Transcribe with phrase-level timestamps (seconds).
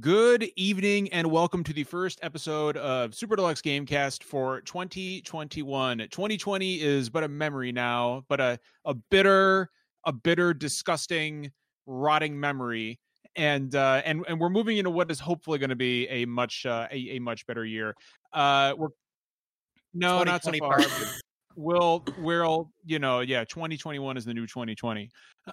[0.00, 5.98] Good evening and welcome to the first episode of Super Deluxe Gamecast for 2021.
[5.98, 9.70] 2020 is but a memory now, but a, a bitter,
[10.04, 11.50] a bitter, disgusting,
[11.86, 13.00] rotting memory.
[13.34, 16.66] And uh, and and we're moving into what is hopefully going to be a much
[16.66, 17.96] uh, a, a much better year.
[18.32, 18.88] Uh, we're
[19.94, 20.80] no, not so far.
[21.58, 25.10] We'll we'll you know yeah 2021 is the new 2020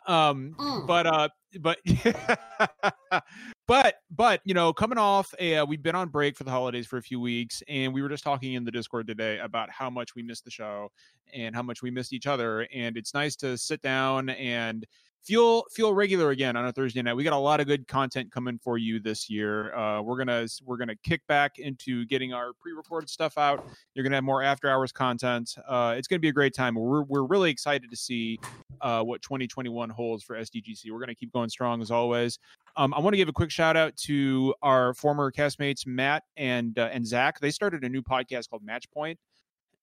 [0.07, 0.85] um Mm.
[0.85, 1.29] but uh
[1.61, 1.79] but
[3.67, 6.85] but but you know coming off a uh, we've been on break for the holidays
[6.85, 9.89] for a few weeks and we were just talking in the discord today about how
[9.89, 10.91] much we missed the show
[11.33, 14.85] and how much we missed each other and it's nice to sit down and
[15.25, 17.15] feel feel regular again on a thursday night.
[17.15, 19.75] We got a lot of good content coming for you this year.
[19.75, 23.65] Uh we're gonna we're gonna kick back into getting our pre-recorded stuff out.
[23.93, 25.55] You're gonna have more after hours content.
[25.67, 26.75] Uh it's gonna be a great time.
[26.75, 28.39] We're, we're really excited to see
[28.81, 32.37] uh what 2021 holds for sdgc we're gonna keep going strong as always.
[32.77, 36.77] Um, I want to give a quick shout out to our former castmates Matt and
[36.77, 37.39] uh, and Zach.
[37.39, 39.15] They started a new podcast called Matchpoint,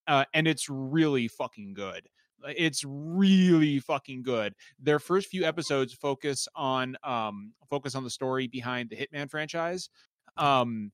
[0.06, 2.06] uh, and it's really fucking good.
[2.43, 4.55] Like, It's really fucking good.
[4.81, 9.91] Their first few episodes focus on um, focus on the story behind the Hitman franchise.
[10.37, 10.93] Um,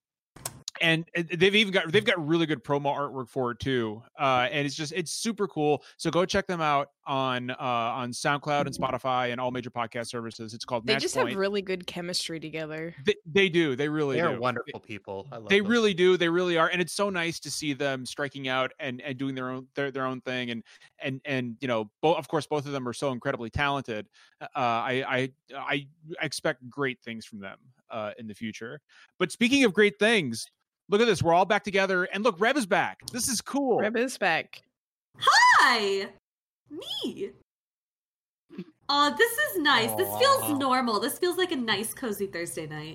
[0.80, 4.48] and uh, they've even got they've got really good promo artwork for it too uh
[4.50, 8.66] and it's just it's super cool so go check them out on uh on soundcloud
[8.66, 11.30] and spotify and all major podcast services it's called They Match just Point.
[11.30, 12.94] have really good chemistry together.
[13.04, 13.74] They, they do.
[13.74, 14.40] They really They are do.
[14.40, 15.26] wonderful people.
[15.32, 15.68] I love They them.
[15.70, 16.16] really do.
[16.18, 19.34] They really are, and it's so nice to see them striking out and and doing
[19.34, 20.50] their own their, their own thing.
[20.50, 20.62] And
[21.02, 24.06] and and you know, both of course, both of them are so incredibly talented.
[24.40, 25.86] Uh, I I I
[26.20, 27.58] expect great things from them
[27.90, 28.80] uh, in the future.
[29.18, 30.46] But speaking of great things,
[30.90, 31.22] look at this.
[31.22, 33.00] We're all back together, and look, Rev is back.
[33.12, 33.78] This is cool.
[33.78, 34.62] Reb is back.
[35.20, 36.08] Hi,
[36.70, 37.30] me.
[38.88, 39.92] Oh, this is nice.
[39.92, 40.18] This Aw.
[40.18, 40.98] feels normal.
[41.00, 42.94] This feels like a nice, cozy Thursday night.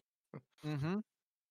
[0.64, 1.00] hmm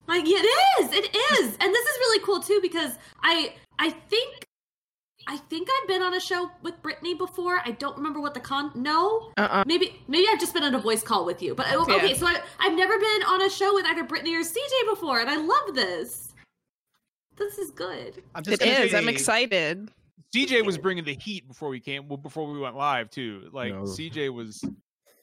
[0.09, 0.47] Like it
[0.81, 4.44] is, it is, and this is really cool too because I, I think,
[5.28, 7.61] I think I've been on a show with Brittany before.
[7.65, 8.72] I don't remember what the con.
[8.75, 9.62] No, Uh-uh.
[9.65, 11.55] maybe, maybe I've just been on a voice call with you.
[11.55, 12.16] But I- okay, Yeah.
[12.16, 15.31] so I, I've never been on a show with either Brittany or CJ before, and
[15.31, 16.32] I love this.
[17.37, 18.22] This is good.
[18.34, 18.99] I'm just It gonna.
[19.03, 19.88] I'm excited.
[20.34, 23.48] CJ was bringing the heat before we came well, before we went live too.
[23.53, 23.82] Like No.
[23.82, 24.65] CJ was.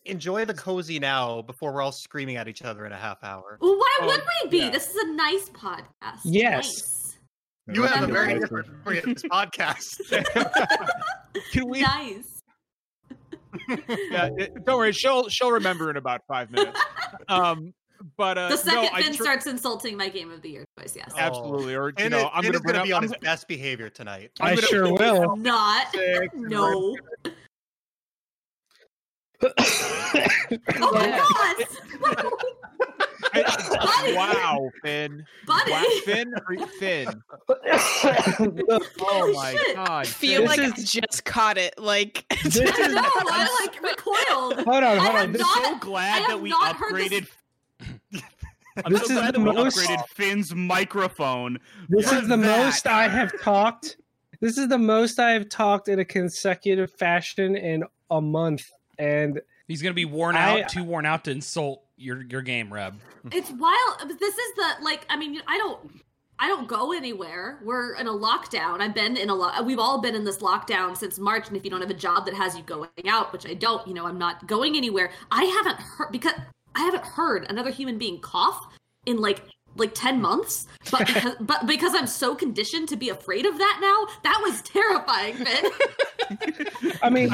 [0.06, 3.58] Enjoy the cozy now before we're all screaming at each other in a half hour.
[3.62, 4.58] Well, why Oh, would we be?
[4.60, 4.70] yeah.
[4.70, 6.22] This is a nice podcast.
[6.24, 7.16] Yes.
[7.68, 7.76] Nice.
[7.78, 8.40] You have a That's very right.
[8.42, 10.00] different previous podcast.
[11.52, 11.82] Can we?
[11.82, 12.42] nice.
[14.10, 14.30] yeah,
[14.64, 14.92] don't worry.
[14.94, 16.80] She'll she'll remember in about five minutes.
[17.28, 17.74] Um,
[18.18, 20.96] but uh, The second no, Finn tr- starts insulting my game of the year choice,
[20.96, 21.12] yes.
[21.18, 21.76] Absolutely.
[21.76, 22.86] Or you and know, it, I'm gonna bring up.
[22.86, 24.32] be on I'm his best behavior tonight.
[24.40, 25.36] I'm sure will.
[25.36, 25.92] Not.
[25.92, 26.96] Six, No.
[29.42, 31.24] oh my
[32.06, 32.26] god!
[33.32, 35.24] I- wow, Finn.
[35.46, 35.72] Buddy!
[35.72, 36.34] Wow, Finn.
[36.48, 37.22] or Finn.
[37.50, 39.76] oh, my shit.
[39.76, 40.08] god.
[40.08, 41.78] Feel This like I just caught it.
[41.78, 44.56] Like This I is- know, I like recoiled.
[44.66, 45.32] hold on, hold on.
[45.32, 47.28] This, not- so glad have that we not heard this- upgraded.
[48.86, 51.60] I'm This so is glad the that we most- upgraded Finn's microphone.
[51.90, 52.38] this is the that.
[52.38, 53.98] most I have talked.
[54.42, 59.42] This is the most I have talked in a consecutive fashion in a month, and
[59.68, 63.00] He's gonna be worn I- out, too worn out to insult your your game, Reb.
[63.32, 64.10] It's wild.
[64.20, 65.06] This is the like.
[65.10, 65.92] I mean, I don't.
[66.42, 67.60] I don't go anywhere.
[67.66, 68.80] We're in a lockdown.
[68.80, 69.66] I've been in a lot.
[69.66, 71.50] We've all been in this lockdown since March.
[71.50, 73.86] And if you don't have a job that has you going out, which I don't,
[73.86, 75.12] you know, I'm not going anywhere.
[75.32, 76.32] I haven't heard because
[76.76, 78.68] I haven't heard another human being cough
[79.06, 79.42] in like
[79.76, 83.78] like 10 months but because but because i'm so conditioned to be afraid of that
[83.80, 85.72] now that was terrifying Finn.
[87.04, 87.30] I mean,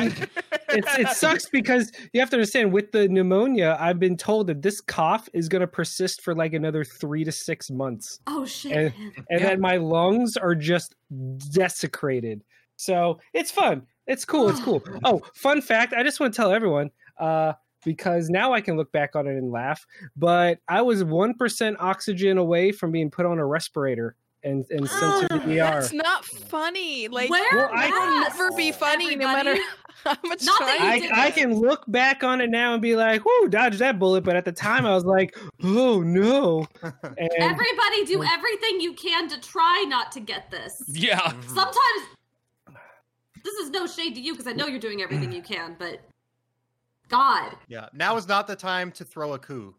[0.69, 4.61] it's, it sucks because you have to understand with the pneumonia, I've been told that
[4.61, 8.19] this cough is going to persist for like another three to six months.
[8.27, 9.13] oh shit And- man.
[9.29, 9.47] and Yeah.
[9.49, 10.95] then my lungs are just
[11.51, 12.43] desecrated.
[12.77, 13.83] So it's fun.
[14.07, 14.49] It's cool.
[14.49, 14.83] It's cool.
[15.03, 15.93] Oh, fun fact!
[15.93, 17.53] I just want to tell everyone uh,
[17.85, 19.85] because now I can look back on it and laugh.
[20.17, 24.87] But I was one percent oxygen away from being put on a respirator and and
[24.89, 25.81] sent to the ER.
[25.81, 27.07] that's not funny.
[27.07, 29.69] Like Where Well, I- it'll never be funny no matter everybody?
[30.03, 31.01] how much Not that time.
[31.03, 33.97] you I, I can look back on it now and be like, "Whoo, dodge that
[33.97, 38.93] bullet!" But at the time, I was like, "Oh no!" And everybody do everything you
[38.93, 41.31] can to try not to get this Yeah.
[41.47, 42.01] sometimes
[43.43, 45.99] this is no shade to you because I know you're doing everything you can, but
[47.09, 49.75] God, Yeah, now is not the time to throw a coup.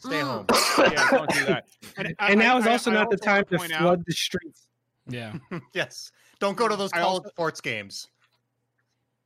[0.00, 0.46] Stay home.
[0.78, 1.66] Yeah, don't do that.
[1.96, 3.72] And, I- and I- now is also I not the also time wanna to point
[3.72, 4.68] out- flood the streets.
[5.08, 5.34] Yeah.
[5.72, 8.08] yes, don't go to those I college also- sports games.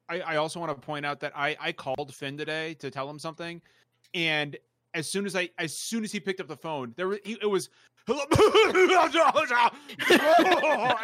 [0.09, 3.09] I, I also want to point out that I, I called Finn today to tell
[3.09, 3.61] him something,
[4.15, 4.57] and
[4.95, 7.39] as soon as I as soon as he picked up the phone, there was he,
[7.41, 7.69] it was
[8.07, 8.25] hello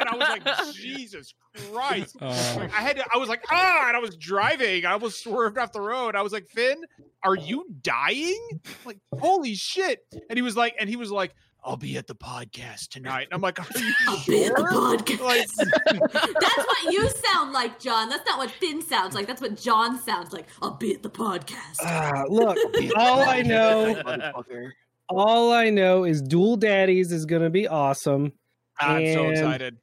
[0.00, 1.34] and I was like, Jesus
[1.72, 2.16] Christ.
[2.20, 4.84] Uh, I had to, I was like, ah, and I was driving.
[4.84, 6.16] I almost swerved off the road.
[6.16, 6.76] I was like, Finn,
[7.22, 8.60] are you dying?
[8.84, 10.00] Like, holy shit.
[10.28, 11.34] And he was like, and he was like,
[11.64, 13.28] I'll be at the podcast tonight.
[13.30, 14.96] And I'm like, are you I'll be at the sure?
[14.96, 15.20] podcast.
[15.20, 18.08] Like, That's what you sound like, John.
[18.08, 19.26] That's not what Finn sounds like.
[19.26, 20.46] That's what John sounds like.
[20.62, 21.78] I'll be at the podcast.
[21.82, 22.56] Ah, look,
[22.96, 24.70] all I know, Motherfucker.
[25.08, 28.32] all I know is Dual Daddies is going to be awesome,
[28.78, 29.76] I'm so excited.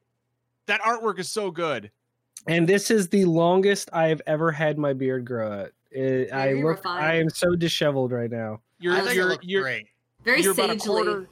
[0.68, 1.92] That artwork is so good.
[2.48, 5.52] and this is the longest I've ever had my beard grow.
[5.52, 5.72] Out.
[5.92, 7.06] It, I look, refined.
[7.06, 8.62] I am so disheveled right now.
[8.80, 9.88] You're I think it you're looks you're, great.
[10.24, 10.88] Very you're about a sagely.
[10.88, 11.30] quarter.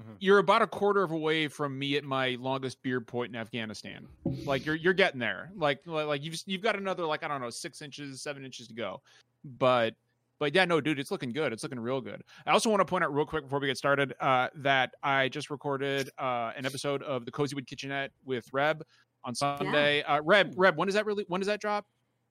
[0.00, 0.16] Mhm.
[0.20, 3.40] You're about a quarter of a way from me at my longest beard point in
[3.40, 4.06] Afghanistan.
[4.44, 5.50] Like you're you're getting there.
[5.56, 8.68] Like like, like you've you've got another like I don't know six inches, seven inches
[8.68, 9.00] to go.
[9.44, 9.94] But
[10.38, 11.52] but yeah, no, dude, it's looking good.
[11.52, 12.22] It's looking real good.
[12.46, 15.30] I also want to point out real quick before we get started uh, that I
[15.30, 18.84] just recorded uh, an episode of the Cozywood Kitchenette with Reb
[19.24, 20.02] on Sunday.
[20.02, 21.24] Uh, Reb, Reb, when does that really?
[21.28, 21.86] When does that drop?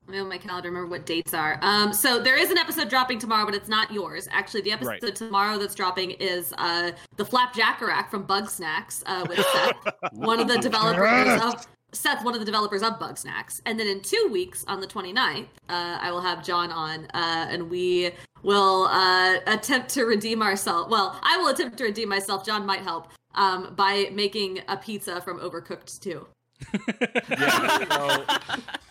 [0.08, 1.58] Let me on my calendar remember what dates are.
[1.64, 4.28] Um, so there is an episode dropping tomorrow, but it's not yours.
[4.32, 5.16] Actually, the episode Right.
[5.16, 10.60] tomorrow that's dropping is uh, the Flapjackerack from Bugsnax uh, with Seth, one of the
[10.60, 13.62] developers of Seth, one of the developers of Bugsnax.
[13.66, 17.48] And then in two weeks, on the 29th, uh, I will have John on, uh,
[17.50, 18.12] and we
[18.44, 20.92] will uh, attempt to redeem ourselves.
[20.92, 22.46] Well, I will attempt to redeem myself.
[22.46, 26.28] John might help um, by making a pizza from Overcooked too.
[27.30, 27.86] Yeah.
[27.90, 28.26] so,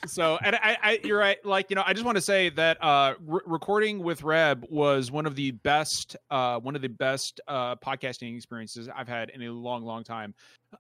[0.07, 1.45] so and I, I, you're right.
[1.45, 5.11] Like you know, I just want to say that uh, re- recording with Reb was
[5.11, 9.43] one of the best, uh, one of the best uh, podcasting experiences I've had in
[9.43, 10.35] a long, long time.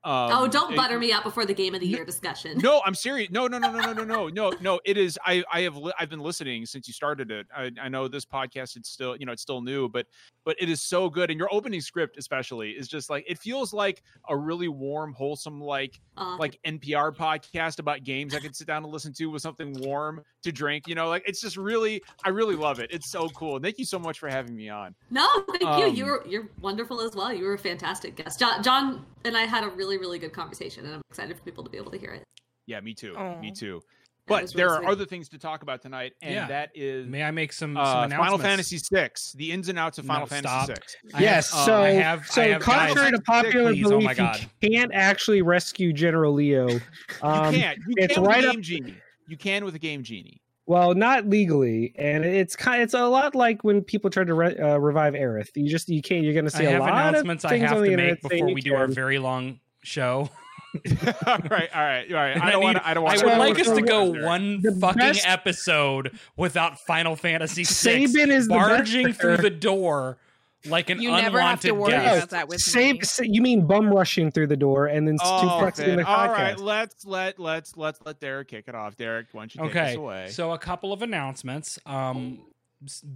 [0.04, 2.58] Um, oh, don't it- butter me up before the game of the year discussion.
[2.58, 3.30] No, I'm serious.
[3.34, 4.80] No, no, no, no, no, no, no, no, no.
[4.84, 5.18] It is.
[5.24, 5.76] I, I have.
[5.76, 7.46] Li- I've been listening since you started it.
[7.56, 8.76] I, I know this podcast.
[8.76, 10.06] It's still, you know, it's still new, but,
[10.44, 11.30] but it is so good.
[11.30, 15.60] And your opening script, especially, is just like it feels like a really warm, wholesome,
[15.60, 19.42] like Uh, like NPR podcast about games I could sit down and listen to with
[19.42, 20.86] something warm to drink.
[20.86, 22.90] You know, like it's just really, I really love it.
[22.92, 23.58] It's so cool.
[23.58, 24.94] Thank you so much for having me on.
[25.10, 25.68] No, thank you.
[25.68, 27.32] Um, You're, you're wonderful as well.
[27.32, 28.38] You were a fantastic guest.
[28.38, 31.64] John, John and I had a really really good conversation, and I'm excited for people
[31.64, 32.24] to be able to hear it.
[32.66, 33.14] Yeah, me too.
[33.40, 33.80] Me too.
[34.26, 34.88] But was there are sweet.
[34.88, 36.46] other things to talk about tonight, and Yeah.
[36.48, 38.16] that is May I make some, some uh, announcements?
[38.24, 40.66] Final Fantasy Six, the ins and outs of No, Final Fantasy stop.
[40.66, 40.96] Six.
[41.12, 44.04] I yes, have- so I have- so I have- contrary to popular please, oh belief,
[44.06, 44.40] my God.
[44.62, 46.68] you can't actually rescue General Leo.
[47.20, 47.78] Um, you can't.
[47.86, 48.96] You it's can with right a up- Genie.
[49.28, 50.40] You can with a Game Genie.
[50.66, 52.82] Well, not legally, and it's kind.
[52.82, 55.50] It's a lot like when people try to re- uh, revive Aerith.
[55.54, 56.24] You just you can't.
[56.24, 57.92] You're going to see a have lot announcements of I things have on the to
[57.92, 60.30] internet make before we do our very long show.
[61.26, 62.30] all right, all right, all right.
[62.30, 62.84] And I don't want.
[62.84, 66.18] I don't want I would like us to so- go one The fucking best- episode
[66.36, 70.18] without Final Fantasy VI Sabin is the barging through the door
[70.66, 72.16] like an You unwanted never have to worry guest.
[72.16, 73.00] about that with Save, me.
[73.02, 75.96] sa- you mean bum rushing through the door and then Oh, suplexing Finn.
[75.96, 76.32] the all podcast?
[76.32, 76.58] right.
[76.58, 78.96] Let's let let's let's let Derek kick it off.
[78.96, 80.28] Derek, why don't you take Okay, us away?
[80.30, 81.78] so a couple of announcements.
[81.86, 82.40] Um,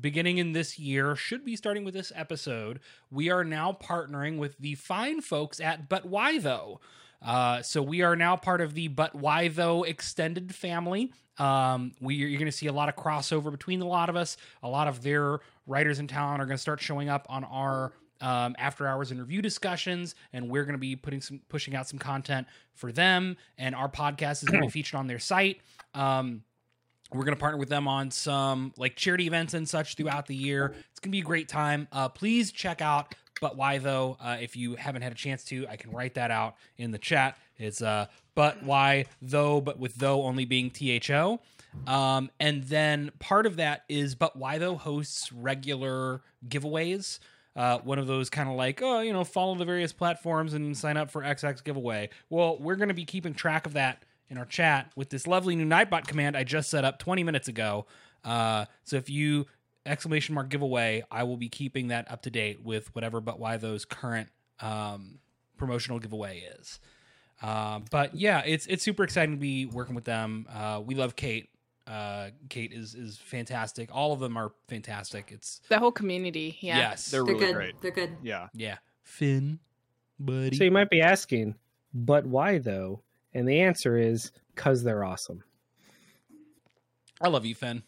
[0.01, 2.81] beginning in this year, should be starting with this episode.
[3.11, 6.81] We are now partnering with the fine folks at But Why Though.
[7.21, 11.13] Uh, so we are now part of the But Why Though extended family.
[11.37, 14.37] Um, we you're going to see a lot of crossover between a lot of us.
[14.63, 17.93] A lot of their writers in town are going to start showing up on our
[18.21, 21.87] um, after hours and review discussions, and we're going to be putting some pushing out
[21.89, 23.37] some content for them.
[23.57, 25.61] And our podcast is going to be featured on their site.
[25.95, 26.43] Um,
[27.13, 30.35] we're going to partner with them on some like charity events and such throughout the
[30.35, 30.75] year.
[30.91, 31.89] It's going to be a great time.
[31.93, 33.15] Uh, please check out.
[33.41, 34.17] But why though?
[34.21, 36.99] Uh, if you haven't had a chance to, I can write that out in the
[36.99, 37.39] chat.
[37.57, 41.41] It's uh, but why though, but with though only being tho.
[41.87, 47.19] Um, and then part of that is but why though hosts regular giveaways.
[47.57, 50.77] Uh, one of those kind of like, oh, you know, follow the various platforms and
[50.77, 52.09] sign up for XX giveaway.
[52.31, 55.57] Well, we're going to be keeping track of that in our chat with this lovely
[55.57, 57.87] new Nightbot command I just set up 20 minutes ago.
[58.25, 59.47] Uh, so if you
[59.87, 63.57] exclamation mark giveaway, I will be keeping that up to date with whatever but why
[63.57, 64.29] those current
[64.61, 65.19] um,
[65.57, 66.79] promotional giveaway is.
[67.43, 70.47] Um, but yeah, it's it's super exciting to be working with them.
[70.53, 71.49] Uh, we love Kate.
[71.89, 73.89] Uh, Kate is is fantastic.
[73.95, 75.31] All of them are fantastic.
[75.33, 76.59] It's The whole community.
[76.61, 76.77] Yeah.
[76.77, 77.55] yes, They're They're really good.
[77.55, 77.81] great.
[77.81, 78.17] They're good.
[78.23, 78.49] Yeah.
[78.53, 78.77] yeah.
[79.05, 79.59] Finn,
[80.21, 80.55] buddy.
[80.57, 81.55] So you might be asking,
[81.95, 83.01] but why though?
[83.33, 85.43] And the answer is because they're awesome.
[87.21, 87.83] I love you, Finn.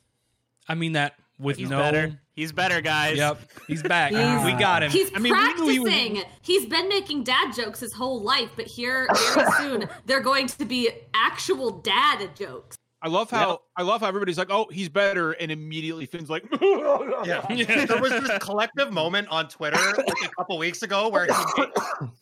[0.69, 1.79] I mean that with He's no.
[1.79, 2.19] better.
[2.35, 3.19] He's better, guys.
[3.19, 4.13] Yep, he's back.
[4.13, 4.91] He's- we got him.
[4.91, 6.23] He's I mean, we knew he practicing.
[6.41, 10.65] He's been making dad jokes his whole life, but here very soon they're going to
[10.65, 12.77] be actual dad jokes.
[13.03, 16.45] I love how I love how everybody's like, "Oh, he's better," and immediately Finn's like,
[16.61, 17.47] Yeah.
[17.51, 17.85] Yeah.
[17.87, 21.33] there was this collective moment on Twitter like a couple weeks ago where he,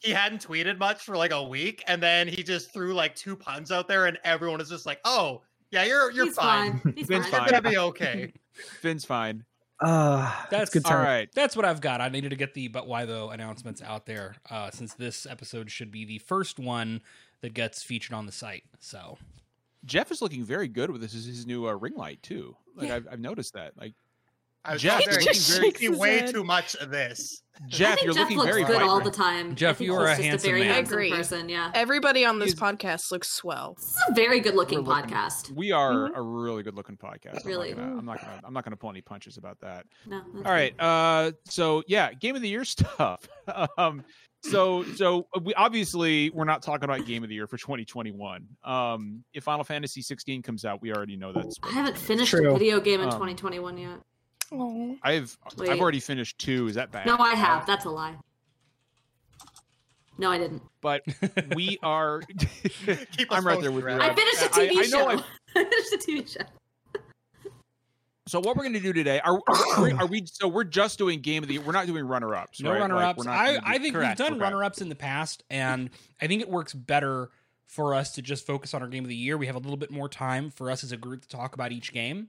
[0.01, 3.35] he hadn't tweeted much for like a week, and then he just threw like two
[3.35, 5.43] puns out there, and everyone is just like, "Oh,
[5.73, 6.79] yeah, you're you're He's fine.
[6.79, 6.93] fine.
[6.93, 7.43] Finn's fine.
[7.43, 8.33] You're gonna be okay."
[8.81, 9.45] Finn's fine.
[9.81, 11.05] Uh, That's that's good All time.
[11.05, 11.29] right.
[11.35, 12.01] That's what I've got.
[12.01, 15.71] I needed to get the but why though announcements out there uh, since this episode
[15.71, 17.01] should be the first one
[17.43, 18.65] that gets featured on the site.
[18.81, 19.19] So
[19.85, 21.13] Jeff is looking very good with this.
[21.13, 22.57] This is his new uh, ring light too.
[22.77, 22.97] Like Yeah.
[22.97, 23.73] I've, I've noticed that.
[23.79, 23.95] Like
[24.65, 26.31] I was Jeff, very, you're just very shakes see way head.
[26.35, 27.43] too much of this.
[27.57, 27.95] I Jeff.
[27.95, 28.91] think You're Jeff looking looks very good vibrant.
[28.91, 29.55] all the time.
[29.55, 30.75] Jeff, you are a just handsome very man.
[30.75, 31.11] handsome Agree.
[31.11, 31.49] person.
[31.49, 33.75] Yeah, Everybody on this He's- podcast looks swell.
[33.79, 35.53] this is a very good looking We're looking- podcast.
[35.53, 37.45] We are a really good looking podcast.
[37.47, 37.71] Really?
[37.73, 38.41] I'm not, gonna, I'm not gonna.
[38.45, 39.87] I'm not gonna pull any punches about that.
[40.07, 40.79] No, All right.
[40.79, 43.27] Uh, so yeah, game of the year stuff.
[43.79, 44.05] um,
[44.42, 48.47] so so we obviously we're not talking about game of the year for 2021.
[48.64, 51.57] Um, if Final Fantasy 16 comes out, we already know that's.
[51.62, 52.50] I haven't finished True.
[52.50, 53.99] a video game in Um, 2021 yet.
[54.52, 54.97] Oh.
[55.02, 55.68] I've Wait.
[55.71, 56.68] I've already finished two.
[56.68, 57.07] Is that bad?
[57.07, 57.66] No, I have.
[57.66, 58.14] That's a lie.
[60.16, 60.62] No, I didn't.
[60.80, 61.02] But
[61.54, 62.21] we are.
[63.16, 63.99] Keep I'm right there with posted, you.
[63.99, 64.00] Rad.
[64.00, 65.07] I finished a TV I know show.
[65.09, 65.23] I've-
[65.57, 66.45] I finished a TV show.
[68.29, 69.21] So what we're going to do today?
[69.21, 70.27] Are, are, we- are we?
[70.27, 71.63] So we're just doing game of the year.
[71.63, 72.61] We're not doing runner ups.
[72.61, 72.81] no right?
[72.81, 73.25] Runner ups.
[73.25, 76.43] we're I, I think Correct, we've done runner ups in the past, and I think
[76.43, 77.31] it works better
[77.67, 79.37] for us to just focus on our game of the year.
[79.37, 81.73] We have a little bit more time for us as a group to talk about
[81.73, 82.29] each game.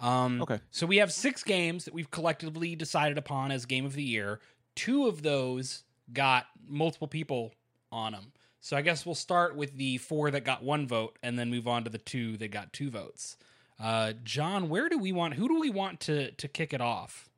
[0.00, 0.60] Um, Okay.
[0.70, 4.40] So we have six games that we've collectively decided upon as game of the year.
[4.74, 7.52] Two of those got multiple people
[7.92, 8.32] on them.
[8.60, 11.66] So I guess we'll start with the four that got one vote, and then move
[11.66, 13.36] on to the two that got two votes.
[13.80, 15.34] Uh, John, where do we want?
[15.34, 17.30] Who do we want to to kick it off?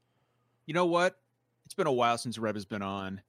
[0.66, 1.18] You know what?
[1.64, 3.20] It's been a while since Reb has been on,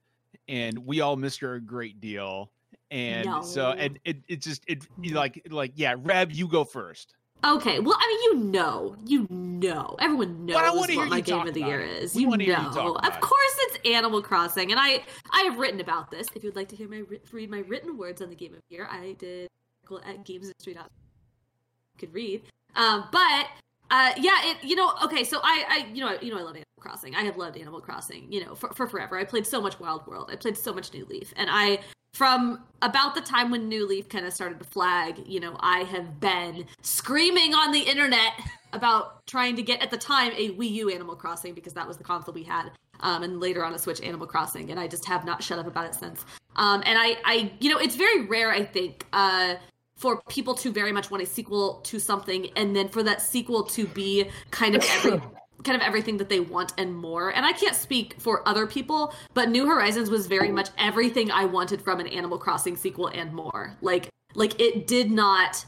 [0.48, 2.50] and we all missed her a great deal.
[2.90, 3.78] And so, No.
[3.78, 7.14] and it, it just it like like yeah, Reb, you go first.
[7.44, 11.52] Okay, well, I mean, you know, you know, everyone knows But what my game of
[11.52, 12.02] the year it.
[12.04, 12.14] is.
[12.14, 13.20] We You wanna you know, talk of it.
[13.20, 16.26] course, it's Animal Crossing, and I I have written about this.
[16.34, 17.02] If you'd like to hear my
[17.32, 19.48] read my written words on the game of the year, I did an
[19.92, 20.86] article at gamesindustry.com.
[20.86, 22.42] You could read,
[22.76, 23.46] um, but
[23.90, 25.24] uh, yeah, it you know okay.
[25.24, 27.14] So I I you know you know I love Animal Crossing.
[27.14, 28.30] I have loved Animal Crossing.
[28.32, 29.18] You know for for forever.
[29.18, 30.30] I played so much Wild World.
[30.32, 31.80] I played so much New Leaf, and I
[32.14, 35.80] from about the time when New Leaf kind of started to flag, you know, I
[35.80, 38.32] have been screaming on the internet
[38.72, 41.96] about trying to get at the time a Wii U Animal Crossing because that was
[41.96, 45.04] the console we had, um, and later on a Switch Animal Crossing, and I just
[45.06, 46.24] have not shut up about it since.
[46.56, 49.56] Um, and I, I, you know, it's very rare, I think, uh,
[50.04, 53.62] for people to very much want a sequel to something, and then for that sequel
[53.64, 55.18] to be kind of every
[55.62, 57.30] kind of everything that they want and more.
[57.30, 61.46] And I can't speak for other people, but New Horizons was very much everything I
[61.46, 63.78] wanted from an Animal Crossing sequel and more.
[63.80, 65.64] Like like it did not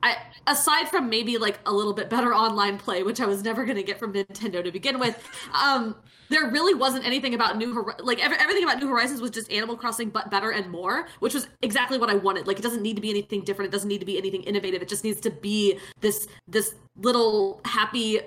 [0.00, 3.64] I aside from maybe like a little bit better online play, which I was never
[3.64, 5.20] going to get from Nintendo to begin with,
[5.60, 5.96] um
[6.28, 9.50] there really wasn't anything about New Hor- like every, everything about New Horizons was just
[9.50, 12.46] Animal Crossing but better and more, which was exactly what I wanted.
[12.46, 14.82] Like it doesn't need to be anything different, it doesn't need to be anything innovative.
[14.82, 18.20] It just needs to be this this little happy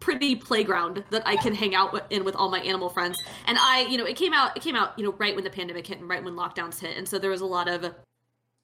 [0.00, 3.20] pretty playground that I can hang out in with all my animal friends.
[3.46, 5.50] And I, you know, it came out it came out, you know, right when the
[5.50, 6.96] pandemic hit and right when lockdowns hit.
[6.96, 7.94] And so there was a lot of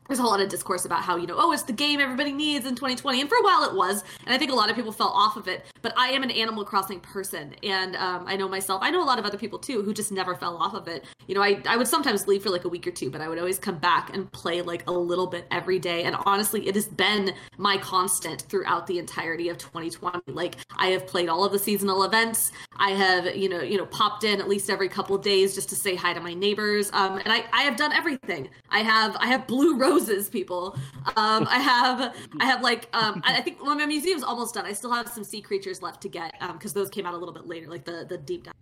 [0.08, 2.32] there's a whole lot of discourse about how you know oh it's the game everybody
[2.32, 4.76] needs in 2020 and for a while it was and i think a lot of
[4.76, 8.36] people fell off of it but i am an animal crossing person and um, i
[8.36, 10.74] know myself i know a lot of other people too who just never fell off
[10.74, 11.04] of it.
[11.26, 13.28] You know I, I would sometimes leave for like a week or two but i
[13.28, 16.74] would always come back and play like a little bit every day and honestly it
[16.74, 21.52] has been my constant throughout the entirety of 2020 like i have played all of
[21.52, 25.16] the seasonal events i have you know you know popped in at least every couple
[25.16, 28.48] days just to say hi to my neighbors um, and I, I have done everything.
[28.70, 29.93] I have i have blue roses
[30.30, 30.76] people
[31.16, 34.66] um, i have i have like um, I, I think well, my museum's almost done
[34.66, 37.34] i still have some sea creatures left to get because those came out a little
[37.34, 38.54] bit later like the the deep dive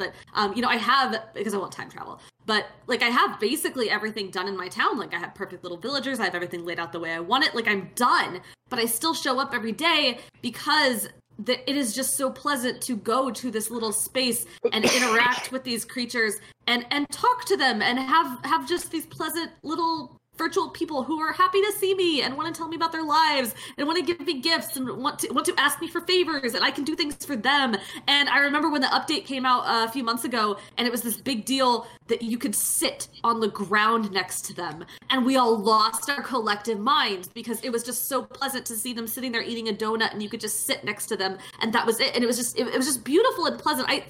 [0.00, 2.20] but um, you know, I have because I want time travel.
[2.46, 4.98] But like, I have basically everything done in my town.
[4.98, 6.18] Like, I have perfect little villagers.
[6.18, 7.54] I have everything laid out the way I want it.
[7.54, 8.40] Like, I'm done.
[8.70, 12.96] But I still show up every day because the, it is just so pleasant to
[12.96, 17.82] go to this little space and interact with these creatures and and talk to them
[17.82, 22.22] and have have just these pleasant little virtual people who are happy to see me
[22.22, 24.88] and want to tell me about their lives and want to give me gifts and
[24.96, 27.76] want to want to ask me for favors and I can do things for them.
[28.08, 31.02] And I remember when the update came out a few months ago and it was
[31.02, 35.36] this big deal that you could sit on the ground next to them and we
[35.36, 39.32] all lost our collective minds because it was just so pleasant to see them sitting
[39.32, 42.00] there eating a donut and you could just sit next to them and that was
[42.00, 43.86] it and it was just it, it was just beautiful and pleasant.
[43.90, 44.04] I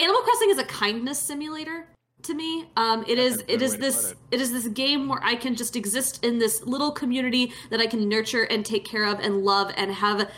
[0.00, 1.86] Animal Crossing is a kindness simulator
[2.24, 2.66] to me.
[2.76, 4.16] Um, it is it is this it.
[4.32, 7.86] it is this game where I can just exist in this little community that I
[7.86, 10.30] can nurture and take care of and love and have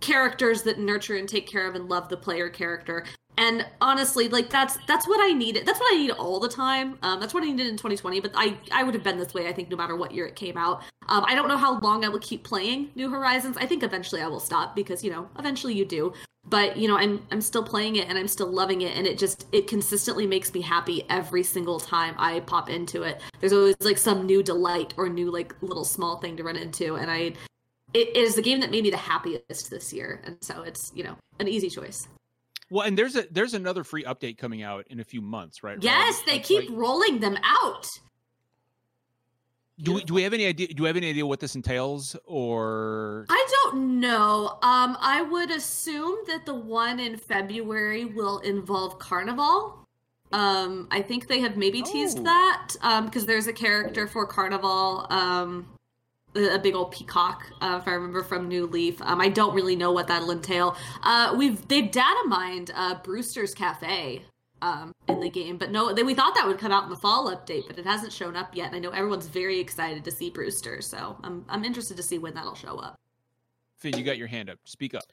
[0.00, 3.04] characters that nurture and take care of and love the player character.
[3.36, 5.64] And honestly, like that's that's what I needed.
[5.64, 6.98] That's what I need all the time.
[7.02, 8.20] Um, that's what I needed in 2020.
[8.20, 9.46] But I I would have been this way.
[9.46, 10.82] I think no matter what year it came out.
[11.08, 13.56] Um, I don't know how long I will keep playing New Horizons.
[13.56, 16.12] I think eventually I will stop because you know eventually you do.
[16.48, 19.18] But you know I'm I'm still playing it and I'm still loving it and it
[19.18, 23.20] just it consistently makes me happy every single time I pop into it.
[23.38, 26.96] There's always like some new delight or new like little small thing to run into
[26.96, 27.34] and I
[27.94, 31.02] it is the game that made me the happiest this year and so it's you
[31.04, 32.06] know an easy choice.
[32.70, 35.76] Well, and there's a there's another free update coming out in a few months, right?
[35.76, 35.84] Rob?
[35.84, 37.86] Yes, they keep like, rolling them out.
[39.80, 40.68] do we do we have any idea?
[40.68, 44.58] Do we have any idea what this entails, or I don't know.
[44.62, 49.86] Um, I would assume that the one in February will involve Carnival.
[50.32, 52.24] Um, I think they have maybe teased Oh.
[52.24, 55.66] that um, because there's a character for Carnival, um,
[56.38, 59.00] a a big old peacock, uh, if I remember from New Leaf.
[59.02, 60.76] Um, I don't really know what that'll entail.
[61.02, 64.22] Uh, we've they've data mined uh, Brewster's Cafe
[64.62, 66.96] um, in the game, but no, they, we thought that would come out in the
[66.96, 68.66] fall update, but it hasn't shown up yet.
[68.66, 72.18] And I know everyone's very excited to see Brewster, so I'm I'm interested to see
[72.18, 72.98] when that'll show up.
[73.78, 73.96] Finn?
[73.96, 74.58] You got your hand up.
[74.64, 75.04] Speak up.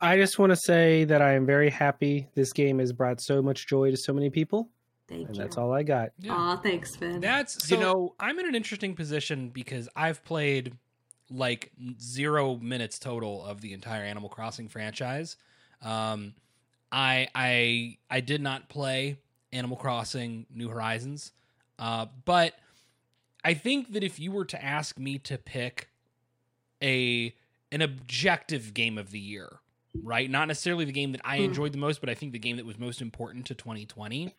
[0.00, 2.28] I just want to say that I am very happy.
[2.34, 4.68] This game has brought so much joy to so many people,
[5.06, 5.42] Thank and you.
[5.42, 6.12] that's all I got.
[6.18, 6.32] Yeah.
[6.34, 7.20] Aw, thanks, Finn.
[7.20, 10.76] That's so You know- I'm in an interesting position because I've played
[11.30, 15.36] like zero minutes total of the entire Animal Crossing franchise.
[15.82, 16.34] Um,
[16.92, 19.18] I I I did not play
[19.52, 21.32] Animal Crossing New Horizons,
[21.78, 22.54] uh, but
[23.44, 25.88] I think that if you were to ask me to pick
[26.82, 27.34] a
[27.72, 29.58] an objective game of the year,
[30.02, 30.30] right?
[30.30, 31.44] Not necessarily the game that I Hmm.
[31.44, 34.34] enjoyed the most, but I think the game that was most important to 2020.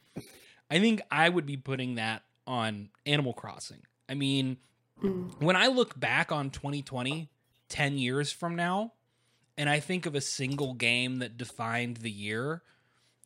[0.69, 3.81] I think I would be putting that on Animal Crossing.
[4.09, 4.57] I mean,
[5.03, 5.41] Mm.
[5.41, 7.29] when I look back on 2020,
[7.67, 8.93] 10 years from now,
[9.57, 12.61] and I think of a single game that defined the year,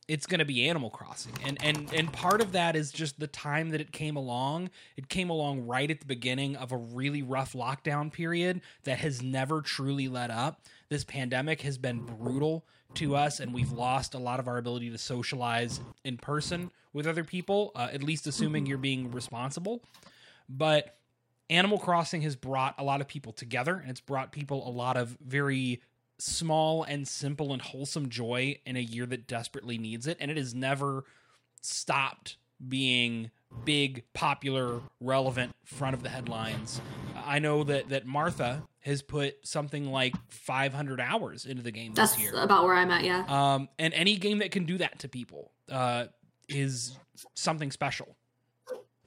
[0.07, 1.33] it's going to be Animal Crossing.
[1.45, 4.71] And and and part of that is just the time that it came along.
[4.97, 9.21] It came along right at the beginning of a really rough lockdown period that has
[9.21, 10.65] never truly let up.
[10.89, 14.89] This pandemic has been brutal to us and we've lost a lot of our ability
[14.89, 19.83] to socialize in person with other people, uh, at least assuming you're being responsible.
[20.47, 20.97] But
[21.49, 24.97] Animal Crossing has brought a lot of people together and it's brought people a lot
[24.97, 25.81] of very
[26.17, 30.17] small and simple and wholesome joy in a year that desperately needs it.
[30.19, 31.05] And it has never
[31.61, 33.31] stopped being
[33.65, 36.81] big, popular, relevant, front of the headlines.
[37.29, 42.13] I know that that Martha has put something like 500 hours into the game That's
[42.13, 42.31] this year.
[42.33, 43.03] That's about where I'm at.
[43.03, 43.23] Yeah.
[43.27, 46.05] Um, and any game that can do that to people uh,
[46.47, 46.97] is
[47.35, 48.15] something special.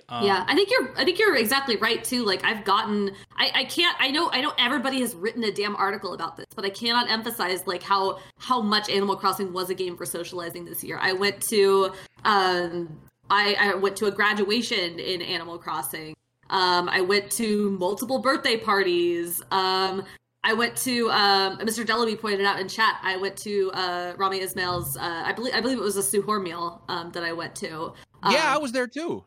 [0.08, 0.96] Um, yeah, I think you're.
[0.96, 2.24] I think you're exactly right too.
[2.24, 3.12] Like I've gotten.
[3.36, 3.96] I, I can't.
[3.98, 4.30] I know.
[4.30, 7.82] I know everybody has written a damn article about this, but I cannot emphasize like
[7.82, 10.98] how how much Animal Crossing was a game for socializing this year.
[11.00, 11.92] I went to.
[12.24, 16.14] Um, I I went to a graduation in Animal Crossing.
[16.52, 19.42] Um, I went to multiple birthday parties.
[19.50, 20.04] Um,
[20.44, 21.84] I went to um, Mr.
[21.84, 22.98] Dellaby pointed out in chat.
[23.02, 24.96] I went to uh, Rami Ismail's.
[24.96, 27.92] Uh, I believe I believe it was a suhoor meal um, that I went to.
[28.30, 29.24] yeah, I Um, was there too.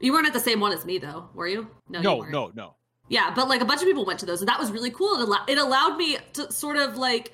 [0.00, 1.68] you weren't at the same one as me, though, were you?
[1.88, 2.32] No, No, weren't.
[2.32, 2.74] no, no.
[3.08, 5.14] Yeah, but like a bunch of people went to those, and that was really cool.
[5.20, 7.32] It, allow- it allowed me to sort of like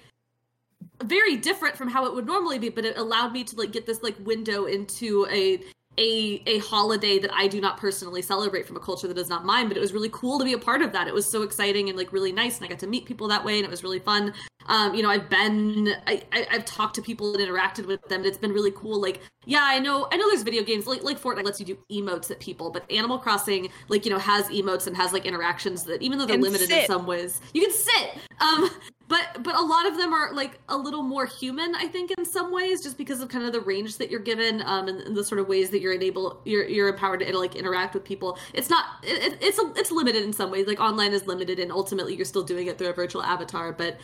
[1.03, 3.87] very different from how it would normally be, but it allowed me to like get
[3.87, 5.61] this like window into a
[5.99, 9.45] a a holiday that I do not personally celebrate from a culture that is not
[9.45, 9.69] mine.
[9.69, 11.09] But it was really cool to be a part of that.
[11.09, 13.45] It was so exciting and like really nice, and I got to meet people that
[13.45, 14.33] way, and it was really fun.
[14.67, 18.21] Um, you know, I've been, I, I, I've talked to people and interacted with them.
[18.21, 19.01] And it's been really cool.
[19.01, 20.29] Like, yeah, I know, I know.
[20.29, 23.69] There's video games like like Fortnite lets you do emotes at people, but Animal Crossing,
[23.89, 26.71] like you know, has emotes and has like interactions that even though they're And limited
[26.71, 28.19] in some ways, you can sit.
[28.41, 28.71] Um,
[29.11, 32.25] but but a lot of them are like a little more human, I think, in
[32.25, 35.17] some ways, just because of kind of the range that you're given, um, and, and
[35.17, 38.39] the sort of ways that you're enable, you're you're empowered to like interact with people.
[38.55, 40.69] It's not, it, it's a, it's limited in some ways.
[40.69, 43.99] Like online is limited, and ultimately you're still doing it through a virtual avatar, but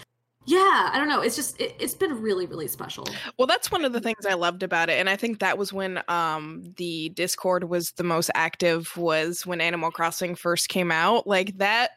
[0.49, 3.05] yeah i don't know it's just it, it's been really really special
[3.37, 5.73] Well, that's one of the things I loved about it, and I think that was
[5.73, 8.97] when um the Discord was the most active.
[8.97, 11.27] Was when Animal Crossing first came out.
[11.27, 11.91] Like that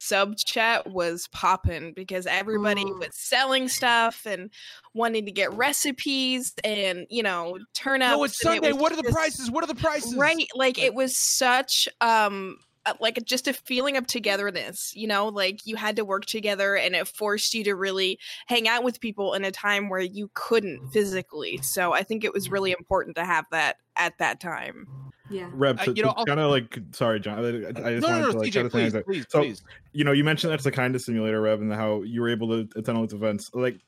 [0.00, 2.98] sub chat was popping because everybody Mm.
[2.98, 4.50] was selling stuff and
[4.94, 8.16] wanting to get recipes and you know turn up.
[8.16, 8.72] No, it's Sunday.
[8.72, 9.50] What are the prices?
[9.50, 10.14] What are the prices?
[10.16, 15.28] Right, like it was such um uh, like just a feeling of togetherness, you know,
[15.28, 19.00] like you had to work together and it forced you to really hang out with
[19.00, 21.58] people in a time where you couldn't physically.
[21.58, 24.86] So I think it was really important to have that at that time.
[25.30, 25.48] Yeah.
[25.52, 27.38] Reb, Uh, to, you know, kind of like, sorry, John.
[27.38, 29.62] I, I just no, wanted no, no, to like TJ, kind please, please, So, please.
[29.92, 32.48] you know, you mentioned that's the kind of simulator, Reb, and how you were able
[32.48, 33.50] to attend all these events.
[33.54, 33.78] Like,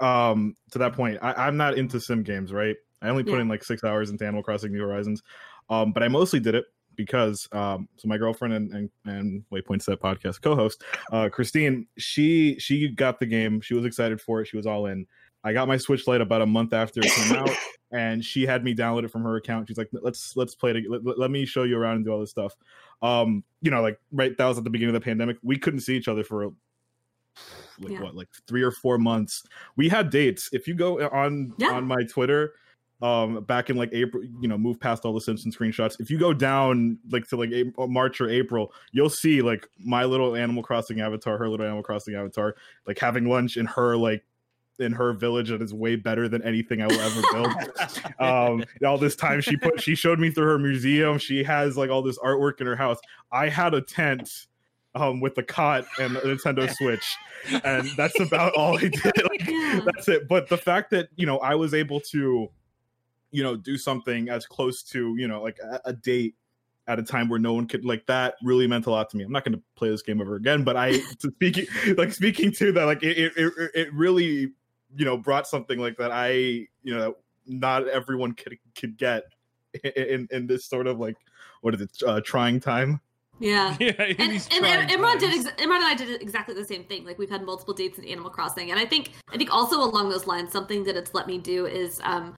[0.00, 2.76] um, to that point, I, I'm not into sim games, right?
[3.00, 3.40] I only put Yeah.
[3.42, 5.22] in like six hours into Animal Crossing New Horizons,
[5.70, 6.64] um, but I mostly did it
[6.94, 12.58] because um, so my girlfriend and and, and Waypoint Set podcast co-host, uh, Christine, she
[12.58, 13.60] she got the game.
[13.60, 14.46] She was excited for it.
[14.46, 15.06] She was all in.
[15.44, 17.50] I got my Switch Lite about a month after it came out,
[17.90, 19.68] and she had me download it from her account.
[19.68, 20.84] She's like, "Let's let's play it.
[20.88, 22.54] Let, let- me show you around and do all this stuff."
[23.02, 25.36] Um, you know, like right, that was at the beginning of the pandemic.
[25.42, 26.52] We couldn't see each other for
[27.80, 28.02] like Yeah.
[28.02, 29.42] what, like three or four months.
[29.76, 30.48] We had dates.
[30.52, 31.72] If you go on Yeah.
[31.72, 32.54] on my Twitter,
[33.00, 35.98] um, back in like April, you know, move past all the Simpson screenshots.
[35.98, 40.04] If you go down like to like April, March or April, you'll see like my
[40.04, 42.54] little Animal Crossing avatar, her little Animal Crossing avatar,
[42.86, 44.22] like having lunch in her like
[44.82, 48.20] in her village that is way better than anything I will ever build.
[48.20, 51.18] um all this time she put she showed me through her museum.
[51.18, 52.98] She has like all this artwork in her house.
[53.30, 54.46] I had a tent
[54.94, 57.16] um with the cot and a nintendo switch
[57.64, 59.02] and that's about all i did.
[59.30, 60.28] Like, that's it.
[60.28, 62.50] But the fact that you know i was able to
[63.30, 66.34] you know do something as close to you know like a, a date
[66.88, 69.24] at a time where no one could like that really meant a lot to me.
[69.24, 71.66] I'm not going to play this game ever again, but I to speaking
[71.96, 74.52] like speaking to that like it it it really
[74.94, 76.30] you know brought something like that I
[76.82, 79.24] you know not everyone could could get
[79.96, 81.16] in in this sort of like
[81.60, 83.00] what is it uh, trying time.
[83.38, 83.76] Yeah.
[83.80, 85.46] Yeah, in and, and trying Imran did times.
[85.46, 87.04] ex- Imran and I did exactly the same thing.
[87.04, 90.10] Like we've had multiple dates in Animal Crossing, and I think I think also along
[90.10, 92.36] those lines, something that it's let me do is um,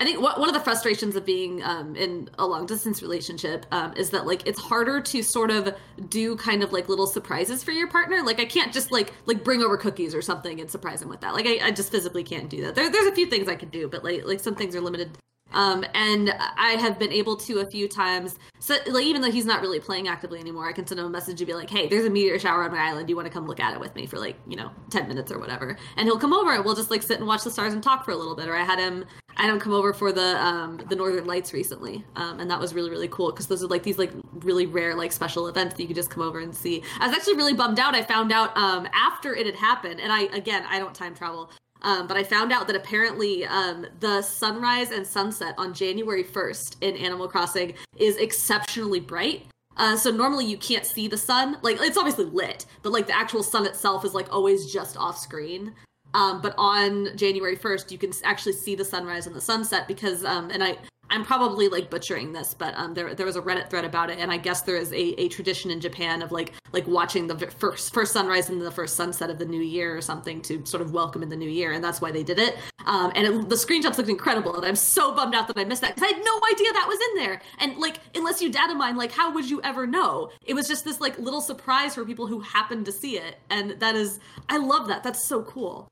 [0.00, 3.94] I think one of the frustrations of being um, in a long distance relationship um,
[3.96, 5.74] is that like it's harder to sort of
[6.08, 8.22] do kind of like little surprises for your partner.
[8.22, 11.20] Like I can't just like like bring over cookies or something and surprise him with
[11.22, 11.34] that.
[11.34, 12.76] Like I, I just physically can't do that.
[12.76, 15.10] There, there's a few things I could do, but like like some things are limited
[15.52, 18.38] um, and I have been able to a few times.
[18.58, 21.10] So, like, even though he's not really playing actively anymore, I can send him a
[21.10, 23.06] message and be like, "Hey, there's a meteor shower on my island.
[23.06, 25.08] Do you want to come look at it with me for like, you know, ten
[25.08, 27.50] minutes or whatever?" And he'll come over and we'll just like sit and watch the
[27.50, 28.48] stars and talk for a little bit.
[28.48, 29.04] Or I had him,
[29.36, 32.60] I had him come over for the um, the Northern Lights recently, um, and that
[32.60, 35.74] was really really cool because those are like these like really rare like special events
[35.76, 36.82] that you could just come over and see.
[37.00, 37.94] I was actually really bummed out.
[37.94, 41.50] I found out um, after it had happened, and I again I don't time travel.
[41.82, 46.76] Um, but I found out that apparently um, the sunrise and sunset on January 1st
[46.80, 49.46] in Animal Crossing is exceptionally bright.
[49.76, 51.56] Uh, so normally you can't see the sun.
[51.62, 55.18] Like it's obviously lit, but like the actual sun itself is like always just off
[55.18, 55.74] screen.
[56.14, 60.24] Um, but on January 1st, you can actually see the sunrise and the sunset because,
[60.24, 60.78] um, and I,
[61.10, 64.18] I'm probably like butchering this, but um, there there was a Reddit thread about it,
[64.18, 67.38] and I guess there is a, a tradition in Japan of like like watching the
[67.38, 70.82] first first sunrise and the first sunset of the new year or something to sort
[70.82, 72.56] of welcome in the new year, and that's why they did it.
[72.86, 75.82] Um, and it, the screenshots looked incredible, and I'm so bummed out that I missed
[75.82, 77.40] that because I had no idea that was in there.
[77.58, 80.30] And like, unless you data mine, like, how would you ever know?
[80.44, 83.72] It was just this like little surprise for people who happened to see it, and
[83.80, 85.02] that is, I love that.
[85.02, 85.88] That's so cool.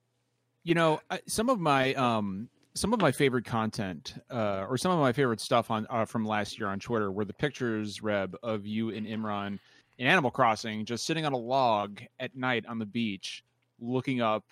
[0.64, 4.98] you know some of my um some of my favorite content uh or some of
[4.98, 8.66] my favorite stuff on uh, from last year on twitter were the pictures reb of
[8.66, 9.58] you and imran
[9.98, 13.42] in animal crossing just sitting on a log at night on the beach
[13.80, 14.44] looking up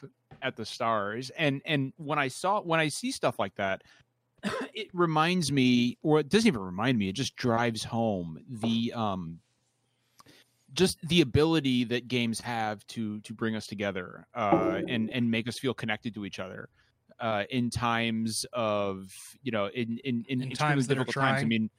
[0.42, 1.30] at the stars.
[1.30, 3.82] And and when i saw when i see stuff like that
[4.74, 9.38] it reminds me or it doesn't even remind me it just drives home the um
[10.72, 15.46] just the ability that games have to to bring us together uh, and and make
[15.46, 16.68] us feel connected to each other
[17.20, 21.42] uh, in times of you know in in, in, In times difficult times.
[21.42, 21.70] I mean,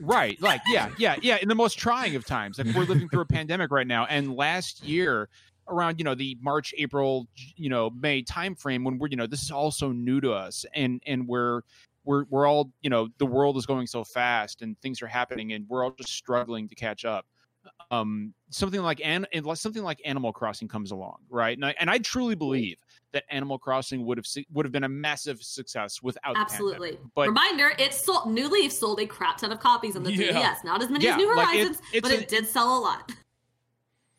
[0.00, 0.40] right?
[0.40, 1.38] Like yeah, yeah, yeah.
[1.40, 4.34] In the most trying of times, like we're living through a pandemic right now, and
[4.34, 5.28] last year
[5.68, 9.42] around you know the March, April, you know May timeframe when we're you know this
[9.42, 11.62] is all so new to us, and and we're
[12.08, 15.52] we're we're all you know the world is going so fast and things are happening
[15.52, 17.26] and we're all just struggling to catch up
[17.90, 21.74] um something like an and like- something like animal crossing comes along right and i,
[21.78, 22.78] and I truly believe
[23.12, 26.98] that animal crossing would have would have been a massive success without Absolutely.
[27.14, 28.30] but Reminder: it sold.
[28.30, 30.32] New Leaf sold a crap ton of copies on the Yeah.
[30.32, 30.64] 3DS.
[30.64, 32.80] Not as many Yeah, as New like, it- Horizons, but a- it did sell a
[32.80, 33.12] lot.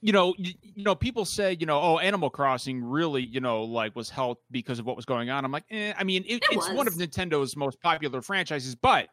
[0.01, 3.63] you know you, you know people say you know oh animal crossing really you know
[3.63, 6.35] like was helped because of what was going on i'm like eh, i mean it,
[6.35, 9.09] It it's one of nintendo's most popular franchises but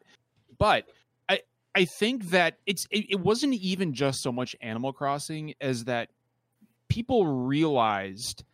[0.57, 0.85] but
[1.27, 1.41] i
[1.75, 6.07] i think that it's it, it wasn't even just so much animal crossing as that
[6.87, 8.45] people realized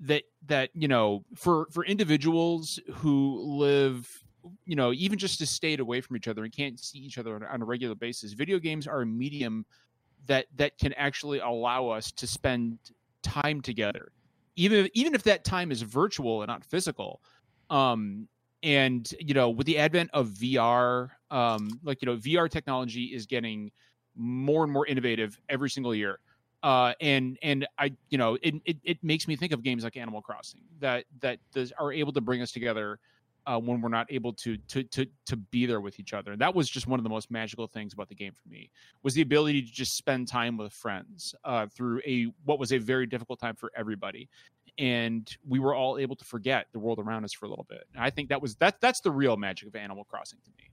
[0.00, 4.08] that that you know for for individuals who live
[4.64, 7.34] you know even just to stayed away from each other and can't see each other
[7.34, 9.64] on, on a regular basis video games are a medium
[10.26, 12.78] that that can actually allow us to spend
[13.22, 14.12] time together.
[14.56, 17.20] Even even if that time is virtual and not physical
[17.70, 18.26] um
[18.62, 23.26] and you know with the advent of vr um like you know vr technology is
[23.26, 23.70] getting
[24.16, 26.18] more and more innovative every single year
[26.62, 29.96] uh and and i you know it, it, it makes me think of games like
[29.96, 32.98] animal crossing that that does, are able to bring us together
[33.48, 36.32] uh, when we're not able to to to to be there with each other.
[36.32, 38.70] And that was just one of the most magical things about the game for me
[39.02, 42.78] was the ability to just spend time with friends uh, through a what was a
[42.78, 44.28] very difficult time for everybody,
[44.76, 47.84] and we were all able to forget the world around us for a little bit.
[47.94, 50.70] And I think that was that that's the real magic of Animal Crossing to me.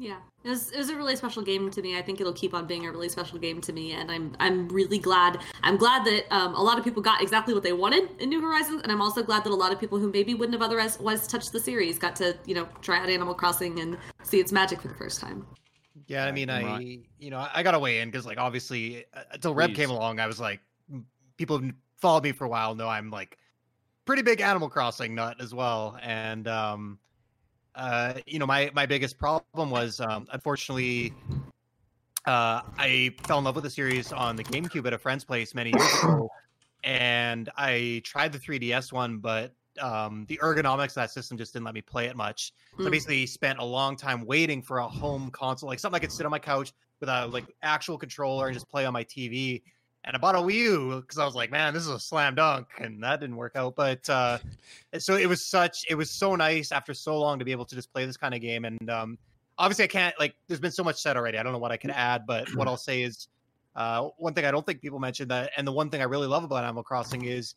[0.00, 1.98] Yeah, it was, it was a really special game to me.
[1.98, 4.66] I think it'll keep on being a really special game to me, and I'm I'm
[4.70, 5.38] really glad.
[5.62, 8.40] I'm glad that um, a lot of people got exactly what they wanted in New
[8.40, 11.26] Horizons, and I'm also glad that a lot of people who maybe wouldn't have otherwise
[11.26, 14.80] touched the series got to you know try out Animal Crossing and see its magic
[14.80, 15.46] for the first time.
[16.06, 19.24] Yeah, I mean, I you know I got to weigh in because like obviously uh,
[19.32, 19.76] until Reb Please.
[19.76, 20.60] came along, I was like,
[21.36, 23.36] people who followed me for a while know I'm like
[24.06, 26.98] pretty big Animal Crossing nut as well, and um,
[27.80, 31.16] uh, you know my my biggest problem was um, unfortunately.
[32.26, 35.54] Uh, I fell in love with the series on the GameCube at a friend's place
[35.54, 36.28] many years ago,
[36.82, 41.64] and I tried the 3DS one, but um, the ergonomics of that system just didn't
[41.64, 42.52] let me play it much.
[42.78, 42.92] So I Mm.
[42.92, 46.26] basically spent a long time waiting for a home console, like something I could sit
[46.26, 49.62] on my couch with a like actual controller and just play on my TV.
[50.04, 52.34] And I bought a Wii U because I was like, man, this is a slam
[52.34, 53.76] dunk, and that didn't work out.
[53.76, 54.38] But uh,
[54.98, 57.74] so it was such, it was so nice after so long to be able to
[57.74, 58.64] just play this kind of game.
[58.64, 59.18] And um,
[59.58, 60.34] obviously, I can't like.
[60.48, 61.38] There's been so much said already.
[61.38, 63.28] I don't know what I could add, but what I'll say is,
[63.80, 66.26] uh, one thing I don't think people mentioned that, and the one thing I really
[66.26, 67.54] love about Animal Crossing is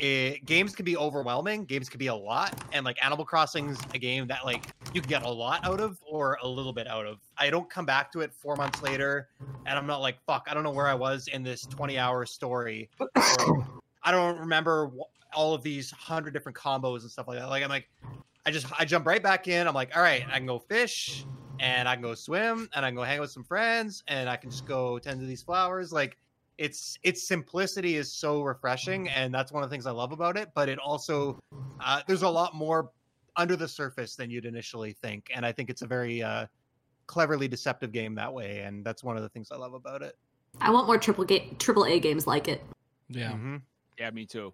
[0.00, 1.64] it, games can be overwhelming.
[1.64, 5.08] Games can be a lot, and like Animal Crossing's a game that like you can
[5.08, 7.18] get a lot out of or a little bit out of.
[7.38, 9.28] I don't come back to it four months later,
[9.64, 10.48] and I'm not like fuck.
[10.50, 12.90] I don't know where I was in this 20 hour story.
[12.98, 13.08] Or,
[14.02, 14.90] I don't remember
[15.32, 17.48] all of these hundred different combos and stuff like that.
[17.48, 17.88] Like I'm like,
[18.44, 19.68] I just I jump right back in.
[19.68, 21.24] I'm like, all right, I can go fish,
[21.60, 24.28] and I can go swim, and I can go hang out with some friends, and
[24.28, 25.92] I can just go tend to these flowers.
[25.92, 26.16] Like
[26.58, 30.36] it's its simplicity is so refreshing, and that's one of the things I love about
[30.36, 30.50] it.
[30.54, 31.38] But it also
[31.80, 32.90] uh, there's a lot more
[33.36, 36.46] under the surface than you'd initially think, and I think it's a very uh,
[37.06, 40.16] cleverly deceptive game that way, and that's one of the things I love about it.
[40.60, 42.62] I want more triple ga- triple A games like it.
[43.08, 43.32] Yeah.
[43.32, 43.62] Mhm.
[43.98, 44.52] Yeah, me too.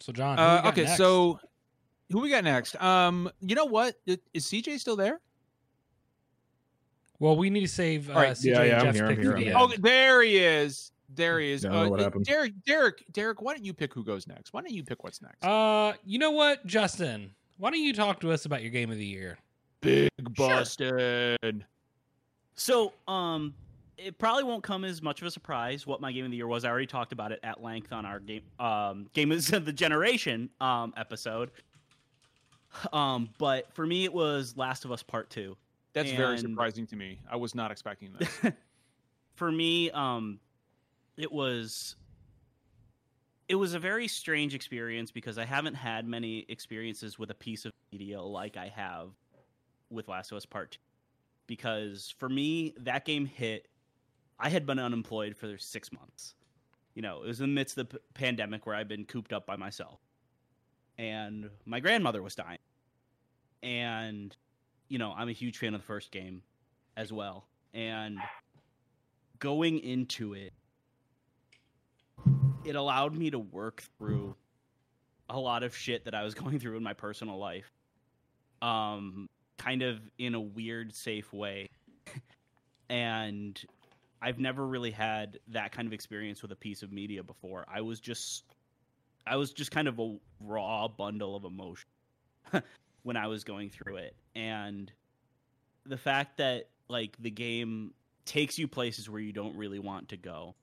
[0.00, 0.96] So John, who we Uh, got okay, next?
[0.96, 1.38] so
[2.10, 2.80] who we got next?
[2.82, 3.96] Um, you know what?
[4.06, 5.20] Is CJ still there?
[7.18, 8.32] Well, we need to save uh, All right.
[8.32, 9.56] CJ Yeah, and yeah, I'm Jeff's here, I'm pick here, for I'm the here.
[9.58, 9.72] end.
[9.72, 10.92] Oh, there he is.
[11.14, 11.64] There he is.
[11.64, 12.24] Yeah, I don't Uh, what happened.
[12.24, 13.40] Derek, Derek, Derek.
[13.40, 14.52] Why don't you pick who goes next?
[14.52, 15.44] Why don't you pick what's next?
[15.44, 17.30] Uh, you know what, Justin?
[17.58, 19.38] Why don't you talk to us about your game of the year?
[19.80, 20.48] Big Sure.
[20.48, 21.64] Boston.
[22.54, 23.54] So, um,
[23.98, 26.46] it probably won't come as much of a surprise what my game of the year
[26.46, 26.64] was.
[26.64, 30.50] I already talked about it at length on our game, um, game of the generation,
[30.60, 31.50] um, episode.
[32.92, 35.56] Um, but for me, it was Last of Us Part Two.
[35.96, 37.20] That's very surprising to me.
[37.30, 38.52] I was not expecting this.
[39.34, 40.38] for me, um,
[41.16, 41.96] it was
[43.48, 47.64] it was a very strange experience because I haven't had many experiences with a piece
[47.64, 49.10] of media like I have
[49.90, 50.78] with Last of Us Part Two.
[51.46, 53.68] Because for me, that game hit.
[54.38, 56.34] I had been unemployed for six months.
[56.94, 59.32] You know, it was in the midst of the p- pandemic where I've been cooped
[59.32, 60.00] up by myself,
[60.98, 62.58] and my grandmother was dying.
[63.62, 64.36] And,
[64.88, 66.42] you know, I'm a huge fan of the first game
[66.96, 68.18] as well, and
[69.38, 70.52] going into it,
[72.64, 74.34] it allowed me to work through
[75.28, 77.70] a lot of shit that I was going through in my personal life.
[78.62, 81.70] Um, kind of in a weird, safe way.
[82.88, 83.60] and
[84.22, 87.66] I've never really had that kind of experience with a piece of media before.
[87.68, 88.44] I was just
[89.26, 91.88] I was just kind of a raw bundle of emotion
[93.06, 94.16] when I was going through it.
[94.34, 94.90] And
[95.84, 100.16] the fact that like the game takes you places where you don't really want to
[100.16, 100.56] go.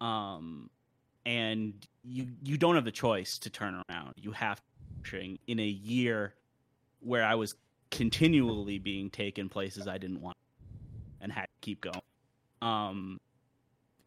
[0.00, 0.70] Um
[1.24, 4.14] and you you don't have the choice to turn around.
[4.16, 4.60] You have
[5.04, 6.34] to in a year
[6.98, 7.54] where I was
[7.92, 10.36] continually being taken places I didn't want
[11.20, 12.02] and had to keep going.
[12.60, 13.20] Um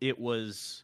[0.01, 0.83] it was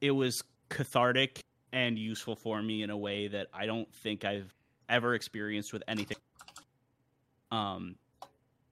[0.00, 1.40] it was cathartic
[1.72, 4.54] and useful for me in a way that I don't think I've
[4.92, 6.18] ever experienced with anything.
[7.50, 7.96] Um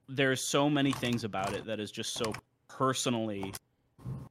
[0.09, 2.33] there's so many things about it that is just so
[2.68, 3.52] personally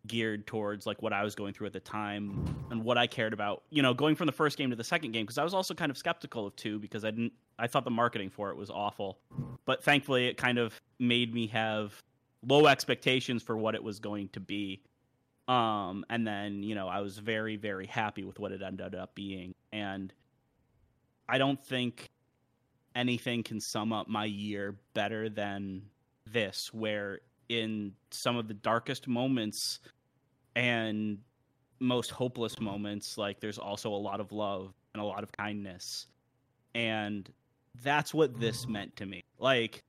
[0.07, 3.31] geared towards like what I was going through at the time and what I cared
[3.31, 3.63] about.
[3.69, 5.73] You know, going from the first game to the second game because I was also
[5.73, 8.69] kind of skeptical of 2 because I didn't I thought the marketing for it was
[8.69, 9.19] awful.
[9.65, 11.93] But thankfully it kind of made me have
[12.45, 14.81] low expectations for what it was going to be.
[15.47, 19.15] Um and then, you know, I was very very happy with what it ended up
[19.15, 20.11] being and
[21.29, 22.09] I don't think
[22.95, 25.83] anything can sum up my year better than
[26.25, 29.79] this, where in some of the darkest moments
[30.55, 31.19] and
[31.79, 36.07] most hopeless moments, like there's also a lot of love and a lot of kindness.
[36.75, 37.29] And
[37.83, 39.23] that's what this meant to me.
[39.37, 39.83] Like,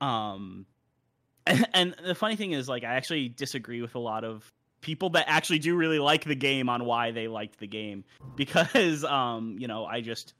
[0.00, 0.66] um,
[1.46, 5.24] and the funny thing is, like, I actually disagree with a lot of people that
[5.28, 8.04] actually do really like the game on why they liked the game
[8.36, 10.34] because, um, you know, I just,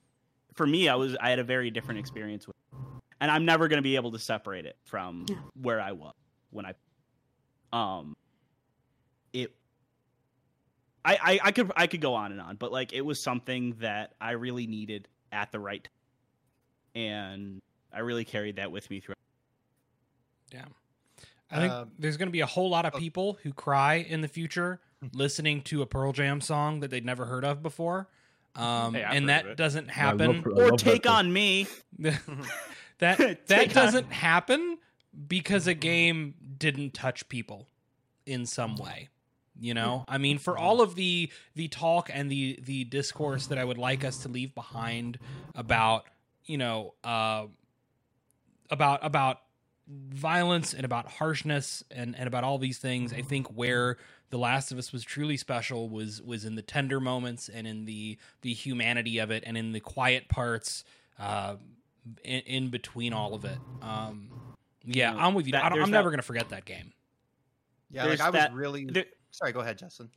[0.55, 2.79] for me, I was, I had a very different experience with, it.
[3.21, 5.37] and I'm never going to be able to separate it from Yeah.
[5.61, 6.15] where I was
[6.51, 6.75] when I,
[7.73, 8.17] um,
[9.33, 9.53] it.
[11.05, 13.75] I, I, I could I could go on and on, but like it was something
[13.81, 17.63] that I really needed at the right time, and
[17.93, 19.15] I really carried that with me through.
[20.53, 20.65] Yeah,
[21.51, 22.99] I think Um, there's going to be a whole lot of oh.
[22.99, 24.81] people who cry in the future
[25.13, 28.09] listening to a Pearl Jam song that they'd never heard of before.
[28.57, 30.43] Um, Hey, and that doesn't happen.
[30.43, 31.67] Pearl- I Or take on me.
[32.99, 34.79] that that doesn't happen
[35.29, 37.69] because a game didn't touch people
[38.27, 39.09] in some way
[39.61, 40.05] you know?
[40.09, 43.79] I mean for all of the the talk and the the discourse that i would
[43.79, 45.19] like us to leave behind
[45.55, 46.05] about
[46.45, 47.47] you know uh
[48.71, 49.41] about about
[49.87, 53.97] violence and about harshness and and about all these things i think where
[54.35, 57.85] the last of us was truly special was was in the tender moments and in
[57.85, 60.83] the the humanity of it and in the quiet parts
[61.21, 61.55] uh
[62.25, 64.29] in, in between all of it um
[64.85, 66.93] yeah know, i'm with you that- I don't, I'm never gonna forget that game
[67.93, 69.53] Yeah, like I was that- really there- sorry.
[69.53, 70.11] Go ahead, Justin.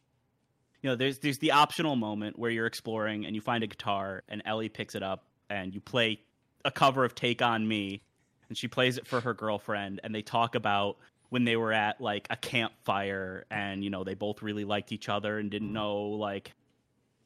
[0.82, 4.24] you know there's there's the optional moment where you're exploring and you find a guitar
[4.28, 6.20] and Ellie picks it up and you play
[6.66, 8.02] a cover of Take on Me
[8.50, 10.98] and she plays it for her girlfriend and they talk about
[11.30, 15.10] when they were at like a campfire and you know they both really liked each
[15.10, 15.76] other and didn't mm-hmm.
[15.76, 16.54] know like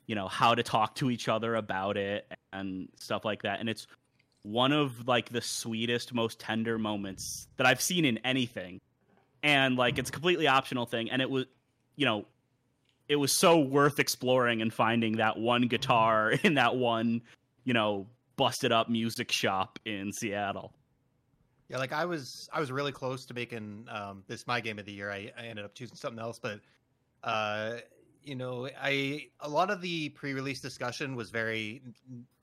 [0.07, 3.59] you know how to talk to each other about it and stuff like that.
[3.59, 3.87] And it's
[4.43, 8.81] one of like the sweetest most tender moments that I've seen in anything.
[9.43, 11.09] And like it's a completely optional thing.
[11.09, 11.45] And it was
[11.95, 12.25] you know
[13.07, 17.21] it was so worth exploring and finding that one guitar in that one,
[17.63, 20.73] you know, busted up music shop in Seattle.
[21.71, 24.85] Yeah, like I was, I was really close to making um, this my game of
[24.85, 25.09] the year.
[25.09, 26.59] I, I ended up choosing something else, but
[27.23, 27.77] uh,
[28.21, 31.81] you know, I a lot of the pre-release discussion was very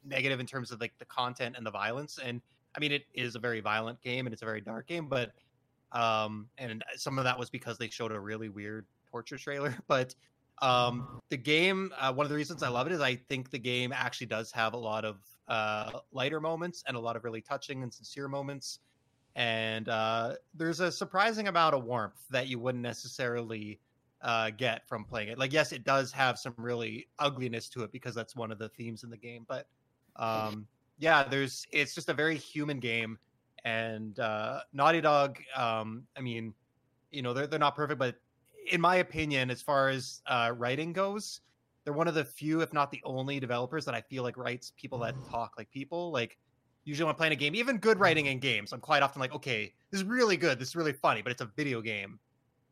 [0.02, 2.18] negative in terms of like the content and the violence.
[2.24, 2.40] And
[2.74, 5.32] I mean, it is a very violent game and it's a very dark game, but
[5.92, 9.76] um, and some of that was because they showed a really weird torture trailer.
[9.88, 10.14] But
[10.62, 13.58] um, the game, uh, one of the reasons I love it is I think the
[13.58, 17.42] game actually does have a lot of uh, lighter moments and a lot of really
[17.42, 18.80] touching and sincere moments
[19.38, 23.78] and uh, there's a surprising amount of warmth that you wouldn't necessarily
[24.20, 25.38] uh, get from playing it.
[25.38, 28.68] Like, yes, it does have some really ugliness to it because that's one of the
[28.68, 29.68] themes in the game, but
[30.16, 30.66] um,
[30.98, 33.16] yeah, there's it's just a very human game,
[33.64, 35.38] and uh, Naughty Dog.
[35.54, 36.52] Um, I mean,
[37.12, 38.16] you know, they're they're not perfect, but
[38.72, 41.42] in my opinion, as far as uh, writing goes,
[41.84, 44.72] they're one of the few, if not the only, developers that I feel like writes
[44.76, 46.10] people that talk like people.
[46.10, 46.36] Like
[46.88, 49.34] usually when I'm playing a game, even good writing in games, I'm quite often like,
[49.34, 52.18] okay, this is really good, this is really funny, but it's a video game.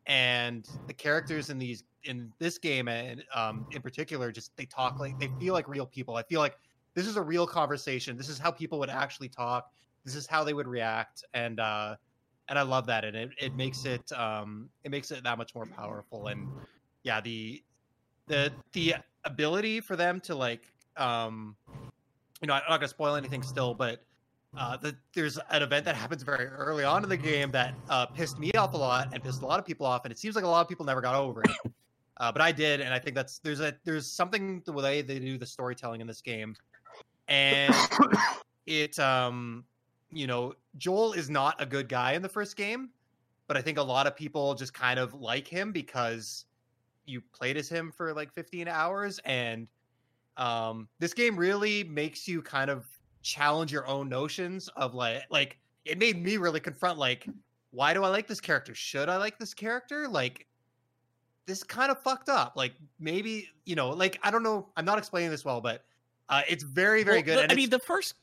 [0.07, 5.00] And the characters in these in this game and um in particular, just they talk
[5.00, 6.16] like they feel like real people.
[6.16, 6.57] I feel like
[6.94, 8.16] this is a real conversation.
[8.16, 9.66] This is how people would actually talk.
[10.05, 11.24] This is how they would react.
[11.35, 11.96] And uh
[12.48, 13.05] and I love that.
[13.05, 16.29] And it, it makes it um it makes it that much more powerful.
[16.29, 16.48] And
[17.02, 17.62] yeah, the
[18.29, 20.62] the the ability for them to like
[20.96, 21.57] um
[22.40, 24.03] you know, I'm not gonna spoil anything still, but
[24.57, 28.07] uh, the, there's an event that happens very early on in the game that uh,
[28.07, 30.35] pissed me off a lot and pissed a lot of people off, and it seems
[30.35, 31.51] like a lot of people never got over it.
[32.18, 35.18] Uh, but I did, and I think that's there's a there's something the way they
[35.18, 36.57] do the storytelling in this game,
[37.29, 37.75] and
[38.66, 39.64] it um
[40.11, 42.88] you know Joel is not a good guy in the first game,
[43.49, 46.46] but I think a lot of people just kind of like him because
[47.05, 49.68] you played as him for like 15 hours and
[50.37, 52.87] um this game really makes you kind of
[53.22, 57.27] challenge your own notions of like like it made me really confront like
[57.73, 58.75] why do I like this character?
[58.75, 60.08] Should I like this character?
[60.08, 60.46] Like
[61.46, 62.54] this kind of fucked up.
[62.56, 65.85] Like maybe, you know, like I don't know, I'm not explaining this well, but
[66.29, 67.37] uh it's very very Well, good.
[67.38, 68.15] the- and I mean, the first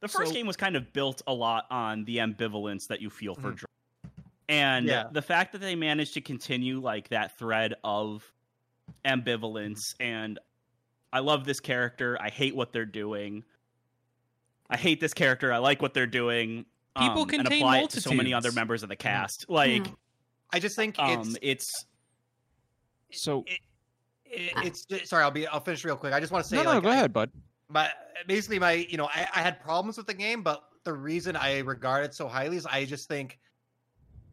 [0.00, 3.10] the first So- game was kind of built a lot on the ambivalence that you
[3.10, 3.64] feel for Mhm.
[4.48, 5.08] And Yeah.
[5.12, 8.24] the fact that they managed to continue like that thread of
[9.04, 10.38] ambivalence and
[11.12, 12.18] I love this character.
[12.20, 13.44] I hate what they're doing.
[14.70, 15.52] I hate this character.
[15.52, 16.66] I like what they're doing.
[16.96, 19.48] People um, and contain apply it to so many other members of the cast.
[19.48, 19.86] Like,
[20.52, 21.84] I just think um, it's
[23.10, 23.60] it's So it,
[24.24, 26.12] it, it's just, sorry, I'll be I'll finish real quick.
[26.12, 27.30] I just want to say no, no, like, go I- ahead, bud.
[27.68, 27.90] my
[28.26, 31.60] basically my you know I, I had problems with the game, but the reason I
[31.60, 33.38] regard it so highly is I just think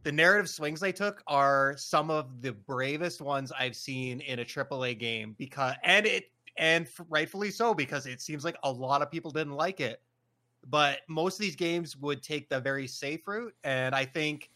[0.03, 4.45] the narrative swings they took are some of the bravest ones I've seen in a
[4.45, 6.25] AAA game because and it
[6.57, 10.01] and f- rightfully so because it seems like a lot of people didn't like it.
[10.67, 14.49] But most of these games would take the very safe route, and I think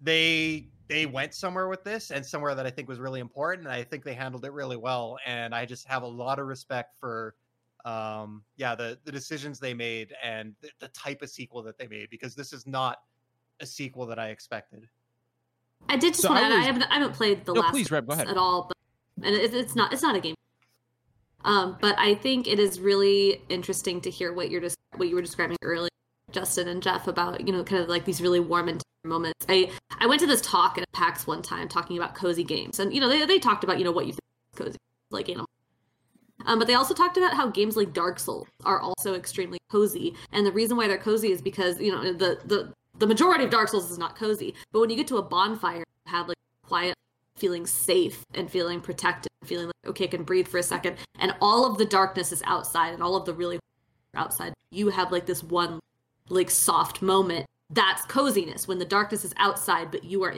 [0.00, 3.66] they they went somewhere with this and somewhere that I think was really important.
[3.66, 5.18] And I think they handled it really well.
[5.26, 7.34] And I just have a lot of respect for
[7.84, 11.86] um yeah the the decisions they made and the, the type of sequel that they
[11.86, 13.02] made because this is not
[13.60, 14.88] a sequel that I expected.
[15.88, 16.54] I did just So want I to.
[16.54, 16.82] I, was- haven't.
[16.84, 18.26] I haven't played the No, last please, Reb, go ahead.
[18.28, 18.76] at all, but
[19.26, 19.92] and it, it's not.
[19.92, 20.34] It's not a game.
[21.44, 25.14] Um, but I think it is really interesting to hear what you're just what you
[25.14, 25.90] were describing earlier,
[26.32, 29.46] Justin and Jeff, about you know kind of like these really warm and moments.
[29.48, 32.92] I I went to this talk at PAX one time talking about cozy games, and
[32.92, 34.20] you know they they talked about you know what you think
[34.56, 34.78] cozy,
[35.10, 35.46] like Animal.
[36.46, 40.14] Um, but they also talked about how games like Dark Souls are also extremely cozy,
[40.32, 43.50] and the reason why they're cozy is because you know the the the majority of
[43.50, 46.36] Dark Souls is not cozy, but when you get to a bonfire, you have like
[46.66, 46.94] quiet,
[47.36, 51.34] feeling safe and feeling protected, feeling like okay, I can breathe for a second, and
[51.40, 53.58] all of the darkness is outside, and all of the really
[54.14, 54.52] outside.
[54.70, 55.80] You have like this one
[56.28, 57.46] like soft moment.
[57.70, 60.34] That's coziness when the darkness is outside, but you are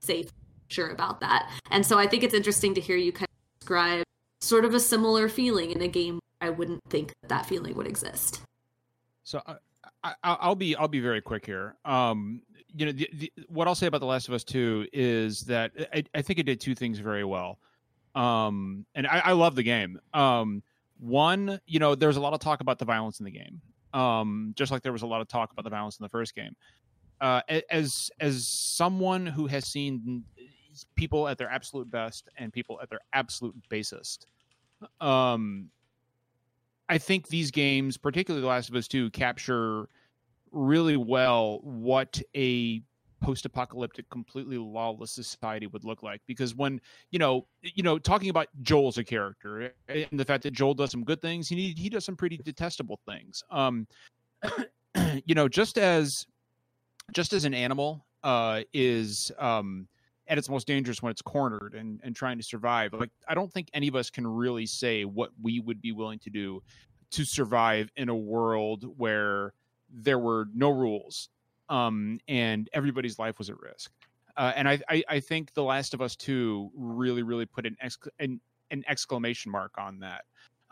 [0.00, 0.30] safe,
[0.68, 1.50] sure about that.
[1.70, 4.04] And so I think it's interesting to hear you kind of describe
[4.40, 6.20] sort of a similar feeling in a game.
[6.40, 8.42] I wouldn't think that, that feeling would exist.
[9.24, 9.56] So I,
[10.04, 11.76] I, I'll be I'll be very quick here.
[11.84, 12.42] Um,
[12.76, 15.72] you know, the, the, what I'll say about The Last of Us Two is that
[15.92, 17.58] I, I think it did two things very well.
[18.14, 20.00] Um, and I, I love the game.
[20.12, 20.62] Um,
[20.98, 23.60] one, you know, there's a lot of talk about the violence in the game.
[23.92, 26.34] Um, just like there was a lot of talk about the violence in the first
[26.34, 26.56] game.
[27.20, 27.40] Uh,
[27.70, 30.24] as as someone who has seen
[30.96, 34.26] people at their absolute best and people at their absolute basest,
[35.00, 35.70] um,
[36.88, 39.88] I think these games, particularly The Last of Us 2, capture
[40.50, 42.82] really well what a
[43.24, 46.20] post-apocalyptic completely lawless society would look like.
[46.26, 50.42] Because when you know you know talking about joel as a character and the fact
[50.42, 53.42] that joel does some good things he he does some pretty detestable things.
[53.50, 53.86] Um
[55.24, 56.26] you know just as
[57.12, 59.88] just as an animal uh is um
[60.26, 63.52] at its most dangerous when it's cornered and and trying to survive like i don't
[63.52, 66.62] think any of us can really say what we would be willing to do
[67.10, 69.52] to survive in a world where
[69.90, 71.28] there were no rules
[71.68, 73.90] um, and everybody's life was at risk.
[74.36, 77.76] Uh, and I, I, I think The Last of Us Two really, really put an,
[77.80, 78.40] exc- an
[78.70, 80.24] an exclamation mark on that.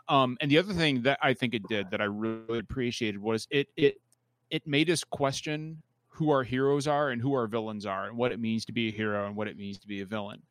[0.09, 3.47] Um, and the other thing that I think it did that I really appreciated was
[3.51, 4.01] it it
[4.49, 8.31] it made us question who our heroes are and who our villains are, and what
[8.31, 10.41] it means to be a hero and what it means to be a villain.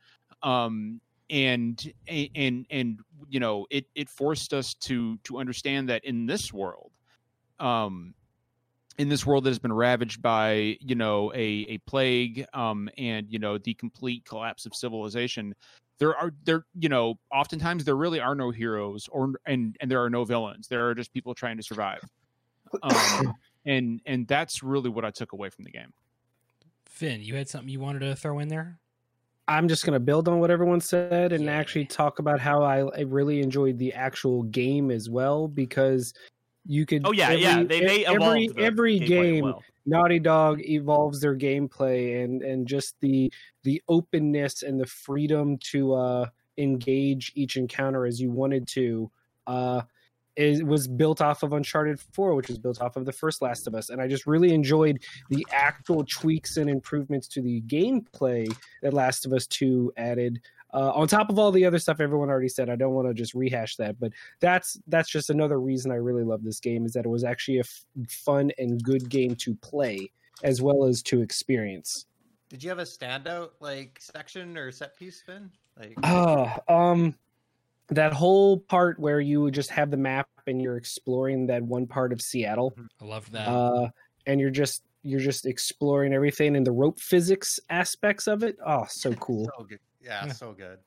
[0.43, 6.27] Um, and and and you know it it forced us to to understand that in
[6.27, 6.93] this world
[7.59, 8.15] um
[8.99, 13.31] in this world that has been ravaged by you know a a plague um and
[13.31, 15.55] you know the complete collapse of civilization
[15.99, 20.03] there are there you know oftentimes there really are no heroes or and and there
[20.03, 22.01] are no villains there are just people trying to survive
[22.83, 23.35] um
[23.67, 25.93] and and that's really what i took away from the game
[26.87, 28.79] Finn, you had something you wanted to throw in there?
[29.49, 31.53] I'm just going to build on what everyone said and Yeah.
[31.53, 36.13] actually talk about how I, I really enjoyed the actual game as well because
[36.67, 37.03] you could.
[37.05, 37.63] Oh yeah, yeah.
[37.63, 39.63] They they every the every game well.
[39.85, 43.33] Naughty Dog evolves their gameplay and and just the
[43.65, 46.27] the openness and the freedom to uh
[46.59, 49.11] engage each encounter as you wanted to
[49.47, 49.83] uh
[50.35, 53.67] it was built off of Uncharted 4 which was built off of the first Last
[53.67, 58.47] of Us and I just really enjoyed the actual tweaks and improvements to the gameplay
[58.83, 60.41] that Last of Us 2 added
[60.75, 63.15] uh, on top of all the other stuff everyone already said i don't want to
[63.15, 66.93] just rehash that but that's that's just another reason i really love this game is
[66.93, 70.11] that it was actually a f- fun and good game to play
[70.43, 72.07] as well as to experience
[72.49, 75.51] Did you have a standout like section or set piece, Finn?
[75.79, 77.15] Like uh, um
[77.89, 82.13] that whole part where you just have the map and you're exploring that one part
[82.13, 83.49] of seattle I love that.
[83.49, 83.89] uh
[84.27, 88.85] and you're just you're just exploring everything and the rope physics aspects of it oh
[88.89, 89.81] so cool so good.
[90.03, 90.33] Yeah, Yeah.
[90.33, 90.79] so good.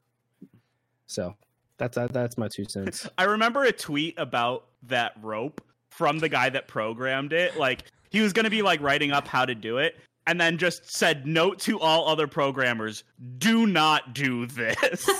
[1.08, 1.36] so
[1.78, 6.30] that's that, that's my two cents I remember a tweet about that rope from the
[6.30, 7.58] guy that programmed it.
[7.58, 9.96] Like he was going to be like writing up how to do it
[10.28, 13.04] and then just said note to all other programmers,
[13.38, 15.10] do not do this.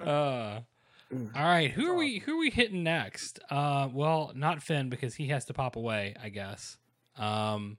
[0.00, 0.60] Uh,
[1.34, 2.18] all right, who are we?
[2.20, 3.40] Who are we hitting next?
[3.50, 6.76] Uh, well, not Finn because he has to pop away, I guess.
[7.16, 7.78] Um,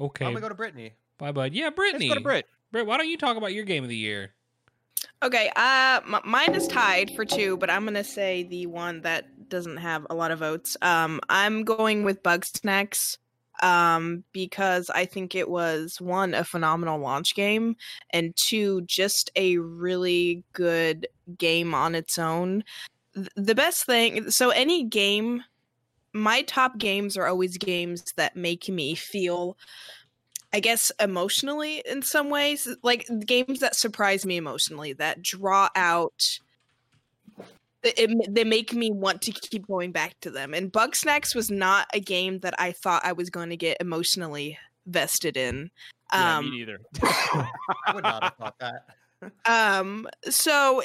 [0.00, 0.94] okay, I'm gonna go to Brittany.
[1.22, 1.52] Bye, bud.
[1.54, 2.08] Yeah, Brittany.
[2.08, 4.34] let's go to brit Britt, why don't you talk about your game of the year?
[5.22, 9.48] Okay, uh, m- mine is tied for two, but I'm gonna say the one that
[9.48, 10.76] doesn't have a lot of votes.
[10.82, 13.18] Um, I'm going with Bugsnax,
[13.62, 17.76] um, because I think it was one a phenomenal launch game,
[18.10, 21.06] and two just a really good
[21.38, 22.64] game on its own.
[23.14, 25.44] Th- The best thing, so any game,
[26.12, 29.56] my top games are always games that make me feel
[30.54, 36.38] I guess emotionally in some ways, like games that surprise me emotionally, that draw out.
[37.82, 40.54] It, it- they make me want to keep going back to them.
[40.54, 44.58] And Bugsnax was not a game that I thought I was going to get emotionally
[44.86, 45.70] vested in.
[46.12, 46.80] Yeah, Um, me neither.
[47.02, 47.48] I
[47.94, 48.84] would not have thought that.
[49.46, 50.82] um so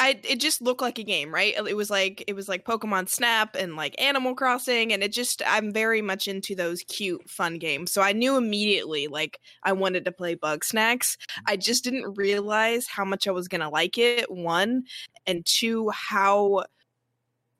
[0.00, 1.54] i it just looked like a game right?
[1.56, 5.42] It was like it was like pokemon snap and like animal crossing and it just
[5.46, 7.92] i'm very much into those cute fun games.
[7.92, 11.16] So i knew immediately like i wanted to play Bugsnax.
[11.46, 14.84] I just didn't realize how much i was gonna like it one
[15.26, 16.64] and two how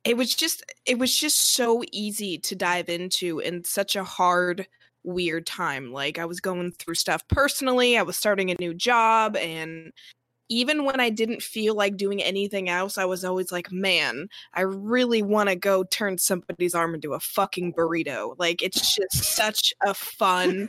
[0.05, 4.67] it was just it was just so easy to dive into in such a hard
[5.05, 5.93] weird time.
[5.93, 9.93] Like i was going through stuff personally i was starting a new job and
[10.51, 14.63] even when I didn't feel like doing anything else, I was always like, man, I
[14.63, 18.35] really want to go turn somebody's arm into a fucking burrito.
[18.37, 20.69] Like, it's just such a fun,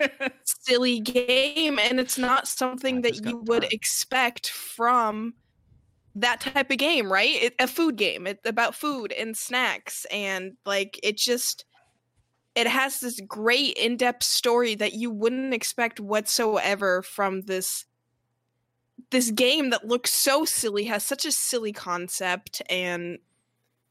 [0.44, 1.78] silly game.
[1.78, 5.34] And it's not something that you would expect from
[6.16, 7.44] that type of game, right?
[7.44, 8.26] It, a food game.
[8.26, 10.04] It's about food and snacks.
[10.10, 11.64] And like, it just.
[12.54, 17.86] It has this great in depth story that you wouldn't expect whatsoever from this
[19.12, 23.18] this game that looks so silly has such a silly concept and,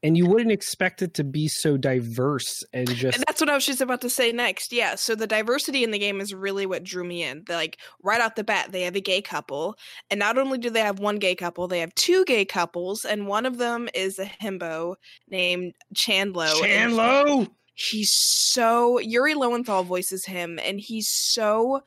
[0.02, 3.54] and you wouldn't expect it to be so diverse and just and that's what I
[3.54, 4.72] was just about to say next.
[4.72, 7.44] Yeah, so the diversity in the game is really what drew me in.
[7.46, 9.76] They're like right off the bat, they have a gay couple,
[10.10, 13.28] and not only do they have one gay couple, they have two gay couples, and
[13.28, 14.96] one of them is a himbo
[15.28, 16.64] named Chandlo.
[16.64, 17.48] and Chandlo.
[17.74, 21.80] he's so Yuri Lowenthal voices him, and he's so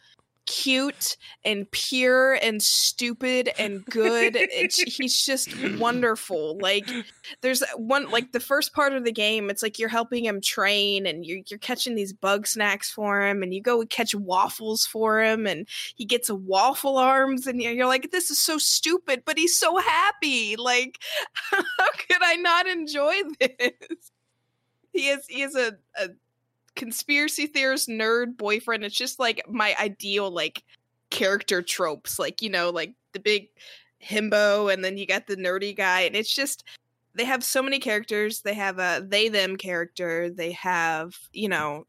[0.45, 4.35] cute and pure and stupid and good.
[4.35, 6.57] it's, he's just wonderful.
[6.59, 6.89] Like
[7.41, 11.05] there's one like the first part of the game, it's like you're helping him train
[11.05, 15.47] and you're you're catching these Bugsnax for him and you go catch waffles for him
[15.47, 19.57] and he gets a waffle arms and you're, like this is so stupid, but he's
[19.57, 20.55] so happy.
[20.55, 20.99] Like
[21.51, 21.63] how
[22.07, 24.11] could I not enjoy this?
[24.91, 26.09] He is he is a, a
[26.75, 28.83] conspiracy theorist nerd boyfriend.
[28.83, 30.63] It's just like my ideal like
[31.09, 33.49] character tropes, like you know, like the big
[34.03, 36.63] himbo, and then you got the nerdy guy, and it's just
[37.15, 38.41] they have so many characters.
[38.41, 40.29] They have a they them character.
[40.29, 41.85] They have you know.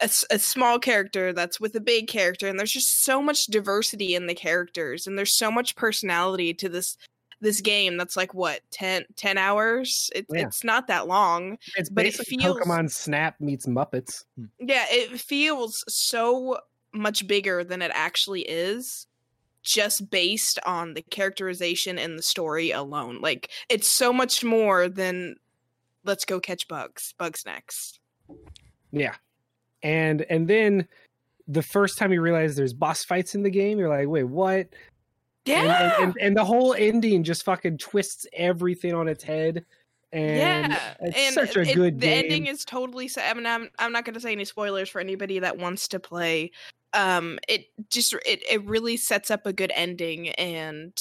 [0.00, 4.28] a small character that's with a big character and there's just so much diversity in
[4.28, 6.96] the characters and there's so much personality to this
[7.40, 10.46] this game that's like what 10, 10 hours it, Yeah.
[10.46, 14.24] it's not that long it's but it basically feels- Pokemon Snap meets Muppets.
[14.36, 14.46] Hmm.
[14.60, 16.58] yeah, it feels so
[16.92, 19.06] much bigger than it actually is
[19.62, 23.20] just based on the characterization and the story alone.
[23.20, 25.36] Like it's so much more than
[26.04, 27.98] let's go catch bugs, Bugsnax.
[28.90, 29.14] Yeah,
[29.82, 30.88] and and then
[31.46, 34.68] the first time you realize there's boss fights in the game, you're like, wait, what?
[35.48, 35.94] Yeah.
[35.96, 39.64] And, and, and, the whole ending just fucking twists everything on its head.
[40.12, 42.24] And yeah, it's and such a it- good the game.
[42.24, 43.10] ending is totally.
[43.18, 46.00] I mean, I'm I'm not going to say any spoilers for anybody that wants to
[46.00, 46.50] play.
[46.94, 50.92] Um, it just it it really sets up a good ending, and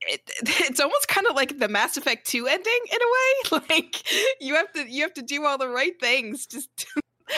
[0.00, 3.62] it it's almost kind of like the Mass Effect Two ending in a way.
[3.70, 4.04] Like
[4.40, 6.46] you have to you have to do all the right things.
[6.46, 6.68] Just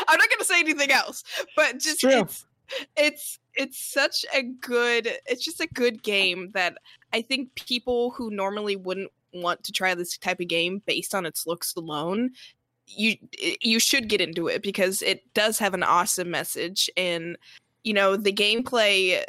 [0.08, 1.22] I'm not going to say anything else,
[1.56, 2.46] but just it's
[2.96, 6.76] it's it's such a good it's just a good game that
[7.12, 11.26] I think people who normally wouldn't want to try this type of game based on
[11.26, 12.30] its looks alone
[12.86, 13.16] you
[13.60, 17.36] you should get into it because it does have an awesome message and
[17.84, 19.20] you know the gameplay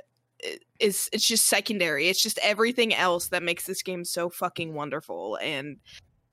[0.43, 2.07] i- is it's just secondary.
[2.09, 5.77] It's just everything else that makes this game so fucking wonderful and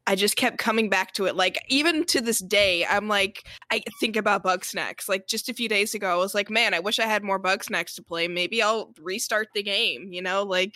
[0.08, 1.36] I just kept coming back to it.
[1.36, 5.06] Like even to this day, I'm like, I think about Bugsnax.
[5.06, 7.38] Like just a few days ago, I was like, man, I wish I had more
[7.38, 8.26] Bugsnax to play.
[8.26, 10.08] Maybe I'll restart the game.
[10.10, 10.74] You know, like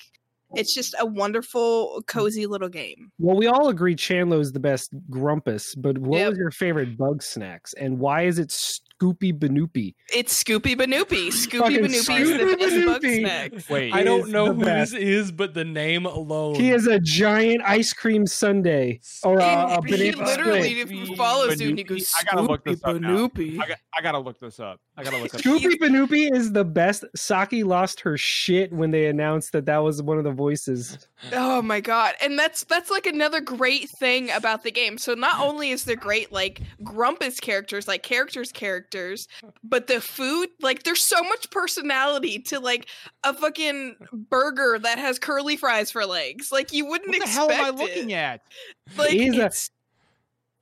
[0.55, 3.11] it's just a wonderful, cozy little game.
[3.19, 6.29] Well, we all agree Chandlo's the best Grumpus, but what Yep.
[6.29, 8.53] was your favorite Bugsnax, and why is it
[9.03, 9.95] Scoopy Banoopy?
[10.15, 11.29] It's Scoopy Banoopy.
[11.33, 13.53] Scoopy Fucking Banoopy is the Scoopy best bug snack.
[13.71, 14.93] Wait, I don't know the who best.
[14.93, 16.55] this is, but the name alone.
[16.55, 21.17] He is a giant ice cream sundae or a, a And he banana literally split.
[21.17, 21.89] follows you and he Banoopy?
[21.89, 23.63] goes, I gotta look this "Scoopy up now.
[23.65, 24.81] I got, I gotta look this up.
[24.97, 25.41] I gotta look up.
[25.41, 27.05] Scoopy Banoopy is the best.
[27.17, 31.09] Saki lost her shit when they announced that that was one of the voices.
[31.33, 32.15] Oh my god.
[32.23, 34.99] And that's that's like another great thing about the game.
[34.99, 38.92] So not only is there great like grumpus characters, like characters characters,
[39.65, 42.87] but the food, like there's so much personality to like
[43.25, 46.51] a fucking burger that has curly fries for legs.
[46.53, 47.75] Like you wouldn't What the expect hell am I it.
[47.77, 48.41] looking at?
[48.97, 49.71] Like He's a- it's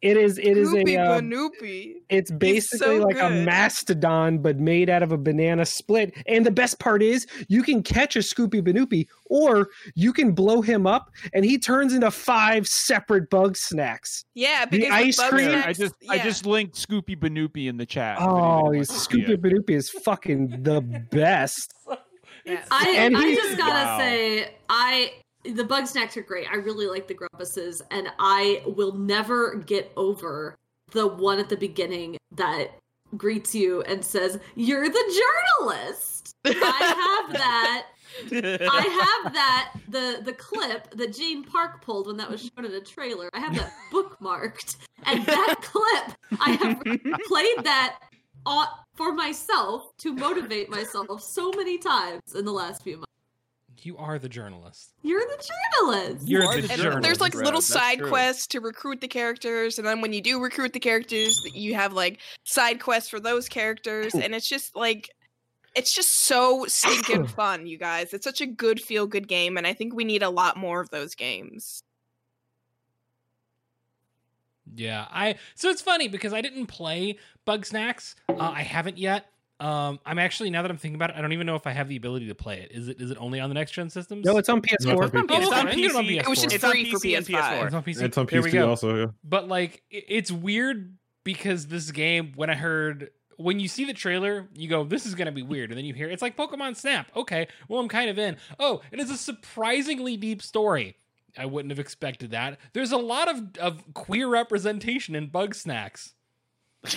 [0.02, 0.38] It is.
[0.38, 1.02] It is Scoopy a.
[1.02, 1.96] Uh, Banoopy.
[2.08, 6.14] it's basically so like a mastodon, but made out of a banana split.
[6.26, 10.62] And the best part is, you can catch a Scoopy Banoopy, or you can blow
[10.62, 14.24] him up, and he turns into five separate Bugsnax.
[14.34, 17.16] Yeah, The because with ice Bug cream- Yeah, I Snacks- just I just linked Scoopy
[17.18, 18.16] Banoopy in the chat.
[18.20, 18.24] Oh,
[18.70, 19.42] anybody wants to see Scoopy it.
[19.42, 20.80] Banoopy is fucking the
[21.10, 21.74] best.
[22.46, 22.66] Yes.
[22.70, 23.98] I, And I he- just gotta Wow.
[23.98, 25.12] say, I
[25.44, 26.46] the Bugsnax are great.
[26.50, 30.56] I really like the grumpuses, and I will never get over
[30.92, 32.72] the one at the beginning that
[33.16, 35.20] greets you and says, "You're the
[35.60, 37.86] journalist." I have that.
[38.32, 42.72] I have that the the clip that Gene Park pulled when that was shown in
[42.72, 43.30] a trailer.
[43.32, 44.76] I have that bookmarked,
[45.06, 46.82] and that clip I have
[47.26, 47.98] played that
[48.96, 53.06] for myself to motivate myself so many times in the last few months.
[53.84, 54.92] You are the journalist.
[55.02, 55.48] You're the
[55.82, 56.28] journalist.
[56.28, 57.02] You're the the And journalist.
[57.02, 58.08] there's like little that's side true.
[58.08, 61.92] quests to recruit the characters, and then when you do recruit the characters, you have
[61.92, 65.08] like side quests for those characters, and it's just like
[65.74, 68.12] it's just so stinking fun, you guys.
[68.12, 70.80] It's such a good feel good game, and I think we need a lot more
[70.80, 71.82] of those games.
[74.74, 78.14] Yeah, I so it's funny because I didn't play Bugsnax.
[78.28, 79.26] Uh, I haven't yet.
[79.60, 81.72] Um, I'm actually now that I'm thinking about it, I don't even know if I
[81.72, 82.72] have the ability to play it.
[82.72, 84.24] Is it is it only on the next gen systems?
[84.24, 84.86] No, it's on PS4.
[84.86, 86.20] No, it's on Oh, It's on I can get it on PC.
[86.20, 87.40] It was just It's on free PC and PS5.
[87.42, 87.64] PS4.
[87.66, 88.02] It's on PC.
[88.02, 88.68] It's on There we PC go.
[88.70, 88.96] also.
[88.96, 89.06] Yeah.
[89.22, 94.48] But like, it's weird because this game, when I heard, when you see the trailer,
[94.54, 97.08] you go, "This is gonna be weird," and then you hear it's like Pokemon Snap.
[97.14, 98.38] Okay, well, I'm kind of in.
[98.58, 100.96] Oh, it is a surprisingly deep story.
[101.36, 102.58] I wouldn't have expected that.
[102.72, 106.12] There's a lot of of queer representation in Bugsnax.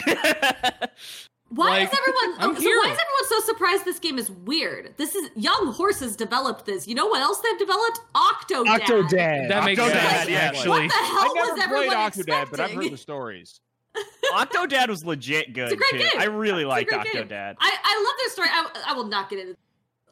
[1.55, 2.39] Why Like, is everyone?
[2.41, 2.77] I'm so here.
[2.77, 4.93] why is everyone so surprised this game is weird?
[4.97, 6.87] This is Young Horses developed this.
[6.87, 7.99] You know what else they've developed?
[8.15, 8.79] Octodad.
[8.79, 9.49] Octodad.
[9.49, 10.37] That makes Octodad, sense, yeah.
[10.39, 10.69] actually.
[10.69, 13.59] What the hell I was never played everyone Octodad, but I've heard the stories.
[14.33, 15.97] Octodad was legit good It's a great too.
[15.99, 16.21] game.
[16.21, 16.91] I really It's a liked.
[16.91, 17.55] Octodad.
[17.59, 18.47] I, I love their story.
[18.51, 19.55] I, I will not get into.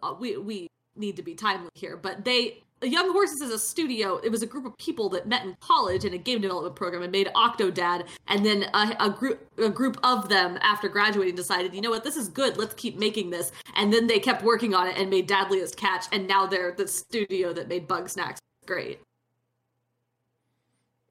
[0.03, 4.17] Uh, we we need to be timely here, but they Young Horses is a studio.
[4.23, 7.03] It was a group of people that met in college in a game development program
[7.03, 11.75] and made Octodad, and then a, a group a group of them after graduating decided,
[11.75, 12.57] you know what, this is good.
[12.57, 16.05] Let's keep making this, and then they kept working on it and made Dadliest Catch,
[16.11, 18.39] and now they're the studio that made Bug Snacks.
[18.65, 18.99] Great.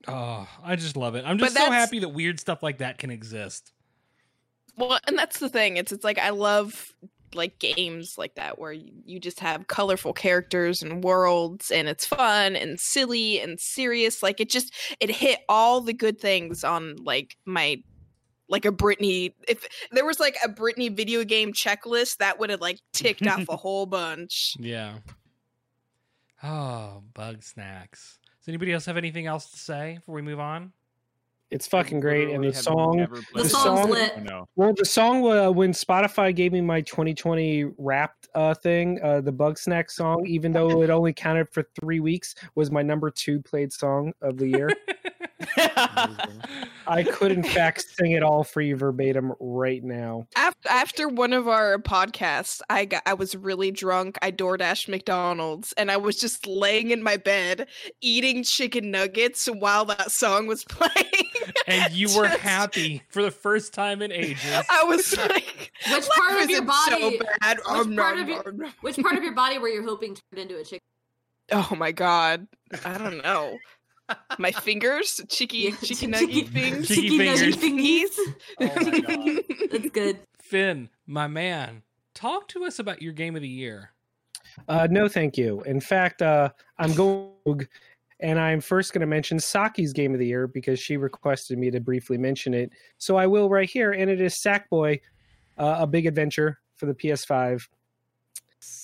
[0.09, 1.25] Oh, I just love it.
[1.27, 3.73] I'm just so happy that weird stuff like that can exist.
[4.77, 5.77] Well, and that's the thing.
[5.77, 6.95] It's it's like I love
[7.35, 12.07] like games like that where you, you just have colorful characters and worlds and it's
[12.07, 14.22] fun and silly and serious.
[14.22, 17.83] Like it just it hit all the good things on like my
[18.49, 22.61] like a Britney if there was like a Britney video game checklist that would have
[22.61, 24.57] like ticked off a whole bunch.
[24.59, 24.99] Yeah.
[26.43, 27.91] Oh, Bugsnax.
[27.91, 30.72] Does anybody else have anything else to say before we move on?
[31.51, 32.96] It's fucking great, and the song.
[32.98, 33.48] never The played it.
[33.51, 34.12] song's song- lit.
[34.16, 34.46] I.
[34.57, 39.32] Well, the song uh, when Spotify gave me my 2020 Wrapped uh, thing, uh, the
[39.32, 43.40] Bug Snack song, even though it only counted for three weeks, was my number two
[43.42, 44.70] played song of the year.
[46.86, 50.26] I could, in fact, sing it all for you verbatim right now.
[50.36, 54.18] After after one of our podcasts, I got I was really drunk.
[54.22, 57.68] I DoorDash McDonald's and I was just laying in my bed
[58.01, 61.20] eating chicken nuggets while that song was playing.
[61.66, 64.64] And you were happy for the first time in ages.
[64.70, 67.20] I was like, Which part of your isn't so body?
[67.40, 68.72] bad." which Um, part nom, of your- nom, nom.
[68.80, 70.80] Which part of your body were you hoping turned into a chicken?
[71.53, 72.46] Oh my god.
[72.84, 73.59] I don't know.
[74.38, 76.88] My fingers, cheeky, cheeky nuggy things.
[76.88, 78.16] Cheeky Cheeky nuggy fingers.
[78.16, 78.34] fingies.
[78.61, 79.70] Oh my god.
[79.70, 80.18] That's good.
[80.40, 81.82] Finn, my man,
[82.14, 83.92] talk to us about your game of the year.
[84.68, 85.62] Uh, no, thank you.
[85.62, 87.68] In fact, uh, I'm going,
[88.23, 91.71] and I'm first going to mention Saki's game of the year because she requested me
[91.71, 92.71] to briefly mention it.
[92.99, 95.01] So I will right here, and it is Sackboy,
[95.59, 97.68] uh, a big adventure for the PS5.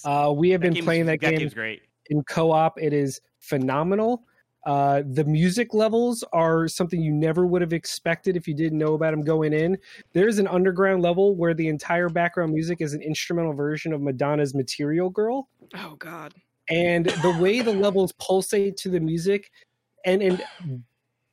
[0.05, 1.82] Uh, we have been game's- playing that game game's great.
[2.11, 2.80] in co-op.
[2.80, 4.24] It is phenomenal.
[4.64, 8.95] Uh, the music levels are something you never would have expected if you didn't know
[8.95, 9.78] about them going in.
[10.12, 14.55] There's an underground level where the entire background music is an instrumental version of Madonna's
[14.57, 16.34] "Material Girl." Oh god.
[16.68, 19.50] And the way the levels pulsate to the music
[20.04, 20.44] and and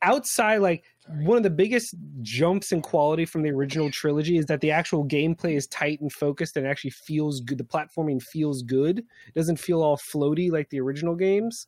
[0.04, 4.62] outside like one of the biggest jumps in quality from the original trilogy is that
[4.62, 7.58] the actual gameplay is tight and focused and actually feels good.
[7.58, 9.00] The platforming feels good.
[9.00, 11.68] It doesn't feel all floaty like the original games.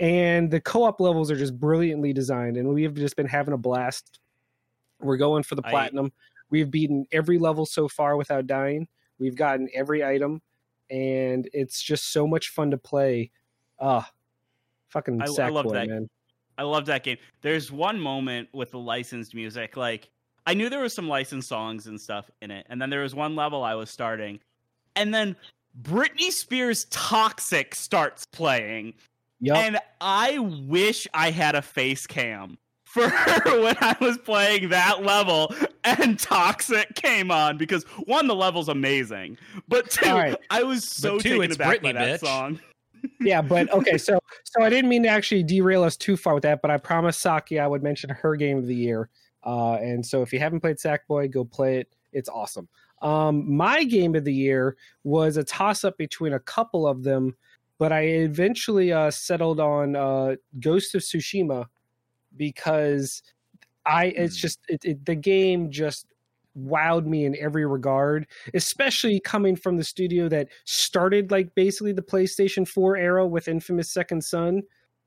[0.00, 3.58] And the co-op levels are just brilliantly designed, and we have just been having a
[3.58, 4.18] blast.
[5.00, 6.12] We're going for the I- platinum.
[6.50, 8.86] We've beaten every level so far without dying.
[9.18, 10.42] We've gotten every item,
[10.90, 13.30] and it's just so much fun to play.
[13.80, 14.10] Ah,
[14.88, 15.88] fucking I- I love that.
[15.88, 16.08] man.
[16.56, 17.16] I love that game.
[17.42, 19.76] There's one moment with the licensed music.
[19.76, 20.08] Like
[20.46, 23.14] I knew there was some licensed songs and stuff in it, and then there was
[23.14, 24.38] one level I was starting,
[24.94, 25.34] and then
[25.82, 28.94] Britney Spears' "Toxic" starts playing,
[29.40, 29.56] Yep.
[29.56, 32.58] and I wish I had a face cam
[32.94, 38.36] for her when I was playing that level and Toxic came on because one, the
[38.36, 39.36] level's amazing,
[39.66, 40.36] but two, All right.
[40.48, 42.26] I was so two, taken it's aback by Britney, that bitch.
[42.26, 42.60] song.
[43.20, 46.44] yeah, but okay, so so I didn't mean to actually derail us too far with
[46.44, 49.10] that, but I promised Saki I would mention her game of the year.
[49.44, 51.94] Uh, and so if you haven't played Sackboy, go play it.
[52.12, 52.68] It's awesome.
[53.02, 57.36] Um, my game of the year was a toss up between a couple of them,
[57.78, 61.66] but I eventually uh, settled on uh, Ghost of Tsushima
[62.36, 63.22] because
[63.86, 66.06] I it's just it, it, the game just
[66.56, 72.02] wowed me in every regard especially coming from the studio that started like basically the
[72.02, 74.62] PlayStation 4 era with Infamous Second Son.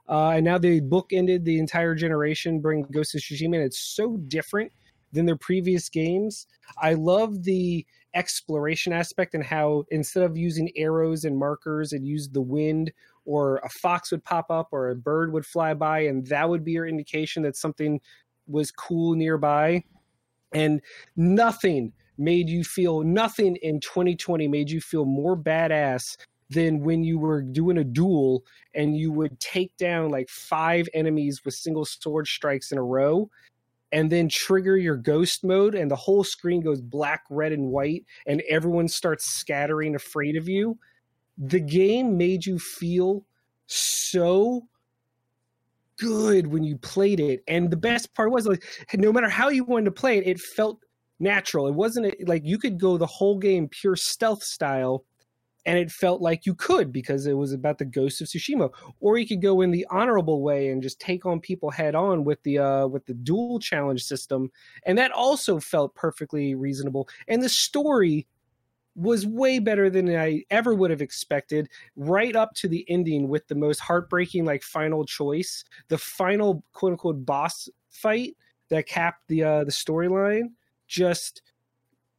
[0.09, 4.17] Uh, and now they bookended the entire generation, bring Ghost of Tsushima, and it's so
[4.27, 4.71] different
[5.11, 6.47] than their previous games.
[6.81, 12.33] I love the exploration aspect and how instead of using arrows and markers, it used
[12.33, 12.91] the wind,
[13.27, 16.63] or a fox would pop up, or a bird would fly by, and that would
[16.63, 17.99] be your indication that something
[18.47, 19.83] was cool nearby.
[20.53, 20.81] And
[21.17, 26.17] nothing made you feel nothing in 2020 made you feel more badass
[26.49, 31.43] than when you were doing a duel and you would take down like five enemies
[31.43, 33.29] with single sword strikes in a row
[33.91, 38.03] and then trigger your ghost mode and the whole screen goes black red and white
[38.25, 40.77] and everyone starts scattering afraid of you
[41.37, 43.23] the game made you feel
[43.67, 44.67] so
[45.97, 47.43] good when you played it.
[47.47, 48.63] And the best part was like
[48.93, 50.79] no matter how you wanted to play it it felt
[51.19, 51.67] natural.
[51.67, 55.03] It wasn't like you could go the whole game pure stealth style
[55.65, 58.71] and it felt like you could because it was about the ghost of Tsushima.
[59.01, 62.23] Or you could go in the honorable way and just take on people head on
[62.23, 64.51] with the uh with the duel challenge system
[64.85, 67.09] and that also felt perfectly reasonable.
[67.27, 68.27] And the story
[68.97, 73.47] was way better than I ever would have expected right up to the ending with
[73.47, 78.35] the most heartbreaking like final choice the final quote unquote boss fight
[78.69, 80.49] that capped the uh the storyline
[80.87, 81.43] just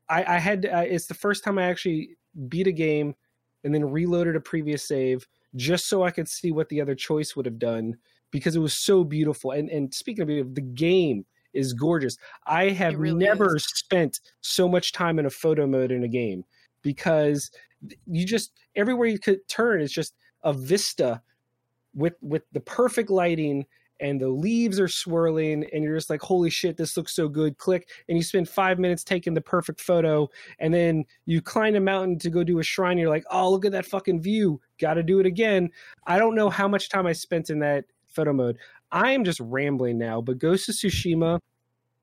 [0.09, 2.16] I, I had uh, it's the first time I actually
[2.49, 3.14] beat a game
[3.64, 5.26] and then reloaded a previous save
[5.57, 7.97] just so I could see what the other choice would have done
[8.31, 9.51] because it was so beautiful.
[9.51, 12.16] And and speaking of beautiful, the game is gorgeous.
[12.47, 13.64] I have really never is.
[13.64, 16.45] spent so much time in a photo mode in a game
[16.83, 17.51] because
[18.07, 21.20] you just everywhere you could turn is just a vista
[21.95, 23.64] with with the perfect lighting
[24.01, 27.57] and the leaves are swirling and you're just like holy shit this looks so good
[27.59, 30.29] click and you spend five minutes taking the perfect photo
[30.61, 33.51] and then you climb a mountain to go do a shrine and you're like oh
[33.51, 35.68] look at that fucking view gotta do it again.
[36.07, 38.59] I don't know how much time i spent in that photo mode.
[38.93, 41.41] I am just rambling now but ghost of tsushima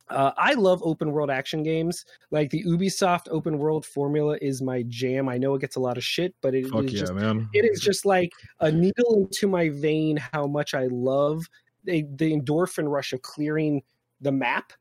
[0.10, 2.06] uh, I love open world action games.
[2.32, 5.28] Like the Ubisoft open world formula is my jam.
[5.28, 7.50] I know it gets a lot of shit, but it is Fuck yeah, just man.
[7.54, 11.46] it is just like a needle into my vein how much I love
[11.84, 13.82] the, the endorphin rush of clearing
[14.22, 14.74] the map.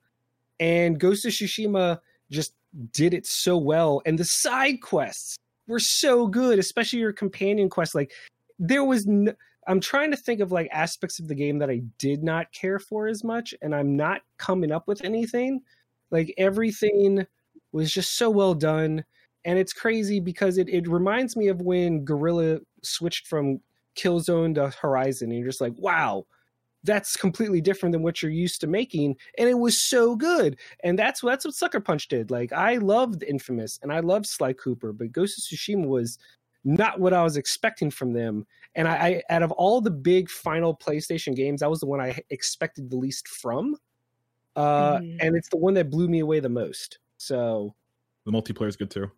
[0.61, 2.01] And Ghost of Tsushima
[2.31, 2.55] just
[2.93, 4.03] did it so well.
[4.07, 7.95] And the side quests were so good, especially your companion quest.
[7.95, 8.13] Like
[8.59, 9.33] there was no,
[9.67, 12.79] I'm trying to think of like aspects of the game that I did not care
[12.79, 15.61] for as much, and I'm not coming up with anything.
[16.11, 17.27] Like everything
[17.73, 19.05] was just so well done
[19.45, 23.61] and it's crazy because it, it reminds me of when Guerrilla switched from
[23.97, 26.27] Killzone to Horizon, and you're just like, wow,
[26.83, 30.59] that's completely different than what you're used to making, and it was so good.
[30.83, 32.31] And that's that's what Sucker Punch did.
[32.31, 36.19] Like I loved Infamous and I loved Sly Cooper, but Ghost of Tsushima was
[36.65, 38.47] not what I was expecting from them.
[38.77, 42.01] And I, I out of all the big final PlayStation games, that was the one
[42.01, 43.77] I expected the least from.
[44.57, 45.17] Uh, Mhm.
[45.21, 46.99] and it's the one that blew me away the most.
[47.17, 47.75] So
[48.25, 49.11] The multiplayer is good too,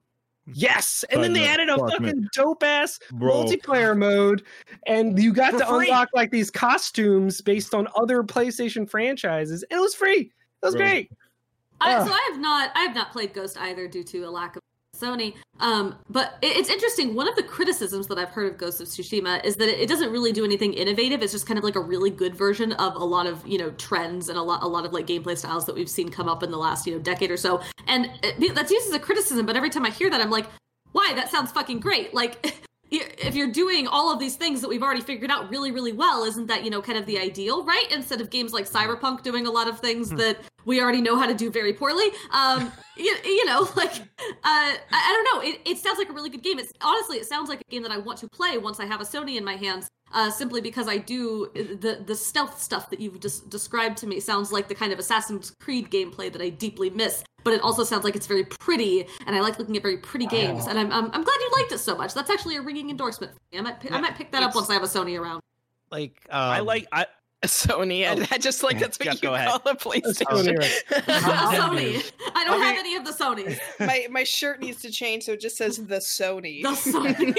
[0.52, 1.60] Yes, and then they man.
[1.60, 4.44] added a fucking dope ass multiplayer mode,
[4.86, 5.88] and you got For to free.
[5.88, 9.64] unlock like these costumes based on other PlayStation franchises.
[9.70, 10.20] And it was free.
[10.62, 10.84] It was Bro.
[10.84, 11.10] great.
[11.80, 12.06] I, Ugh.
[12.06, 14.62] so I have not I have not played Ghost either due to a lack of
[14.96, 15.34] Sony.
[15.60, 17.14] Um, but it, it's interesting.
[17.14, 19.88] One of the criticisms that I've heard of Ghost of Tsushima is that it, it
[19.88, 21.22] doesn't really do anything innovative.
[21.22, 23.70] It's just kind of like a really good version of a lot of you know
[23.72, 26.42] trends and a lot a lot of like gameplay styles that we've seen come up
[26.42, 27.60] in the last you know decade or so.
[27.86, 29.46] And it, that's used as a criticism.
[29.46, 30.46] But every time I hear that, I'm like,
[30.92, 31.12] why?
[31.14, 32.14] That sounds fucking great.
[32.14, 32.54] Like.
[32.90, 36.24] If you're doing all of these things that we've already figured out really, really well,
[36.24, 37.86] isn't that you know kind of the ideal, right?
[37.90, 41.26] Instead of games like Cyberpunk doing a lot of things that we already know how
[41.26, 42.06] to do very poorly.
[42.32, 44.02] Um, you, you know, like uh,
[44.44, 45.48] I, I don't know.
[45.48, 46.58] It, it sounds like a really good game.
[46.58, 49.00] It's honestly, it sounds like a game that I want to play once I have
[49.00, 49.88] a Sony in my hands.
[50.12, 54.20] Uh, simply because I do the the stealth stuff that you've just described to me
[54.20, 57.24] sounds like the kind of Assassin's Creed gameplay that I deeply miss.
[57.42, 60.26] But it also sounds like it's very pretty, and I like looking at very pretty
[60.26, 60.66] games.
[60.66, 62.14] And I'm I'm, I'm glad you liked it so much.
[62.14, 63.32] That's actually a ringing endorsement.
[63.32, 63.58] For me.
[63.58, 65.42] I might I might pick that up once I have a Sony around.
[65.90, 67.06] Like um, I like I
[67.46, 68.06] Sony.
[68.08, 69.48] Oh, I, I just like that's what Jeff, you go ahead.
[69.48, 70.58] call a PlayStation.
[70.90, 72.12] Sony.
[72.34, 73.58] I don't I'll have be- any of the Sonys.
[73.80, 76.62] my my shirt needs to change so it just says the Sony.
[76.62, 77.36] The Sony.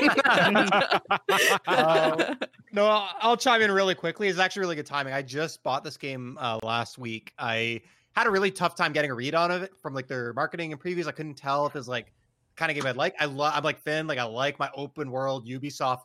[1.67, 2.35] Uh,
[2.71, 4.27] no, I'll, I'll chime in really quickly.
[4.27, 5.13] It's actually really good timing.
[5.13, 7.33] I just bought this game uh, last week.
[7.39, 7.81] I
[8.15, 10.71] had a really tough time getting a read on of it from like their marketing
[10.73, 11.07] and previews.
[11.07, 12.13] I couldn't tell if it's like
[12.55, 13.15] kind of game I'd like.
[13.19, 13.53] I love.
[13.55, 14.07] I'm like Finn.
[14.07, 16.01] Like I like my open world Ubisoft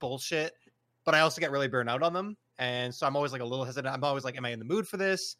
[0.00, 0.52] bullshit,
[1.04, 3.44] but I also get really burned out on them, and so I'm always like a
[3.44, 3.92] little hesitant.
[3.92, 5.36] I'm always like, am I in the mood for this?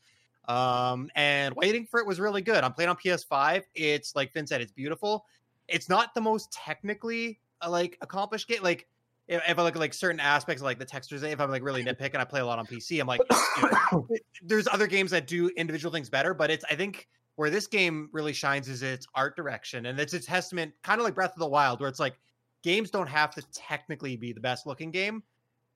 [0.48, 2.62] Um, and waiting for it was really good.
[2.62, 3.62] I'm playing on PS5.
[3.74, 5.24] It's like Finn said, it's beautiful.
[5.68, 8.62] It's not the most technically uh, like accomplished game.
[8.62, 8.86] Like
[9.28, 11.84] if, if I look at like certain aspects, like the textures, if I'm like really
[11.86, 13.00] nitpicking, I play a lot on PC.
[13.00, 13.20] I'm like,
[13.60, 14.06] you know,
[14.42, 18.08] there's other games that do individual things better, but it's I think where this game
[18.12, 21.38] really shines is its art direction, and it's a testament, kind of like Breath of
[21.38, 22.14] the Wild, where it's like
[22.62, 25.22] games don't have to technically be the best looking game,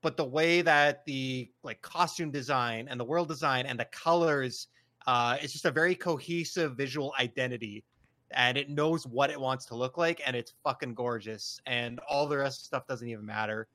[0.03, 4.69] but the way that the like costume design and the world design and the colors,
[5.07, 7.85] uh, it's just a very cohesive visual identity
[8.33, 12.27] and it knows what it wants to look like and it's fucking gorgeous and all
[12.27, 13.69] the rest of stuff doesn't even matter.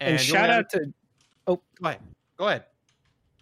[0.00, 0.92] And, the shout out to
[1.46, 2.00] oh go ahead.
[2.36, 2.64] Go ahead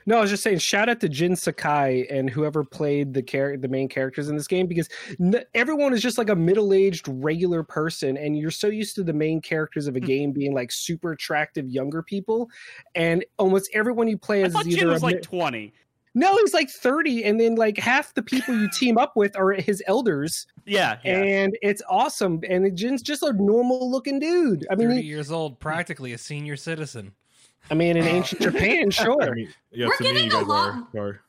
[0.09, 3.59] No, I was just saying, shout out to Jin Sakai and whoever played the char-
[3.59, 4.89] the main characters in this game because
[5.21, 9.05] n- everyone is just like a middle aged regular person, and you're so used to
[9.05, 10.07] the main characters of a Hmm.
[10.07, 12.49] game being like super attractive younger people,
[12.95, 15.75] and almost everyone you play I as thought is Jin was a like twenty.
[16.15, 19.53] no, he's like thirty, and then like half the people you team up with are
[19.53, 21.19] his elders, Yeah, yeah.
[21.23, 22.41] and it's awesome.
[22.49, 24.67] And Jin's just a normal looking dude.
[24.71, 27.13] I mean, Thirty he- years old, practically a senior citizen.
[27.71, 29.23] I mean, in ancient Japan, sure.
[29.23, 31.21] I mean, yeah, We're to me, getting a lot- are, are.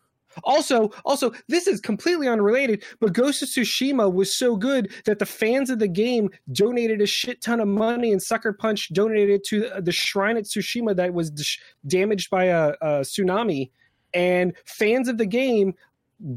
[0.43, 5.25] Also, also, this is completely unrelated, but Ghost of Tsushima was so good that the
[5.25, 9.69] fans of the game donated a shit ton of money, and Sucker Punch donated to
[9.81, 13.71] the shrine at Tsushima that was dis- damaged by a, a tsunami,
[14.13, 15.73] and fans of the game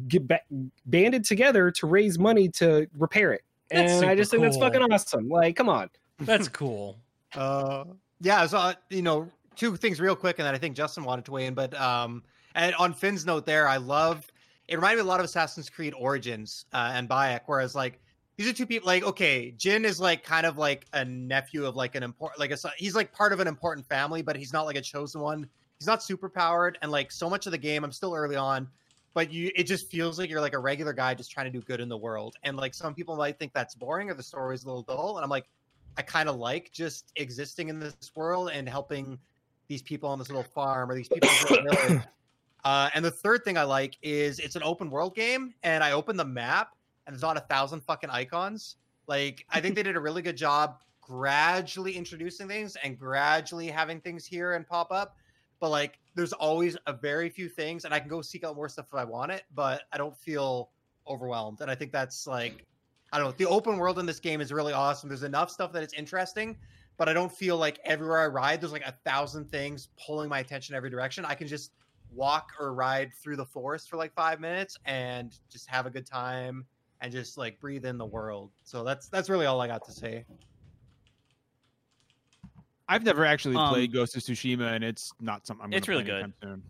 [0.08, 0.40] get ba-
[0.86, 3.42] banded together to raise money to repair it.
[3.70, 5.28] That's and I super just think that's fucking awesome.
[5.28, 5.90] Like, come on.
[6.18, 6.98] That's cool.
[7.34, 7.84] Uh,
[8.20, 8.44] yeah.
[8.46, 9.26] So uh, you know,
[9.56, 11.54] two things real quick, and then I think Justin wanted to weigh in.
[11.54, 12.22] But um,
[12.54, 14.26] and on Finn's note, there, I love.
[14.68, 18.00] It reminded me a lot of Assassin's Creed Origins uh, and Bayek, whereas like
[18.36, 18.86] these are two people.
[18.86, 22.50] Like, okay, Jin is like kind of like a nephew of like an important, like
[22.50, 25.46] a he's like part of an important family, but he's not like a chosen one.
[25.78, 28.68] He's not super powered, and like so much of the game, I'm still early on.
[29.14, 31.60] But you, it just feels like you're like a regular guy just trying to do
[31.60, 32.36] good in the world.
[32.44, 35.18] And like some people might think that's boring or the story's a little dull.
[35.18, 35.44] And I'm like,
[35.98, 39.18] I kind of like just existing in this world and helping
[39.72, 42.02] these people on this little farm or these people in this village.
[42.64, 45.90] Uh, and the third thing I like is it's an open world game, and I
[45.90, 48.76] open the map and there's not a thousand fucking icons.
[49.08, 54.00] Like I think they did a really good job gradually introducing things and gradually having
[54.00, 55.16] things here and pop up.
[55.58, 58.68] But like there's always a very few things, and I can go seek out more
[58.68, 60.70] stuff if I want it, but I don't feel
[61.08, 61.62] overwhelmed.
[61.62, 62.64] And I think that's like
[63.12, 63.34] I don't know.
[63.36, 65.08] The open world in this game is really awesome.
[65.08, 66.56] There's enough stuff that it's interesting,
[67.02, 70.38] but I don't feel like everywhere I ride, there's like a thousand things pulling my
[70.38, 71.24] attention every direction.
[71.24, 71.72] I can just
[72.12, 76.06] walk or ride through the forest for like five minutes and just have a good
[76.06, 76.64] time
[77.00, 78.52] and just like breathe in the world.
[78.62, 80.24] So that's that's really all I got to say.
[82.88, 85.72] I've never actually Um, played Ghost of Tsushima, and it's not something I'm.
[85.72, 86.32] It's really good.
[86.40, 86.62] Soon.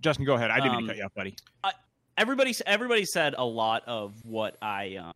[0.00, 0.52] Justin, go ahead.
[0.52, 1.34] I didn't mean Um, to cut you off, buddy.
[2.16, 5.14] everybody everybody said a lot of what I um,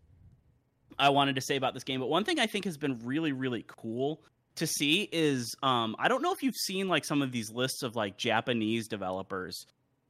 [0.98, 3.30] I wanted to say about this game, but one thing I think has been really
[3.30, 4.24] really cool
[4.56, 7.82] to see is um, I don't know if you've seen like some of these lists
[7.82, 9.66] of like Japanese developers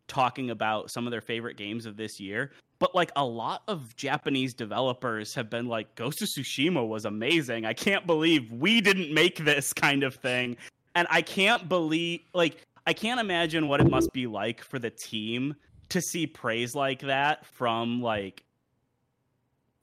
[0.06, 3.96] talking about some of their favorite games of this year, but like a lot of
[3.96, 7.64] Japanese developers have been like Ghost of Tsushima was amazing.
[7.64, 10.56] I can't believe we didn't make this kind of thing.
[10.94, 14.90] And I can't believe like I can't imagine what it must be like for the
[14.90, 15.54] team
[15.88, 18.43] to see praise like that from like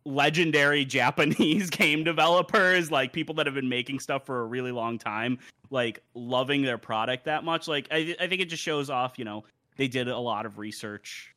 [0.05, 4.97] legendary Japanese game developers, like people that have been making stuff for a really long
[4.97, 5.39] time,
[5.69, 7.67] like loving their product that much.
[7.67, 9.43] Like I, I think it just shows off, you know,
[9.77, 11.33] they did a lot of research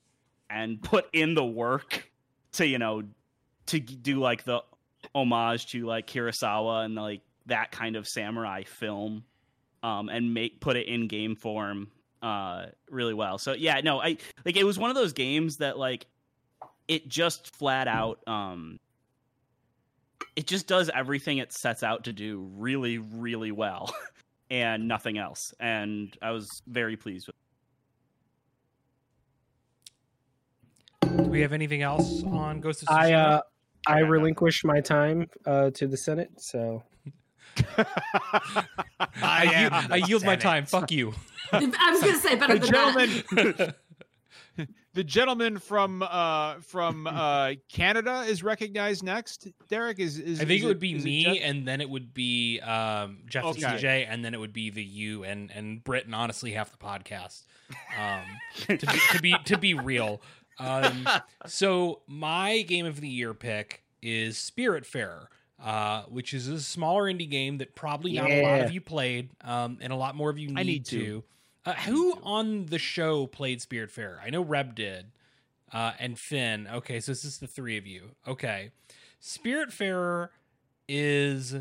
[0.50, 2.10] and put in the work
[2.52, 3.02] to, you know,
[3.66, 4.62] to do like the
[5.14, 9.24] homage to like Kurosawa and like that kind of samurai film,
[9.82, 11.88] um, and make put it in game form,
[12.22, 13.38] uh, really well.
[13.38, 16.06] So yeah, no, I like it was one of those games that like
[16.88, 18.78] it just flat out um
[20.36, 23.94] it just does everything it sets out to do really really well
[24.50, 27.40] and nothing else and i was very pleased with it.
[31.16, 33.40] Do we have anything else on Ghost of I uh,
[33.86, 36.30] I relinquish my time uh, to the Senate.
[36.38, 36.82] So
[39.22, 40.66] I, am yield- I yield my time.
[40.66, 41.14] Fuck you.
[41.52, 41.60] I
[41.92, 43.76] was gonna say better the than that.
[44.56, 50.44] Gentleman the gentleman from uh from uh canada is recognized next derek is, is I
[50.44, 51.36] think is it would be is me, Jeff?
[51.42, 53.60] and then it would be um, Jeff Okay.
[53.60, 56.78] CJ, and then it would be the you and and Britt, and honestly half the
[56.78, 57.44] podcast.
[57.98, 58.22] Um,
[58.78, 60.22] to, be, to be to be real.
[60.58, 61.08] Um,
[61.46, 65.26] so my game of the year pick is Spiritfarer,
[65.62, 69.30] uh, which is a smaller indie game that probably not a lot of you played,
[69.42, 71.24] um, and a lot more of you need, I need to.
[71.66, 74.18] Uh, who on the show played Spiritfarer?
[74.22, 75.06] I know Reb did,
[75.72, 76.68] uh, and Finn.
[76.72, 78.10] Okay, so this is the three of you.
[78.26, 78.70] Okay,
[79.18, 80.28] Spirit Spiritfarer
[80.88, 81.54] is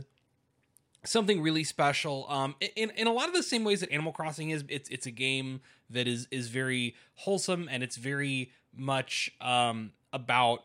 [1.05, 2.25] something really special.
[2.29, 5.05] Um, in in a lot of the same ways that Animal Crossing is, it's it's
[5.05, 10.63] a game that is is very wholesome and it's very much um about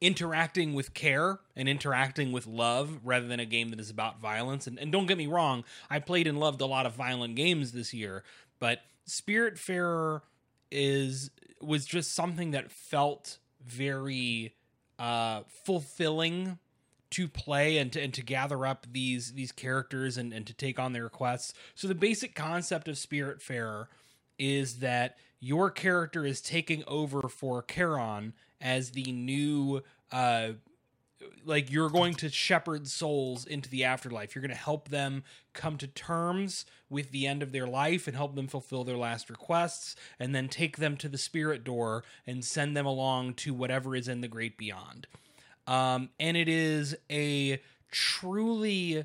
[0.00, 4.66] interacting with care and interacting with love rather than a game that is about violence.
[4.66, 7.72] And, and don't get me wrong, I played and loved a lot of violent games
[7.72, 8.24] this year,
[8.58, 10.22] but Spiritfarer
[10.70, 11.30] is
[11.60, 14.54] was just something that felt very
[14.98, 16.58] uh fulfilling
[17.10, 20.78] to play and to, and to gather up these these characters and, and to take
[20.78, 21.52] on their quests.
[21.74, 23.86] So the basic concept of Spiritfarer
[24.38, 29.82] is that your character is taking over for Charon as the new
[30.12, 30.50] uh
[31.44, 34.34] like you're going to shepherd souls into the afterlife.
[34.34, 38.16] You're going to help them come to terms with the end of their life and
[38.16, 42.44] help them fulfill their last requests and then take them to the spirit door and
[42.44, 45.06] send them along to whatever is in the great beyond.
[45.66, 49.04] Um, and it is a truly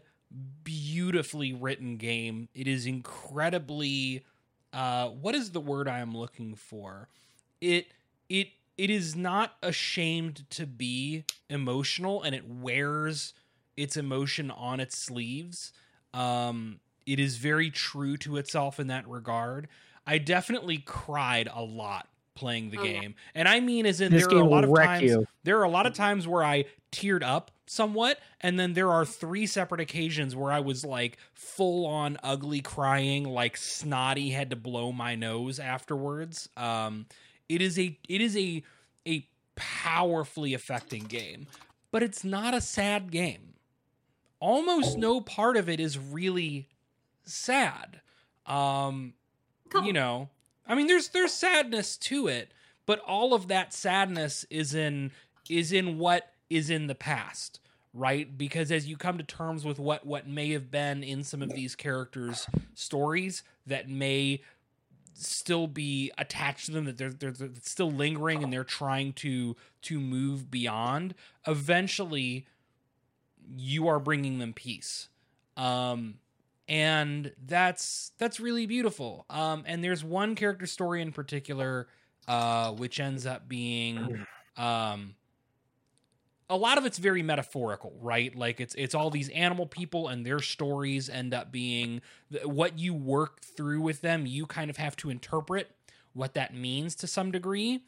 [0.63, 2.49] beautifully written game.
[2.53, 4.25] It is incredibly
[4.73, 7.07] uh, what is the word I am looking for?
[7.61, 7.87] It
[8.27, 13.33] it it is not ashamed to be emotional and it wears
[13.77, 15.71] its emotion on its sleeves.
[16.13, 19.67] Um, it is very true to itself in that regard.
[20.07, 23.01] I definitely cried a lot playing the Oh, yeah.
[23.01, 23.15] game.
[23.33, 25.25] And I mean as in this there are a lot of times you.
[25.43, 29.05] there are a lot of times where I teared up somewhat, and then there are
[29.05, 34.55] three separate occasions where I was like full on ugly crying, like snotty, had to
[34.55, 36.49] blow my nose afterwards.
[36.57, 37.05] Um,
[37.49, 38.63] it is a it is a
[39.07, 41.47] a powerfully affecting game,
[41.91, 43.53] but it's not a sad game.
[44.39, 46.67] Almost no part of it is really
[47.23, 48.01] sad.
[48.45, 49.13] Um,
[49.83, 50.29] you know
[50.67, 52.51] i mean there's there's sadness to it
[52.85, 55.11] but all of that sadness is in
[55.49, 57.59] is in what is in the past
[57.93, 61.41] right because as you come to terms with what what may have been in some
[61.41, 64.41] of these characters stories that may
[65.15, 69.55] still be attached to them that they're, they're, they're still lingering and they're trying to
[69.83, 71.15] to move beyond
[71.47, 72.45] eventually
[73.55, 75.09] you are bringing them peace.
[75.57, 76.15] Um
[76.67, 79.25] and that's that's really beautiful.
[79.29, 81.87] Um and there's one character story in particular
[82.27, 84.25] uh which ends up being
[84.57, 85.15] um
[86.49, 88.35] a lot of it's very metaphorical right?
[88.35, 92.01] Like it's it's all these animal people and their stories end up being
[92.43, 95.71] what you work through with them you kind of have to interpret
[96.13, 97.81] what that means to some degree.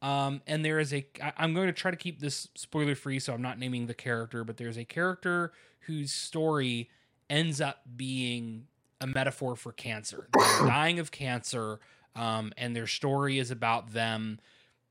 [0.00, 1.06] Um, and there is a
[1.38, 4.42] I'm going to try to keep this spoiler free so i'm not naming the character
[4.42, 5.52] but there's a character
[5.86, 6.90] whose story
[7.30, 8.66] ends up being
[9.00, 10.28] a metaphor for cancer.
[10.32, 11.80] They're dying of cancer
[12.14, 14.38] um, and their story is about them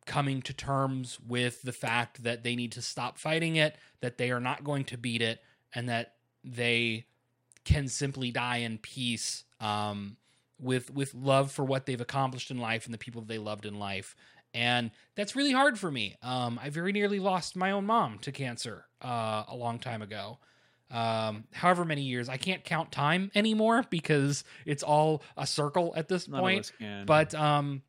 [0.06, 4.32] coming to terms with the fact that they need to stop fighting it, that they
[4.32, 5.41] are not going to beat it,
[5.74, 7.06] and that they
[7.64, 10.18] can simply die in peace um,
[10.60, 13.78] with with love for what they've accomplished in life and the people they loved in
[13.78, 14.16] life.
[14.54, 16.18] And that's really hard for me.
[16.22, 20.39] Um, I very nearly lost my own mom to cancer uh, a long time ago.
[20.89, 26.10] Um, however many years, I can't count time anymore because it's all a circle at
[26.10, 27.06] this None of point us can.
[27.06, 27.82] but um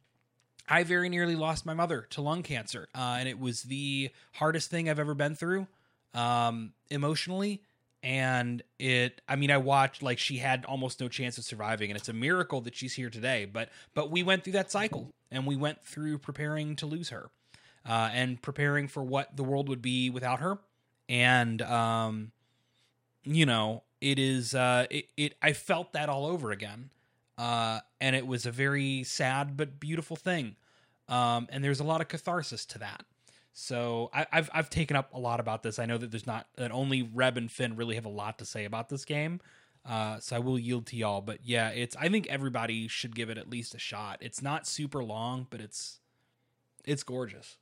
[0.68, 4.70] I very nearly lost my mother to lung cancer, uh, and it was the hardest
[4.70, 5.66] thing I've ever been through
[6.14, 7.62] um, emotionally.
[8.04, 11.96] And it, I mean, I watched like she had almost no chance of surviving, and
[11.96, 13.44] it's a miracle that she's here today.
[13.44, 17.30] But but we went through that cycle, and we went through preparing to lose her,
[17.86, 20.58] uh, and preparing for what the world would be without her.
[21.08, 22.32] And um,
[23.24, 25.34] you know, it is uh, it, it.
[25.40, 26.90] I felt that all over again
[27.42, 30.54] uh, and it was a very sad but beautiful thing.
[31.08, 33.04] Um, and there's a lot of catharsis to that.
[33.52, 35.80] So I, I've I've taken up a lot about this.
[35.80, 38.44] I know that there's not that only Reb and Finn really have a lot to
[38.44, 39.40] say about this game.
[39.84, 41.20] Uh, so I will yield to y'all.
[41.20, 44.18] But yeah, it's I think everybody should give it at least a shot.
[44.20, 45.98] It's not super long, but it's
[46.84, 47.56] it's gorgeous.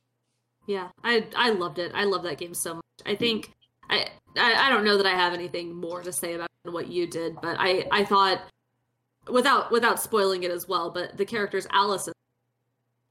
[0.67, 1.91] Yeah, I I loved it.
[1.95, 2.83] I love that game so much.
[3.07, 3.51] I think
[3.89, 7.07] I, I I don't know that I have anything more to say about what you
[7.07, 8.43] did, but I I thought
[9.29, 12.09] without without spoiling it as well, but the characters Alice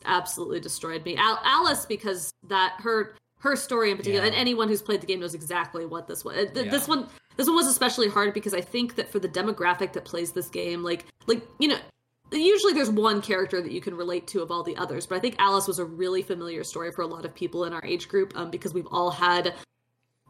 [0.04, 1.16] absolutely destroyed me.
[1.16, 4.32] Al- Alice because that her her story in particular, Yeah.
[4.32, 6.34] and anyone who's played the game knows exactly what this was.
[6.52, 6.70] Th- Yeah.
[6.70, 10.04] This one this one was especially hard because I think that for the demographic that
[10.04, 11.78] plays this game, like like you know.
[12.32, 15.18] Usually there's one character that you can relate to of all the others, but I
[15.18, 18.06] think Alice was a really familiar story for a lot of people in our age
[18.08, 19.52] group um, because we've all had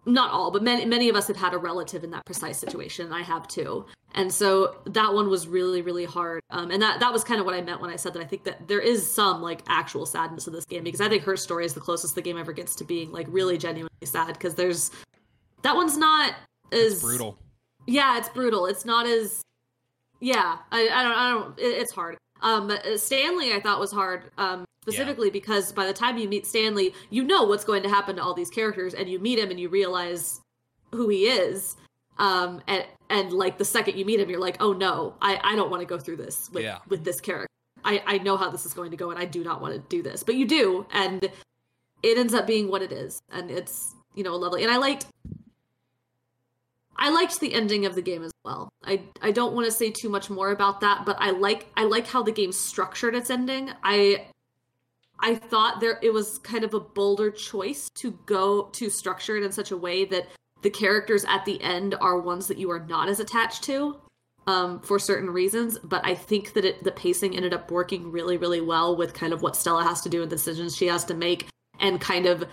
[0.07, 3.13] not all, but many many of us have had a relative in that precise situation.
[3.13, 3.85] I have too,
[4.15, 6.41] and so that one was really really hard.
[6.51, 8.25] Um, and that that was kind of what I meant when I said that I
[8.25, 11.37] think that there is some like actual sadness in this game because I think her
[11.37, 14.55] story is the closest the game ever gets to being like really genuinely sad because
[14.55, 14.91] there's
[15.63, 16.35] that one's not
[16.73, 17.37] as Brutal.
[17.87, 18.67] yeah, it's brutal.
[18.67, 19.43] It's not as
[20.21, 20.59] yeah.
[20.73, 21.59] I, I don't I don't.
[21.59, 22.17] It, it's hard.
[22.43, 24.31] Um, but, uh, Stanley I thought was hard.
[24.39, 28.17] Um, specifically because by the time you meet Stanley, you know what's going to happen
[28.17, 30.41] to all these characters, and you meet him and you realize
[30.93, 31.77] who he is.
[32.19, 35.57] Um, and and like the second you meet him, you're like, oh no, I I
[35.57, 36.79] don't want to go through this with Yeah.
[36.89, 37.49] with this character.
[37.85, 39.81] I I know how this is going to go, and I do not want to
[39.89, 40.23] do this.
[40.23, 41.25] But you do, and
[42.03, 44.63] it ends up being what it is, and it's you know lovely.
[44.63, 45.07] And I liked
[46.97, 48.69] I liked the ending of the game as well.
[48.85, 51.85] I I don't want to say too much more about that, but I like I
[51.85, 53.71] like how the game structured its ending.
[53.83, 54.27] I
[55.23, 59.45] I thought there it was kind of a bolder choice to go to structure it
[59.45, 60.27] in such a way that
[60.63, 63.97] the characters at the end are ones that you are not as attached to
[64.47, 65.79] um, for certain reasons.
[65.79, 69.33] But I think that it, the pacing ended up working really, really well with kind
[69.33, 71.47] of what Stella has to do and decisions she has to make,
[71.79, 72.45] and kind of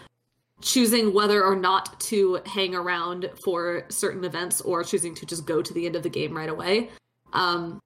[0.61, 5.61] choosing whether or not to hang around for certain events or choosing to just go
[5.61, 6.89] to the end of the game right away.
[7.33, 7.79] Um,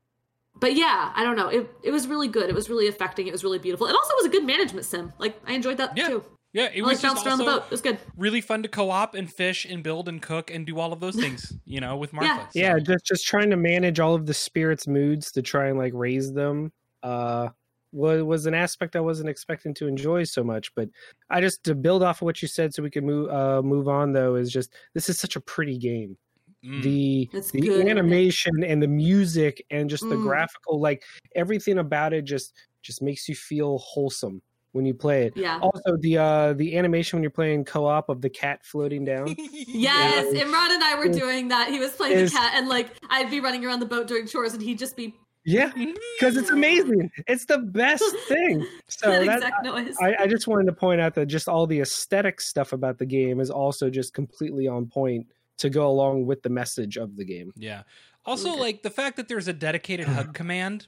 [0.60, 1.48] but yeah, I don't know.
[1.50, 2.50] It it was really good.
[2.50, 3.28] It was really affecting.
[3.28, 3.88] It was really beautiful.
[3.88, 5.14] It also was a good management sim.
[5.20, 6.08] Like I enjoyed that Yeah.
[6.10, 6.24] too.
[6.54, 7.64] Yeah, it I was like just bounced around the boat.
[7.64, 7.98] It was good.
[8.18, 11.16] really fun to co-op and fish and build and cook and do all of those
[11.20, 11.54] things.
[11.66, 12.42] You know, with Martha.
[12.52, 15.78] So- yeah just just trying to manage all of the spirits moods to try and
[15.78, 16.72] like raise them
[17.04, 17.48] uh
[17.94, 20.88] was was an aspect i wasn't expecting to enjoy so much but
[21.30, 23.90] i just to build off of what you said so we can move uh move
[23.90, 26.16] on though is just this is such a pretty game
[26.64, 26.84] Mm.
[26.84, 30.22] the It's the good, animation and the music and just the Mm.
[30.24, 31.04] graphical like
[31.36, 32.54] everything about it just
[32.84, 34.44] just makes you feel wholesome
[34.74, 35.58] when you play it Yeah.
[35.60, 39.28] also the uh the animation when you're playing co-op of the cat floating down
[39.68, 40.44] Yes, Yeah.
[40.44, 41.70] Imran and I were Is- doing that.
[41.70, 44.28] He was playing is- the cat, and like I'd be running around the boat doing
[44.28, 45.72] chores, and he'd just be yeah
[46.20, 49.96] because it's amazing it's the best thing so that that, exact noise.
[50.00, 53.08] I, I just wanted to point out that just all the aesthetic stuff about the
[53.08, 55.26] game is also just completely on point
[55.62, 57.54] to go along with the message of the game.
[57.56, 57.84] Yeah.
[58.26, 58.60] Also, Okay.
[58.60, 60.88] like the fact that there's a dedicated hug command,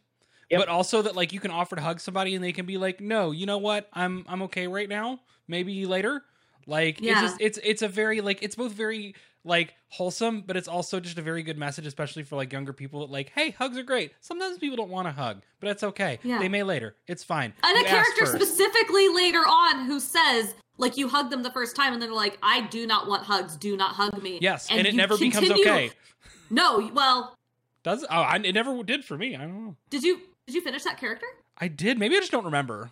[0.49, 0.59] Yep.
[0.61, 2.99] but also that like you can offer to hug somebody and they can be like,
[3.01, 3.89] "No, you know what?
[3.93, 5.19] I'm I'm okay right now.
[5.47, 6.23] Maybe later."
[6.67, 9.15] Like it's just it's it's a very like it's both very
[9.45, 13.01] like wholesome, but it's also just a very good message, especially for like younger people.
[13.01, 14.13] That, like, hey, hugs are great.
[14.21, 16.19] Sometimes people don't want to hug, but that's okay.
[16.23, 16.39] Yeah.
[16.39, 16.95] They may later.
[17.07, 17.53] It's fine.
[17.63, 21.75] and You a character specifically later on who says, like, you hug them the first
[21.75, 23.55] time, and then they're like, "I do not want hugs.
[23.55, 25.91] Do not hug me." Yes, and, it you never becomes okay.
[26.49, 27.35] No, well,
[27.83, 29.35] Does oh, I, it never did for me.
[29.35, 29.75] I don't know.
[29.89, 31.25] did you did you finish that character?
[31.57, 31.97] I did.
[31.97, 32.91] Maybe I just don't remember.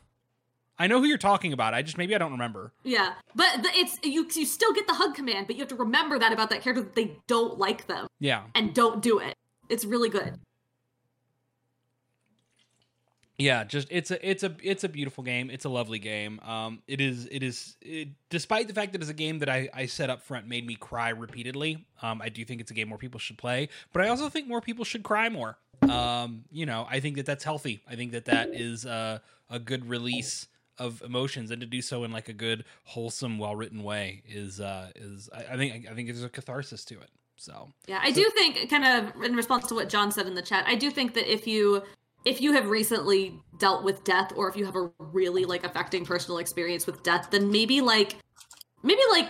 [0.79, 1.75] I know who you're talking about.
[1.75, 2.71] I just maybe I don't remember.
[2.83, 4.27] Yeah, but the, it's you.
[4.33, 6.81] You still get the hug command, but you have to remember that about that character
[6.83, 8.43] that they don't like them Yeah.
[8.55, 9.35] and don't do it.
[9.69, 10.39] It's really good.
[13.41, 15.49] Yeah, just it's a it's a it's a beautiful game.
[15.49, 16.39] It's a lovely game.
[16.41, 19.67] Um, it is it is it, despite the fact that it's a game that I
[19.73, 21.85] I said up front made me cry repeatedly.
[22.03, 24.47] Um, I do think it's a game more people should play, but I also think
[24.47, 25.57] more people should cry more.
[25.89, 27.81] Um, you know, I think that that's healthy.
[27.89, 30.47] I think that that is a a good release
[30.77, 34.59] of emotions, and to do so in like a good, wholesome, well written way is
[34.59, 37.09] uh is I, I think I think there's a catharsis to it.
[37.37, 40.43] So Yeah, I do think, kind of in response to what John said in the
[40.43, 41.81] chat, I do think that if you
[42.25, 46.05] if you have recently dealt with death or if you have a really like affecting
[46.05, 48.17] personal experience with death, then maybe like
[48.83, 49.27] maybe like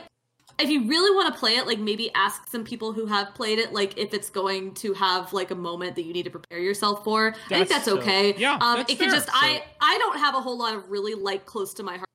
[0.60, 3.58] if you really want to play it, like maybe ask some people who have played
[3.58, 6.60] it, like if it's going to have like a moment that you need to prepare
[6.60, 7.30] yourself for.
[7.30, 8.36] I think That's that's okay.
[8.38, 9.16] yeah, um, that's it can fair.
[9.18, 12.06] just I I don't have a whole lot of really like close to my heart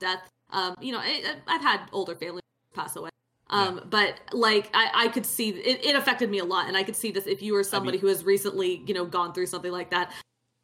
[0.00, 0.28] death.
[0.50, 2.40] Um, you know, I, I- I've had older family
[2.74, 3.10] pass away.
[3.52, 6.82] Um, but like I, I could see it, it affected me a lot, and I
[6.82, 9.72] could see this if you were somebody who has recently, you know, gone through something
[9.72, 10.12] like that.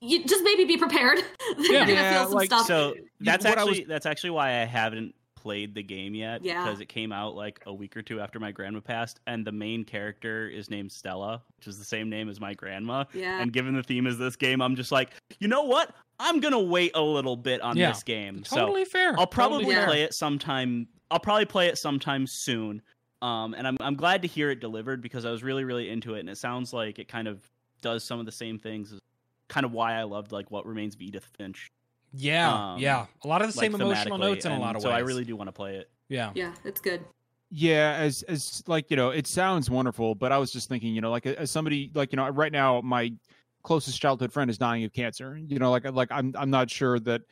[0.01, 1.19] You just maybe be prepared.
[1.59, 1.81] You're Yeah.
[1.81, 2.67] gonna Yeah, feel some like, stuff.
[2.67, 6.65] So that's what actually was- that's actually why I haven't played the game yet Yeah.
[6.65, 9.53] because it came out like a week or two after my grandma passed, and the
[9.53, 13.05] main character is named Stella, which is the same name as my grandma.
[13.13, 13.41] yeah.
[13.41, 15.11] And given the theme is this game, I'm just like,
[15.41, 15.95] you know what?
[16.21, 17.91] I'm gonna wait a little bit on Yeah.
[17.93, 18.43] this game.
[18.43, 19.15] Totally fair.
[19.19, 19.87] I'll probably Totally fair.
[19.87, 20.89] play it sometime.
[21.11, 22.83] I'll probably play it sometime soon.
[23.21, 26.15] Um, and I'm I'm glad to hear it delivered because I was really really into
[26.15, 27.41] it, and it sounds like it kind of
[27.81, 28.95] does some of the same things.
[29.49, 31.69] Kind of why I loved like what remains of Edith Finch.
[32.13, 33.07] Yeah, um, yeah.
[33.25, 34.95] A lot of the like, same emotional notes in a lot of so ways.
[34.95, 35.91] So I really do want to play it.
[36.09, 36.31] yeah.
[36.35, 37.05] yeah, it's good.
[37.51, 41.01] Yeah, as as like you know, it sounds wonderful, but I was just thinking, you
[41.01, 43.13] know, like as somebody like you know, right now my
[43.63, 45.39] closest childhood friend is dying of cancer.
[45.47, 47.23] You know, like like I'm I'm not sure that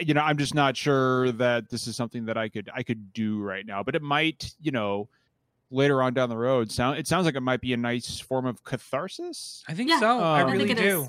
[0.00, 3.12] you know, I'm just not sure that this is something that I could I could
[3.12, 5.08] do right now, but it might, you know,
[5.70, 8.46] later on down the road sound it sounds like it might be a nice form
[8.46, 9.62] of catharsis.
[9.68, 10.18] I think Yeah, so.
[10.20, 11.02] I Um, I really think it do.
[11.02, 11.08] is.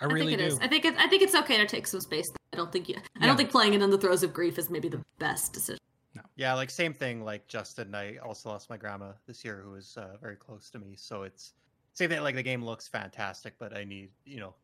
[0.00, 0.54] I really think it do.
[0.54, 0.58] is.
[0.60, 2.30] I think it, I think it's okay to take some space.
[2.52, 2.96] I don't think you.
[2.96, 3.26] I Yeah.
[3.28, 5.78] don't think playing it in the throes of grief is maybe the best decision.
[6.14, 6.22] No.
[6.36, 7.24] Yeah, like same thing.
[7.24, 10.78] Like Justin, I also lost my grandma this year, who was uh, very close to
[10.78, 10.94] me.
[10.96, 11.54] So it's
[11.94, 12.20] same thing.
[12.20, 14.54] Like the game looks fantastic, but I need, you know,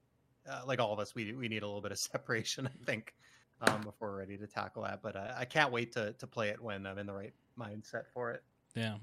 [0.49, 3.15] uh, like all of us, we we need a little bit of separation, I think,
[3.61, 5.03] um, before we're ready to tackle that.
[5.03, 8.05] But uh, I can't wait to to play it when I'm in the right mindset
[8.13, 8.43] for it.
[8.75, 8.97] Yeah.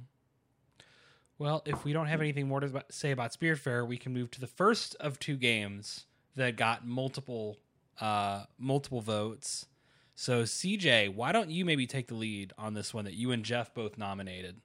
[1.38, 4.40] Well, if we don't have anything more to say about Spiritfarer, we can move to
[4.40, 6.06] the first of two games
[6.36, 7.58] that got multiple
[8.00, 9.68] uh multiple votes.
[10.16, 13.44] So CJ, why don't you maybe take the lead on this one that you and
[13.44, 14.62] Jeff both nominated?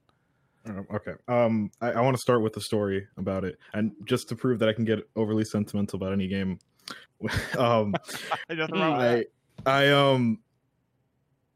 [0.66, 1.15] Um, okay.
[1.27, 4.59] Um, I, I want to start with the story about it, and just to prove
[4.59, 6.59] that I can get overly sentimental about any game.
[7.58, 7.94] um,
[8.50, 9.26] Nothing wrong with that.
[9.66, 10.38] I, I um,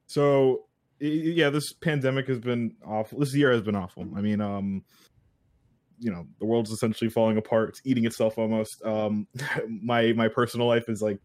[0.07, 0.65] so
[1.01, 3.19] yeah, this pandemic has been awful.
[3.19, 4.07] This year has been awful.
[4.17, 4.85] I mean, um,
[5.99, 7.71] you know, the world's essentially falling apart.
[7.71, 8.85] It's eating itself almost.
[8.85, 9.27] Um,
[9.69, 11.19] my my personal life is like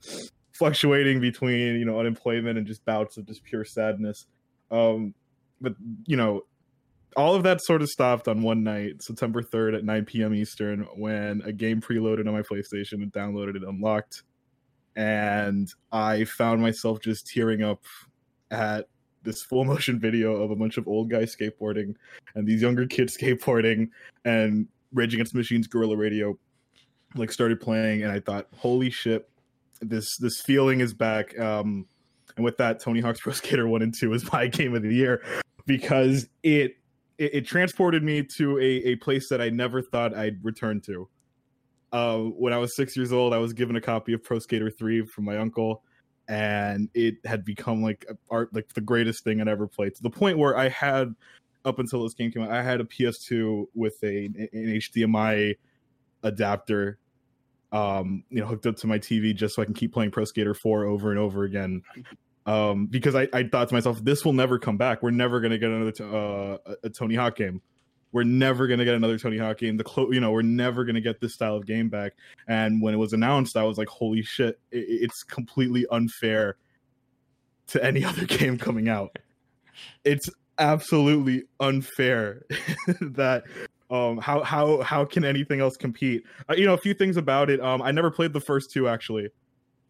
[0.53, 4.25] fluctuating between you know unemployment and just bouts of just pure sadness.
[4.71, 5.13] Um,
[5.61, 5.73] but
[6.05, 6.43] you know,
[7.15, 10.33] all of that sort of stopped on one night, September 3rd at 9 p.m.
[10.33, 14.23] Eastern, when a game preloaded on my PlayStation and downloaded it unlocked.
[14.95, 17.83] And I found myself just tearing up
[18.51, 18.87] at
[19.23, 21.95] this full motion video of a bunch of old guys skateboarding
[22.35, 23.89] and these younger kids skateboarding
[24.25, 26.37] and Rage Against Machines Guerrilla Radio
[27.15, 29.29] like started playing and I thought, holy shit,
[29.81, 31.37] this this feeling is back.
[31.39, 31.85] Um
[32.35, 34.93] and with that, Tony Hawk's Pro Skater 1 and 2 is my game of the
[34.93, 35.23] year
[35.65, 36.78] because it
[37.19, 41.07] it, it transported me to a, a place that I never thought I'd return to.
[41.91, 44.71] Uh, when I was six years old, I was given a copy of Pro Skater
[44.71, 45.83] 3 from my uncle,
[46.27, 49.95] and it had become like art, like the greatest thing I'd ever played.
[49.95, 51.13] To the point where I had,
[51.65, 55.55] up until this game came out, I had a PS2 with a an HDMI
[56.23, 56.99] adapter,
[57.71, 60.25] um, you know, hooked up to my TV just so I can keep playing Pro
[60.25, 61.81] Skater 4 over and over again
[62.45, 65.03] um, because I, I thought to myself, this will never come back.
[65.03, 67.61] We're never to get another t- uh, a- Tony Hawk game.
[68.11, 69.77] We're never to get another Tony Hawk game.
[69.77, 72.13] The clo- you know, we're never to get this style of game back.
[72.47, 74.59] And when it was announced, I was like, holy shit!
[74.71, 76.57] It, it's completely unfair
[77.67, 79.19] to any other game coming out.
[80.03, 82.45] It's absolutely unfair
[83.01, 83.43] that
[83.89, 87.49] um how how how can anything else compete uh, you know a few things about
[87.49, 89.29] it um i never played the first two actually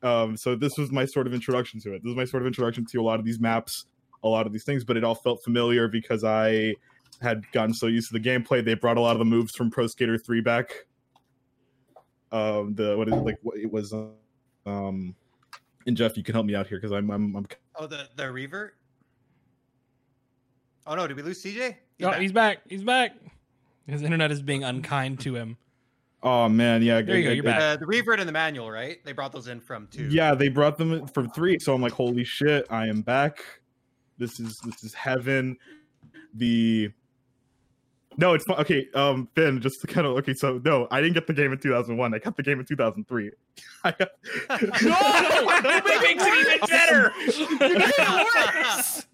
[0.03, 2.47] um so this was my sort of introduction to it this was my sort of
[2.47, 3.85] introduction to a lot of these maps
[4.23, 6.73] a lot of these things but it all felt familiar because i
[7.21, 9.69] had gotten so used to the gameplay they brought a lot of the moves from
[9.69, 10.85] pro skater 3 back
[12.31, 13.93] um the what is it like what it was
[14.65, 15.15] um
[15.85, 17.45] and jeff you can help me out here because i'm i'm, I'm
[17.79, 18.75] Oh, the the revert.
[20.85, 21.75] Oh no, did we lose CJ?
[21.97, 22.19] He's oh, back.
[22.19, 22.57] he's back.
[22.67, 23.15] He's back.
[23.87, 25.57] His internet is being unkind to him.
[26.23, 27.61] Oh man yeah There you go, I- you're I- back.
[27.61, 28.97] Uh, the revert and the manual, right?
[29.05, 30.05] They brought those in from two.
[30.09, 33.39] Yeah, they brought them from three, so I'm like, holy shit, I am back.
[34.17, 35.57] This is this is heaven.
[36.33, 36.91] The
[38.17, 38.57] No, it's fine.
[38.59, 40.33] Okay, um, Finn, just to kind of okay.
[40.33, 42.13] So no, I didn't get the game in 2001.
[42.13, 43.31] I got the game in 2003.
[43.83, 44.09] I got,
[44.61, 44.67] No,
[45.61, 47.13] that makes it even better.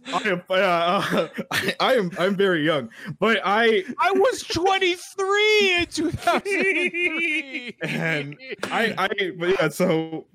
[0.08, 2.90] I am, uh, uh, I, I am, I'm very young,
[3.20, 7.76] but I I was 23 in 2003.
[7.82, 9.70] and I, I, but yeah.
[9.70, 10.26] So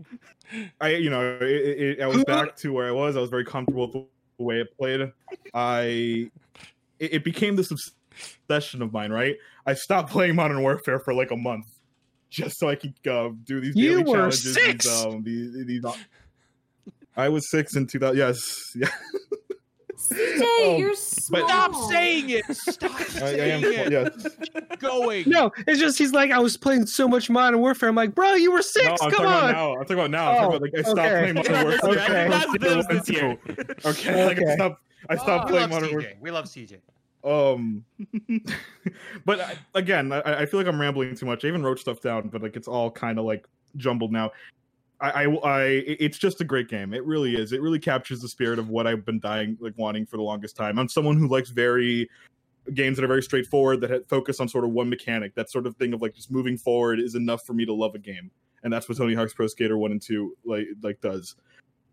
[0.81, 3.17] I, you know, it, it, I was back to where I was.
[3.17, 4.07] I was very comfortable with
[4.39, 5.13] the way it played.
[5.55, 6.31] I,
[6.99, 7.73] it, it became this
[8.49, 9.13] obsession of mine.
[9.13, 9.37] Right,
[9.67, 11.67] I stopped playing Modern Warfare for like a month.
[12.31, 14.85] Just so I could uh, do these You daily were challenges, six!
[14.87, 15.85] These, um, these, these,
[17.17, 18.17] I was six in 2000.
[18.17, 18.87] Yes, yeah.
[19.97, 20.41] CJ,
[20.75, 21.49] Um, you're but- small.
[21.49, 22.45] Stop saying it.
[22.57, 23.65] Stop I, I am.
[23.65, 23.91] it.
[23.93, 24.27] Yes.
[24.79, 25.25] Going.
[25.29, 27.89] No, it's just he's like I was playing so much Modern Warfare.
[27.89, 28.87] I'm like, bro, you were six.
[28.87, 29.53] No, I'm Come on.
[29.53, 29.73] now.
[29.73, 30.31] I'm talking about now.
[30.31, 31.19] I'm talking Oh, about like I stopped okay.
[31.19, 31.91] playing Modern Warfare.
[31.91, 32.29] Okay.
[32.29, 33.87] That's this this.
[33.87, 34.83] Okay, like I stopped.
[35.09, 35.93] I stopped Oh, we playing love Modern CJ.
[35.93, 36.15] Warfare.
[36.21, 36.81] We love CJ.
[37.23, 37.85] Um,
[39.25, 41.45] but I, again, I, I feel like I'm rambling too much.
[41.45, 44.31] I even wrote stuff down, but like it's all kind of like jumbled now.
[45.01, 46.93] I, I, I, it's just a great game.
[46.93, 47.53] It really is.
[47.53, 50.57] It really captures the spirit of what I've been dying, like wanting for the longest
[50.57, 50.79] time.
[50.79, 52.09] I'm someone who likes very
[52.75, 55.35] games that are very straightforward, that focus on sort of one mechanic.
[55.35, 57.95] That sort of thing of like just moving forward is enough for me to love
[57.95, 58.31] a game,
[58.63, 61.37] and that's what Tony Hawk's Pro Skater One and Two like like does.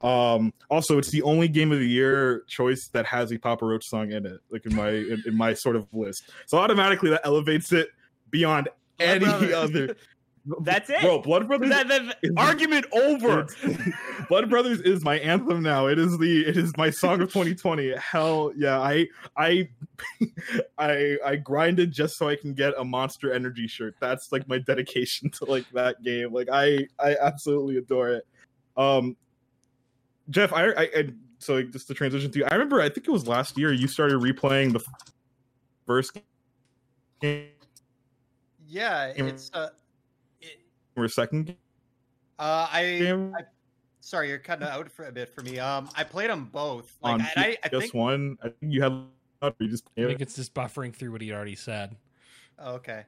[0.02, 3.88] Um, also, it's the only game of the year choice that has a Papa Roach
[3.88, 6.30] song in it, like in my in, in my sort of list.
[6.45, 7.90] So automatically that elevates it
[8.30, 8.69] beyond
[8.99, 9.53] Blood any Brothers.
[9.53, 9.95] other.
[10.61, 11.02] That's it.
[11.02, 11.69] Bro, Blood Brothers.
[11.72, 13.48] That, that- is- argument over.
[14.30, 15.88] Blood Brothers is my anthem now.
[15.88, 17.94] It is the it is my song of 2020.
[17.98, 19.68] Hell yeah, I I
[20.78, 23.95] I I grinded just so I can get a Monster Energy shirt.
[23.99, 26.32] That's like my dedication to like that game.
[26.32, 28.28] Like I I absolutely adore it.
[28.78, 29.18] Um,
[30.29, 31.09] Jeff, I I, I
[31.39, 33.71] so like, just to transition to you, I remember I think it was last year
[33.71, 34.83] you started replaying the
[35.85, 36.17] first
[37.21, 37.47] game
[38.67, 39.69] Yeah, it's uh,
[40.41, 40.59] it,
[40.95, 41.55] or second
[42.39, 43.43] uh, I, game I
[44.07, 45.59] sorry, you're cutting out for a bit for me.
[45.59, 46.97] Um, I played them both.
[47.01, 47.93] Like, on and I, I PS think.
[47.93, 48.37] One.
[48.41, 48.93] I think you had
[49.59, 51.95] you just I think it's just buffering through what he already said.
[52.59, 53.03] Oh, okay.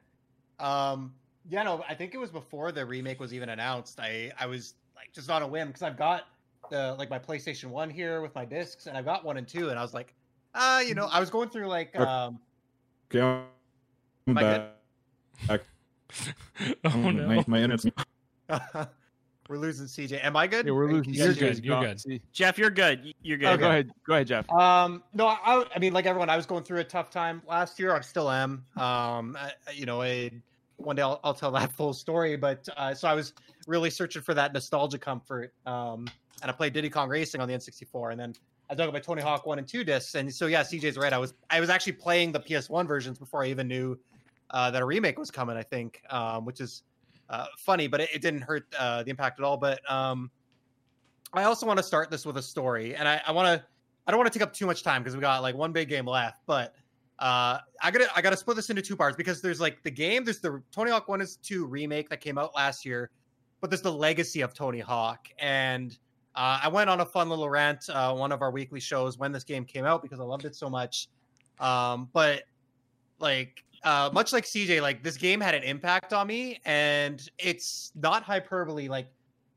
[0.60, 1.14] Um,
[1.48, 3.98] yeah, no, I think it was before the remake was even announced.
[3.98, 6.28] I, I was like just on a whim because I've got
[6.70, 9.68] the like my PlayStation One here with my discs, and I've got one and two,
[9.70, 10.14] and I was like,
[10.54, 12.38] ah, you know, I was going through like, um,
[13.12, 13.44] Okay, I'm
[14.28, 14.70] Am I back.
[16.84, 17.26] oh Mm, no.
[17.28, 17.86] My, my internet's
[19.48, 20.24] we're losing CJ.
[20.24, 20.64] Am I good?
[20.66, 21.12] Yeah, we're losing.
[21.14, 21.68] you You're guys CJ's hear good, me?
[21.68, 22.00] you're good.
[22.00, 23.14] See- Jeff, you're good.
[23.22, 23.48] You're good.
[23.48, 23.90] Oh, go ahead.
[24.06, 24.50] Go ahead, Jeff.
[24.50, 27.78] Um, no, I, I mean, like everyone, I was going through a tough time last
[27.78, 27.94] year.
[27.94, 28.64] I still am.
[28.76, 30.30] Um, I, you know, I,
[30.76, 32.36] one day I'll, I'll tell that full story.
[32.36, 33.32] But uh, so I was
[33.66, 35.52] really searching for that nostalgia comfort.
[35.66, 36.06] Um,
[36.42, 38.34] and I played Diddy Kong Racing on the N64, and then
[38.68, 40.14] I dug up my Tony Hawk one and two discs.
[40.14, 41.12] And so yeah, CJ's right.
[41.12, 43.98] I was I was actually playing the PS1 versions before I even knew
[44.50, 45.56] uh, that a remake was coming.
[45.56, 46.82] I think, um, which is
[47.28, 49.56] uh, funny, but it, it didn't hurt uh, the impact at all.
[49.56, 50.30] But um,
[51.32, 53.66] I also want to start this with a story, and I, I want to.
[54.06, 55.88] I don't want to take up too much time because we got like one big
[55.88, 56.74] game left, but
[57.20, 60.24] uh, I gotta I gotta split this into two parts because there's like the game,
[60.24, 63.10] there's the Tony Hawk One is Two remake that came out last year,
[63.60, 65.98] but there's the legacy of Tony Hawk, and
[66.34, 69.32] uh, I went on a fun little rant uh, one of our weekly shows when
[69.32, 71.08] this game came out because I loved it so much.
[71.58, 72.44] Um, but
[73.18, 77.92] like uh, much like CJ, like this game had an impact on me, and it's
[77.94, 78.88] not hyperbole.
[78.88, 79.08] Like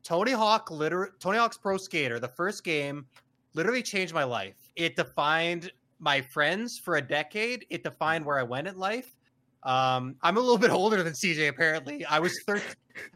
[0.02, 3.06] Tony Hawk, literally Tony Hawk's Pro Skater, the first game,
[3.54, 4.70] literally changed my life.
[4.76, 7.66] It defined my friends for a decade.
[7.70, 9.14] It defined where I went in life.
[9.62, 11.48] Um, I'm a little bit older than CJ.
[11.48, 12.62] Apparently, I was 13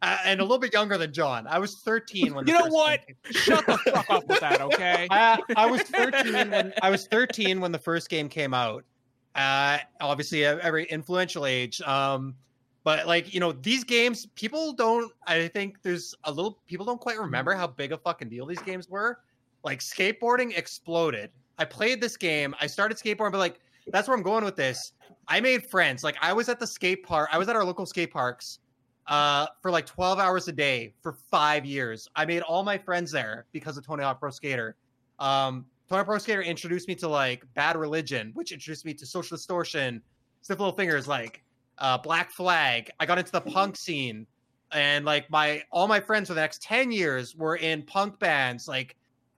[0.02, 1.46] uh, and a little bit younger than John.
[1.46, 2.44] I was 13 when.
[2.44, 3.06] the You know what?
[3.06, 5.06] came- Shut the fuck up with that, okay?
[5.10, 8.84] I, I was 13 when I was 13 when the first game came out.
[9.34, 11.80] Uh, obviously, a very influential age.
[11.82, 12.34] Um,
[12.84, 15.12] but like you know, these games, people don't.
[15.26, 18.60] I think there's a little people don't quite remember how big a fucking deal these
[18.62, 19.20] games were.
[19.64, 21.30] Like skateboarding exploded.
[21.58, 22.54] I played this game.
[22.60, 24.92] I started skateboarding, but like that's where I'm going with this.
[25.28, 26.02] I made friends.
[26.02, 27.28] Like I was at the skate park.
[27.32, 28.60] I was at our local skate parks
[29.08, 32.08] uh, for like 12 hours a day for five years.
[32.14, 34.76] I made all my friends there because of Tony Hawk Pro Skater.
[35.18, 39.06] Um, Tony Hawk Pro Skater introduced me to like Bad Religion, which introduced me to
[39.06, 40.02] Social Distortion,
[40.42, 41.42] Stiff Little Fingers, like
[41.78, 42.90] uh, Black Flag.
[43.00, 44.26] I got into the punk scene,
[44.72, 48.68] and like my all my friends for the next 10 years were in punk bands.
[48.68, 48.94] Like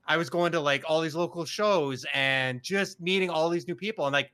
[0.09, 3.77] I was going to like all these local shows and just meeting all these new
[3.77, 4.33] people, and like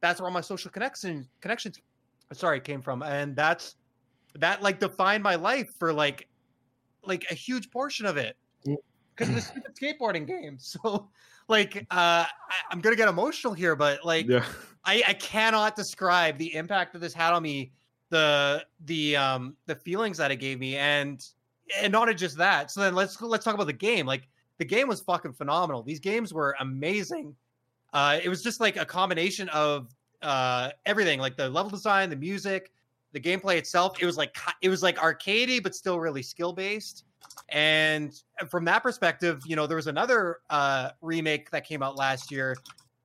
[0.00, 1.80] that's where all my social connection connections,
[2.32, 3.74] sorry, came from, and that's
[4.40, 6.28] that like defined my life for like
[7.04, 8.36] like a huge portion of it
[9.16, 10.58] because of the stupid skateboarding game.
[10.60, 11.08] So,
[11.48, 12.26] like, uh, I,
[12.70, 14.44] I'm gonna get emotional here, but like, Yeah.
[14.84, 17.72] I, I cannot describe the impact that this had on me,
[18.10, 21.24] the the um the feelings that it gave me, and
[21.80, 22.70] and not just that.
[22.70, 24.06] So then let's let's talk about the game.
[24.06, 25.82] Like the game was fucking phenomenal.
[25.82, 27.34] These games were amazing.
[27.92, 29.88] Uh, it was just like a combination of
[30.22, 32.72] uh everything, like the level design, the music,
[33.16, 33.96] the gameplay itself.
[33.98, 37.04] It was like it was like arcadey, but still really skill based.
[37.48, 38.12] And
[38.50, 42.54] from that perspective, you know, there was another uh remake that came out last year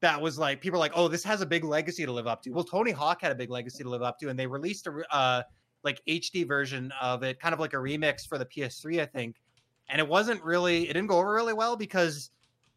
[0.02, 2.42] that was like people were like, oh, this has a big legacy to live up
[2.44, 2.52] to.
[2.52, 5.16] Well, Tony Hawk had a big legacy to live up to, and they released a
[5.16, 5.44] uh,
[5.86, 9.38] like HD version of it, kind of like a remix for the PS3, I think.
[9.90, 12.32] And it wasn't really, it didn't go over really well because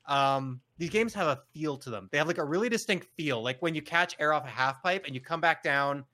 [0.07, 2.09] um, these games have a feel to them.
[2.13, 3.43] They have like a really distinct feel.
[3.43, 6.05] Like when you catch air off a half pipe and you come back down,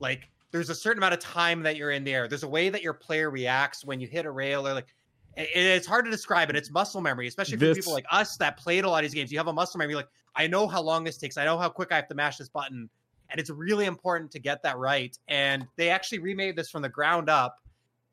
[0.00, 2.28] like there's a certain amount of time that you're in the air.
[2.28, 4.94] There's a way that your player reacts when you hit a rail or like
[5.36, 6.56] it- it's hard to describe it.
[6.56, 9.14] It's muscle memory, especially for This- people like us that played a lot of these
[9.14, 9.30] games.
[9.30, 9.94] You have a muscle memory.
[9.94, 11.36] Like, I know how long this takes.
[11.36, 12.88] I know how quick I have to mash this button.
[13.28, 15.16] And it's really important to get that right.
[15.28, 17.58] And they actually remade this from the ground up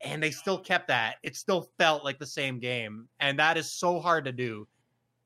[0.02, 1.16] and they still kept that.
[1.22, 3.08] It still felt like the same game.
[3.20, 4.68] And that is so hard to do.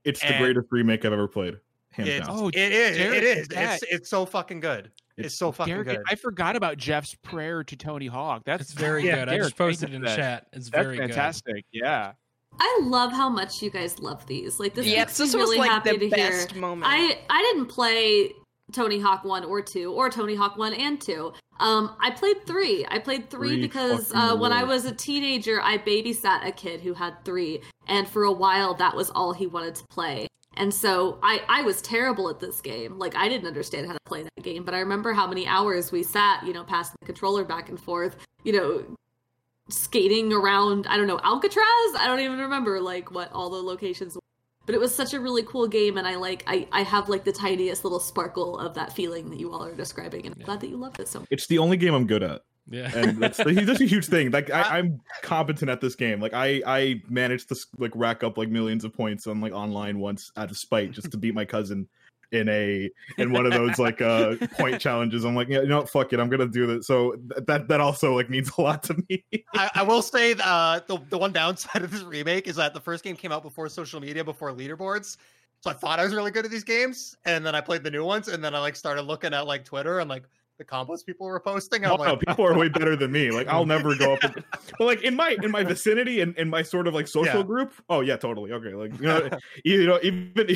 [0.05, 1.57] It's the greatest remake I've ever played.
[1.91, 2.37] Hands It's, down.
[2.39, 2.97] Oh, it is.
[2.97, 3.49] Derek, it is.
[3.51, 4.93] It's, it's so fucking good.
[5.27, 6.03] It's, so fucking Derek, good.
[6.09, 8.43] I forgot about Jeff's prayer to Tony Hawk.
[8.45, 9.29] That's It's very yeah, good.
[9.31, 10.17] I just posted it in you for that.
[10.17, 10.47] chat.
[10.53, 11.65] It's That's very fantastic.
[11.73, 12.13] Yeah.
[12.61, 14.59] I love how much you guys love these.
[14.59, 16.61] Like this yes, makes me this really like happy the to best hear.
[16.61, 16.91] moment.
[16.93, 18.33] I I didn't play
[18.73, 21.33] Tony Hawk 1 or 2 or Tony Hawk 1 and 2.
[21.61, 22.87] Um I played 3.
[22.91, 26.81] I played 3 Three because uh when I was a teenager, I babysat a kid
[26.81, 30.27] who had 3 and for a while that was all he wanted to play.
[30.59, 32.99] And so I I was terrible at this game.
[32.99, 35.91] Like I didn't understand how to play that game, but I remember how many hours
[35.93, 38.85] we sat, you know, passing the controller back and forth, you know,
[39.71, 41.67] skating around i don't know alcatraz
[41.99, 44.21] i don't even remember like what all the locations were
[44.65, 47.23] but it was such a really cool game and i like i i have like
[47.25, 50.47] the tiniest little sparkle of that feeling that you all are describing and i'm Yeah.
[50.47, 52.41] glad that you loved it so much It's the only game I'm good at.
[52.71, 52.91] Yeah.
[52.95, 54.31] and that's that's a huge thing.
[54.31, 56.21] Like I, I'm competent at this game.
[56.21, 59.99] Like I I managed to like rack up like millions of points on like online
[59.99, 61.89] once out of spite just to beat my cousin
[62.31, 65.25] in a in one of those like uh point challenges.
[65.25, 66.85] I'm like, yeah, you know, what, fuck it, I'm gonna do that.
[66.85, 69.25] So th- that that also like means a lot to me.
[69.55, 72.81] I, I will say uh, the the one downside of this remake is that the
[72.81, 75.17] first game came out before social media, before leaderboards.
[75.61, 77.91] So I thought I was really good at these games, and then I played the
[77.91, 80.25] new ones, and then I like started looking at like Twitter and like
[80.59, 81.85] the combos people were posting.
[81.85, 83.31] and Oh, I'm no, like, people are way better than me.
[83.31, 84.23] Like I'll never go up.
[84.35, 84.45] With,
[84.79, 87.43] but like in my in my vicinity and in, my sort of like social Yeah.
[87.45, 87.73] group.
[87.89, 88.53] Oh yeah, totally.
[88.53, 89.31] Okay, like you know,
[89.65, 90.33] you know even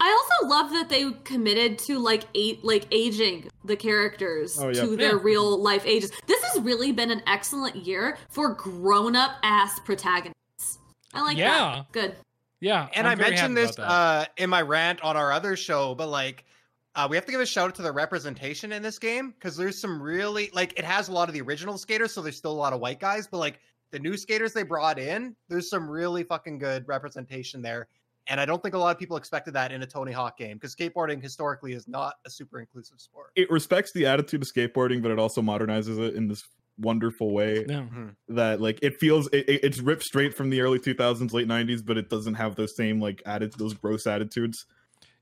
[0.00, 4.82] i also love that they committed to like eight like aging the characters Oh, yeah.
[4.82, 5.20] to their Yeah.
[5.22, 10.78] real life ages this has really been an excellent year for grown-up ass protagonists
[11.14, 11.48] i like Yeah.
[11.86, 12.16] that good
[12.60, 12.88] yeah.
[12.94, 16.44] and I'm i mentioned this uh, in my rant on our other show, but like.
[16.94, 19.56] Uh, we have to give a shout out to the representation in this game because
[19.56, 22.52] there's some really like it has a lot of the original skaters, so there's still
[22.52, 23.60] a lot of white guys, but like
[23.92, 27.88] the new skaters they brought in, there's some really fucking good representation there.
[28.30, 30.56] And I don't think a lot of people expected that in a Tony Hawk game
[30.58, 33.30] because skateboarding historically is not a super inclusive sport.
[33.36, 36.42] it respects the attitude of skateboarding, but it also modernizes it in this
[36.78, 37.86] wonderful way Yeah.
[38.28, 41.84] that like it feels it, it- it's ripped straight from the early 2000s, late 90s,
[41.84, 44.66] but it doesn't have those same like added those gross attitudes.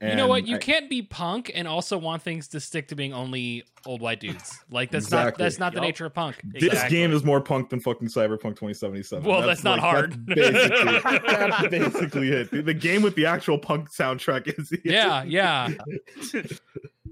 [0.01, 0.45] You know what?
[0.47, 4.01] You I- can't be punk and also want things to stick to being only old
[4.01, 4.57] white dudes.
[4.69, 5.83] Like that's not that's not the Yup.
[5.85, 6.35] nature of punk.
[6.43, 9.23] This game is more punk than fucking Cyberpunk 2077.
[9.25, 10.25] Well, that's not hard.
[10.27, 12.51] That's basically, that's basically it.
[12.51, 14.71] The, the game with the actual punk soundtrack is.
[14.83, 15.69] Yeah, yeah.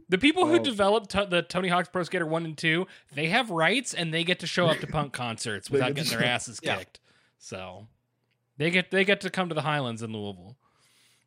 [0.10, 0.64] The people who Oh.
[0.64, 2.86] developed to- the Tony Hawk's Pro Skater 1 and 2,
[3.16, 6.20] they have rights and they get to show up to punk concerts without getting their
[6.22, 6.78] show- asses Yeah.
[6.78, 7.00] kicked.
[7.40, 7.88] So
[8.58, 10.58] they get they get to come to the Highlands in Louisville.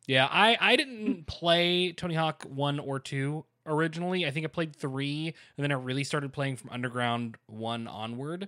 [0.07, 4.25] Yeah, I I didn't play Tony Hawk 1 or 2 originally.
[4.25, 8.47] I think I played 3 and then I really started playing from Underground 1 onward.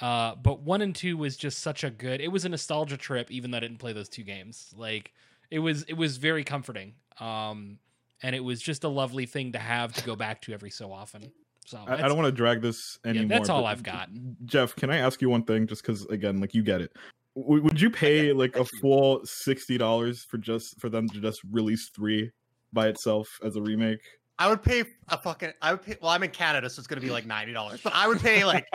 [0.00, 2.20] Uh, but 1 and 2 was just such a good.
[2.20, 4.72] It was a nostalgia trip even though I didn't play those two games.
[4.76, 5.12] Like
[5.50, 6.94] it was it was very comforting.
[7.20, 7.78] Um
[8.22, 10.92] and it was just a lovely thing to have to go back to every so
[10.92, 11.32] often.
[11.66, 13.28] So I, I don't want to drag this anymore.
[13.28, 14.08] that's all I've got.
[14.44, 15.66] Jeff, can I ask you one thing?
[15.66, 16.96] Just because, again, like you get it.
[17.34, 21.90] Would you pay like a full sixty dollars for just for them to just release
[21.94, 22.30] three
[22.72, 24.02] by itself as a remake?
[24.42, 25.52] I would pay a fucking.
[25.62, 25.96] I would pay.
[26.02, 27.80] Well, I'm in Canada, so it's gonna be like ninety dollars.
[27.80, 28.66] But I would pay like,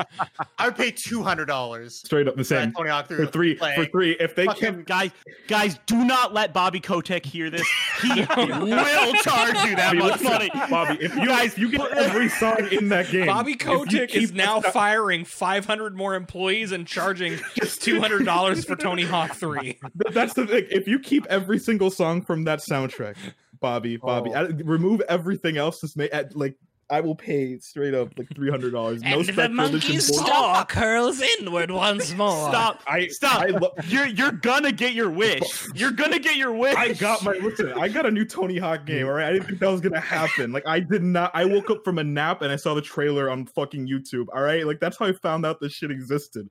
[0.58, 2.72] I would pay two hundred dollars Straight up the for that same.
[2.72, 4.12] Tony Hawk For three, for three.
[4.18, 5.12] If they Fucking- can, guys,
[5.50, 7.68] guys, do not let Bobby Kotick hear this.
[8.02, 8.08] He
[8.38, 10.50] will charge you that Bobby, much listen, money.
[10.70, 14.28] Bobby, if you Guys, if you get every song in that game, Bobby Kotick is
[14.30, 19.78] keep- now firing 500 more employees and charging just $200 for Tony Hawk 3.
[20.14, 20.66] That's the thing.
[20.72, 23.18] If you keep every single song from that soundtrack,
[23.60, 24.48] Bobby, Bobby, Oh.
[24.64, 25.82] remove everything else.
[25.82, 26.56] Just make at like
[26.90, 29.02] I will pay straight up like three hundred dollars.
[29.02, 30.28] No and the special edition monkey's bullshit.
[30.28, 32.50] jaw curls inward once more.
[32.50, 32.82] Stop!
[32.88, 33.42] I Stop!
[33.42, 35.68] I, lo- You're you're gonna get your wish.
[35.76, 36.76] You're gonna get your wish.
[36.76, 37.74] I got my listen.
[37.74, 39.06] I got a new Tony Hawk game.
[39.06, 40.52] All right, I didn't think that was gonna happen.
[40.52, 41.32] Like I did not.
[41.34, 44.28] I woke up from a nap and I saw the trailer on fucking YouTube.
[44.34, 46.50] All right, like that's how I found out this shit existed.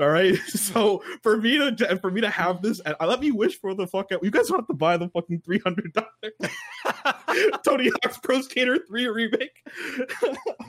[0.00, 3.30] All right, so for me to for me to have this, and uh, let me
[3.32, 4.24] wish for the fuck out.
[4.24, 6.52] You guys don't have to buy the fucking three hundred dollars
[7.64, 9.50] Tony Hawk's Pro Skater Three remake.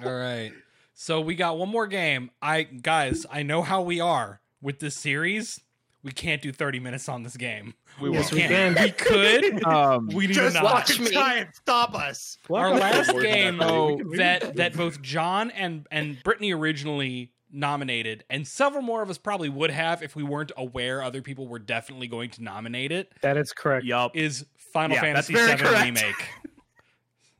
[0.03, 0.51] All right.
[0.93, 2.31] So we got one more game.
[2.41, 5.59] I guys, I know how we are with this series.
[6.03, 7.73] We can't do 30 minutes on this game.
[7.99, 8.37] We Yes, will.
[8.37, 8.75] we can.
[8.79, 9.65] We could.
[9.65, 10.63] Um, We do Just not.
[10.63, 11.09] watch me.
[11.11, 12.37] try and stop us.
[12.51, 18.45] Our last game We oh, that that both John and and Brittany originally nominated, and
[18.47, 22.07] several more of us probably would have if we weren't aware other people were definitely
[22.07, 23.11] going to nominate it.
[23.21, 23.85] That is correct.
[23.85, 24.15] Yup.
[24.15, 25.83] Is Final Yeah, Fantasy very VII correct.
[25.85, 26.25] remake?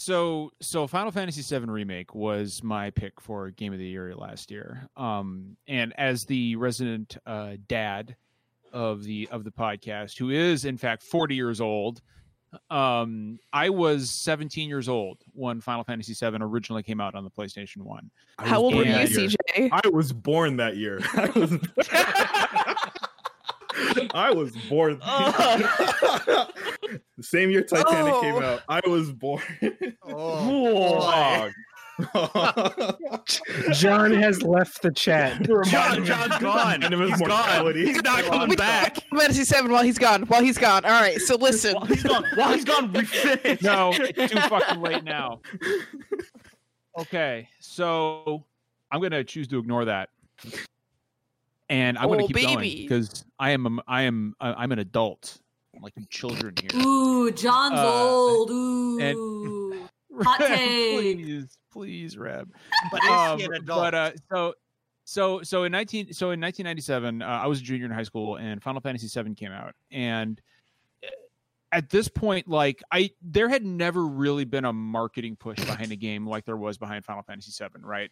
[0.06, 4.52] So so Final Fantasy VII remake was my pick for game of the year last
[4.52, 4.88] year.
[4.95, 8.15] Um, and as the resident uh, dad
[8.72, 12.03] of the of the podcast, who is in fact forty years old,
[12.69, 17.32] um, I was seventeen years old when Final Fantasy VII originally came out on the
[17.32, 18.11] PlayStation One.
[18.38, 18.94] How old were you.
[18.94, 19.69] CJ?
[19.72, 20.99] I was born that year.
[23.77, 24.10] I was.
[24.14, 24.99] I was born.
[25.03, 26.45] Uh.
[27.18, 28.41] the same year Titanic came Oh.
[28.41, 28.61] out.
[28.69, 29.43] I was born.
[30.07, 31.52] Oh, Dog.
[33.73, 35.41] John has left the chat.
[35.43, 36.81] John, John's gone.
[36.81, 37.73] Venomous He's gone.
[37.76, 38.97] He's not coming back.
[39.18, 40.23] Fantasy Seven while he's gone.
[40.23, 40.84] While he's gone.
[40.85, 41.19] All right.
[41.22, 41.73] So listen.
[41.76, 43.61] While he's gone, while he's gone, we finish.
[43.61, 45.39] No, it's too fucking late now.
[46.99, 48.45] Okay, so
[48.91, 50.10] I'm gonna choose to ignore that,
[51.69, 54.79] and I'm gonna Oh, keep going because I am a, I am uh, I'm an
[54.79, 55.39] adult,
[55.75, 56.81] I'm like children here.
[56.81, 58.51] Ooh, John's Uh, old.
[58.51, 59.87] Ooh.
[60.23, 60.95] Hot take.
[61.17, 62.49] please, please, Reb.
[62.91, 63.79] But is Um, he an adult?
[63.81, 64.53] but uh, so
[65.07, 68.37] so so in 19 so in 1997 uh, i was a junior in high school
[68.37, 70.41] and final fantasy 7 came out and
[71.03, 71.07] uh,
[71.71, 75.95] at this point like i there had never really been a marketing push behind a
[75.95, 78.09] game like there was behind final fantasy 7 right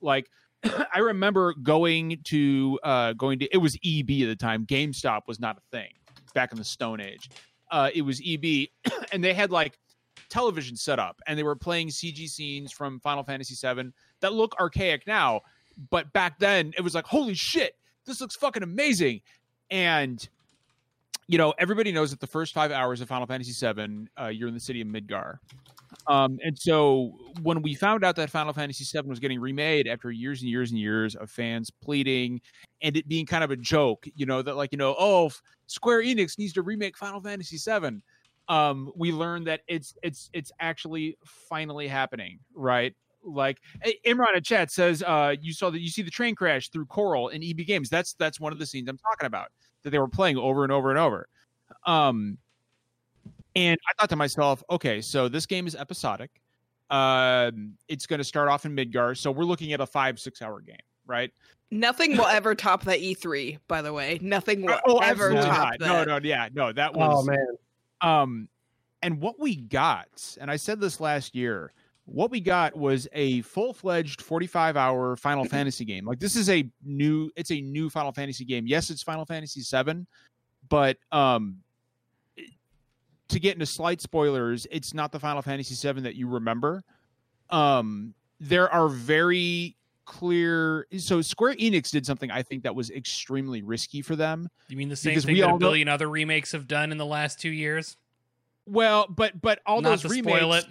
[0.00, 0.30] like
[0.94, 4.66] i remember going to uh going to it was eb at the time.
[4.66, 5.90] Gamestop was not a thing
[6.34, 7.28] back in the stone age.
[7.70, 8.68] Uh it was eb
[9.12, 9.78] and they had like
[10.28, 14.56] television set up and they were playing cg scenes from final fantasy 7 that look
[14.58, 15.40] archaic now
[15.88, 17.76] but back then it was like holy shit
[18.06, 19.20] this looks fucking amazing.
[19.70, 20.26] And
[21.28, 24.46] you know everybody knows that the first five hours of final fantasy 7 uh, you're
[24.46, 25.38] in the city of midgar
[26.06, 30.10] um, and so when we found out that final fantasy 7 was getting remade after
[30.10, 32.40] years and years and years of fans pleading
[32.82, 35.30] and it being kind of a joke you know that like you know oh
[35.66, 38.02] square enix needs to remake final fantasy 7
[38.48, 42.94] um, we learned that it's it's it's actually finally happening right
[43.26, 43.58] like
[44.06, 47.32] Imran in chat says uh you saw that you see the train crash through Corel
[47.32, 47.88] in EB games.
[47.88, 49.48] That's that's one of the scenes I'm talking about
[49.82, 51.28] that they were playing over and over and over.
[51.86, 52.38] Um
[53.56, 56.30] and I thought to myself, okay, so this game is episodic.
[56.90, 60.60] Um it's going to start off in Midgar, so we're looking at a 5-6 hour
[60.60, 61.32] game, right?
[61.72, 63.58] Nothing will ever top that E3.
[63.66, 65.78] By the way, nothing will oh, ever top not.
[65.80, 65.86] that.
[65.86, 67.46] No, no, yeah, no, that was Oh man.
[68.02, 68.48] Um,
[69.02, 71.72] and what we got, and I said this last year,
[72.04, 76.06] what we got was a full-fledged 45-hour Final Fantasy game.
[76.06, 78.66] Like this is a new, it's a new Final Fantasy game.
[78.66, 80.06] Yes, it's Final Fantasy VII,
[80.68, 81.56] but um,
[83.28, 86.82] to get into slight spoilers, it's not the Final Fantasy VII that you remember.
[87.50, 90.86] Um, there are very clear.
[90.98, 94.48] So Square Enix did something I think that was extremely risky for them.
[94.68, 97.06] You mean the same thing that a know- billion other remakes have done in the
[97.06, 97.96] last two years?
[98.66, 100.38] Well, but but all Not those remakes.
[100.38, 100.66] spoil it.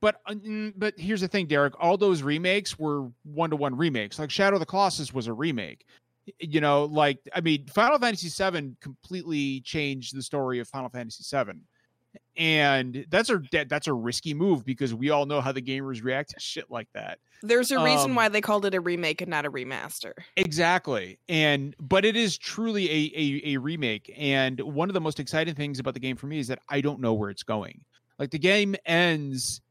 [0.00, 1.74] But uh, mm, but here's the thing, Derek.
[1.78, 4.18] All those remakes were one to one remakes.
[4.18, 5.86] Like Shadow of the Colossus was a remake.
[6.38, 11.24] You know, like I mean, Final Fantasy VII completely changed the story of Final Fantasy
[11.36, 11.60] VII,
[12.36, 16.02] and that's a that- that's a risky move because we all know how the gamers
[16.02, 17.18] react to shit like that.
[17.42, 20.12] There's a reason Um, why they called it a remake and not a remaster.
[20.36, 21.18] Exactly.
[21.28, 24.12] And but it is truly a, a a remake.
[24.16, 26.80] And one of the most exciting things about the game for me is that I
[26.80, 27.82] don't know where it's going.
[28.18, 29.62] Like the game ends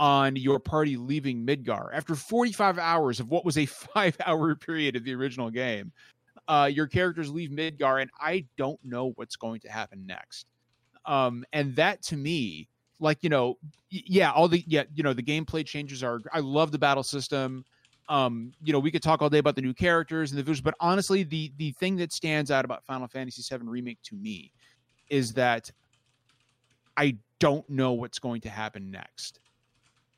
[0.00, 4.96] on your party leaving Midgar after 45 hours of what was a five hour period
[4.96, 5.92] of the original game.
[6.48, 10.46] Uh, your characters leave Midgar, and I don't know what's going to happen next.
[11.04, 12.68] Um, and that to me,
[12.98, 13.58] like you know,
[13.90, 16.18] yeah, all the yeah, you know, the gameplay changes are.
[16.32, 17.64] I love the battle system.
[18.08, 20.62] Um, you know, we could talk all day about the new characters and the visuals,
[20.62, 24.50] but honestly, the the thing that stands out about Final Fantasy VII Remake to me
[25.08, 25.70] is that
[26.96, 29.40] I don't know what's going to happen next.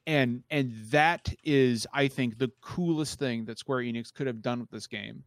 [0.07, 4.61] And and that is, I think, the coolest thing that Square Enix could have done
[4.61, 5.23] with this game.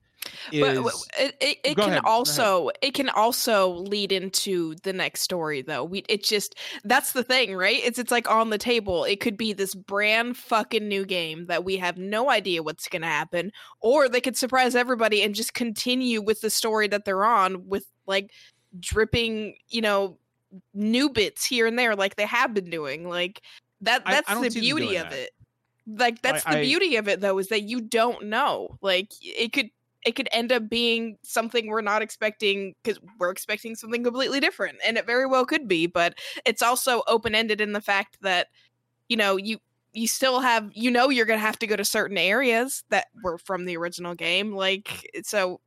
[0.51, 2.01] Is but it, it, it can ahead.
[2.03, 7.23] also it can also lead into the next story though we it just that's the
[7.23, 11.05] thing right it's it's like on the table it could be this brand fucking new
[11.05, 15.35] game that we have no idea what's gonna happen or they could surprise everybody and
[15.35, 18.31] just continue with the story that they're on with like
[18.79, 20.17] dripping you know
[20.73, 23.41] new bits here and there like they have been doing like
[23.85, 25.13] that I- I that's the beauty of that.
[25.17, 25.31] it.
[25.87, 28.77] Like that's the I- beauty of it though is that you don't know.
[28.81, 29.69] Like it could
[30.05, 34.77] it could end up being something we're not expecting because we're expecting something completely different
[34.85, 36.13] and it very well could be but
[36.45, 38.47] it's also open-ended in the fact that
[39.09, 39.57] you know you
[39.93, 43.39] you still have you know you're gonna have to go to certain areas that were
[43.39, 45.59] from the original game like eh, so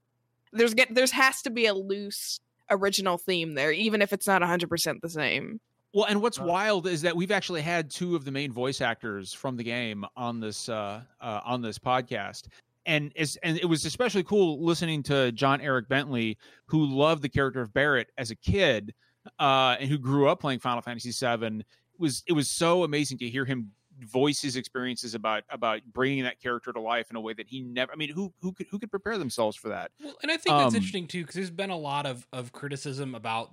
[0.53, 2.39] there's get there's has to be a loose
[2.71, 5.59] original theme there even if it's not 100% the same
[5.95, 8.81] Well, and what's Uh, wild is that we've actually had two of the main voice
[8.81, 12.49] actors from the game on this uh, uh, on this podcast,
[12.87, 13.13] and
[13.43, 16.37] and it was especially cool listening to John Eric Bentley,
[16.67, 18.95] who loved the character of Barret as a kid,
[19.39, 21.59] uh, and who grew up playing Final Fantasy VII.
[21.61, 21.65] It
[21.99, 26.39] was it was so amazing to hear him voice his experiences about about bringing that
[26.41, 27.91] character to life in a way that he never.
[27.93, 29.91] I mean, who who could who could prepare themselves for that?
[30.05, 32.53] Well, and I think that's Um, interesting too, because there's been a lot of of
[32.53, 33.51] criticism about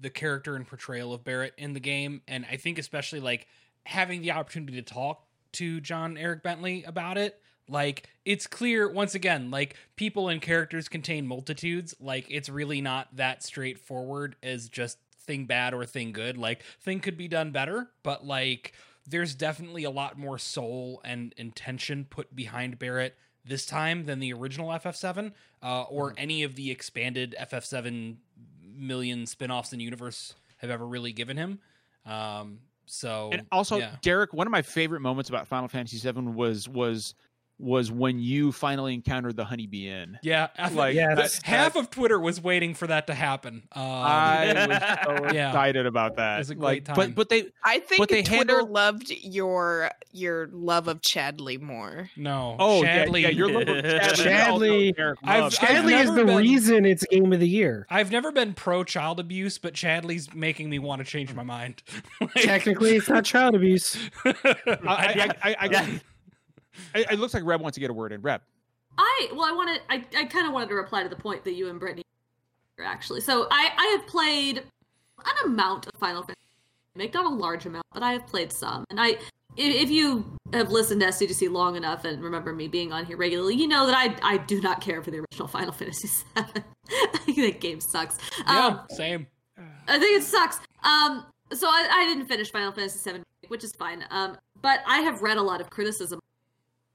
[0.00, 3.46] the character and portrayal of Barret in the game, and I think especially like
[3.84, 7.40] having the opportunity to talk to John Eric Bentley about it.
[7.68, 11.94] Like it's clear once again, like people and characters contain multitudes.
[12.00, 16.36] Like it's really not that straightforward as just thing bad or thing good.
[16.38, 18.72] Like thing could be done better, but like
[19.08, 24.32] there's definitely a lot more soul and intention put behind Barret this time than the
[24.32, 25.32] original FF7
[25.62, 28.16] uh, or any of the expanded FF7
[28.76, 31.58] million spin-offs in universe have ever really given him.
[32.04, 33.96] Um, so and also yeah.
[34.00, 37.14] derek one of my favorite moments about final fantasy VII was was
[37.58, 40.18] was when you finally encountered the honeybee inn.
[40.22, 43.62] yeah, I like Yeah, that- that's- half of Twitter was waiting for that to happen.
[43.72, 45.48] Um, i was so Yeah.
[45.48, 46.96] excited about that It was a like great time.
[46.96, 51.58] but but they i think But they twitter handle- loved your your love of chadley
[51.60, 55.58] more no, oh yeah, yeah you're looking Chadley- I've- loves.
[55.58, 57.86] I've Chadley is the been- reason it's game of the year.
[57.90, 61.82] I've never been pro child abuse, but Chadley's making me want to change my mind.
[62.20, 63.96] Like- Technically, it's not child abuse.
[64.24, 64.34] I,
[64.84, 66.00] I, I, I,
[66.94, 68.20] I, I- it looks like Reb wants to get a word in.
[68.22, 68.40] Reb,
[68.98, 71.52] I well, I wanted I, I kind of wanted to reply to the point that
[71.54, 72.02] you and Brittany
[72.78, 73.20] were actually.
[73.20, 76.36] So I I have played an amount of Final Fantasy,
[76.94, 78.84] Remake, not a large amount, but I have played some.
[78.90, 82.92] And I, if, if you have listened to SCGC long enough and remember me being
[82.92, 85.72] on here regularly, you know that I I do not care for the original Final
[85.78, 86.42] Fantasy VII.
[86.88, 88.18] I think that game sucks.
[88.46, 89.26] yeah, Um, same.
[89.88, 90.58] I think it sucks.
[90.84, 94.04] Um, so I, I didn't finish Final Fantasy VII, which is fine.
[94.10, 96.22] Um, but I have read a lot of criticism of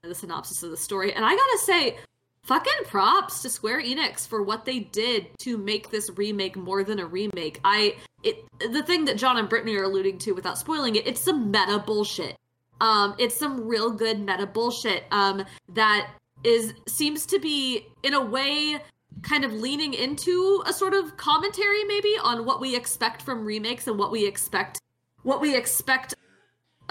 [0.08, 1.96] the synopsis of the story, and I gotta say,
[2.42, 6.98] fucking props to Square Enix for what they did to make this remake more than
[6.98, 7.60] a remake.
[7.64, 11.20] I it the thing that John and Brittany are alluding to without spoiling it, it's
[11.20, 12.36] some meta bullshit.
[12.80, 15.04] Um, it's some real good meta bullshit.
[15.12, 16.10] Um, that
[16.42, 18.80] is seems to be in a way
[19.22, 23.86] kind of leaning into a sort of commentary maybe on what we expect from remakes
[23.86, 24.80] and what we expect
[25.22, 26.14] what we expect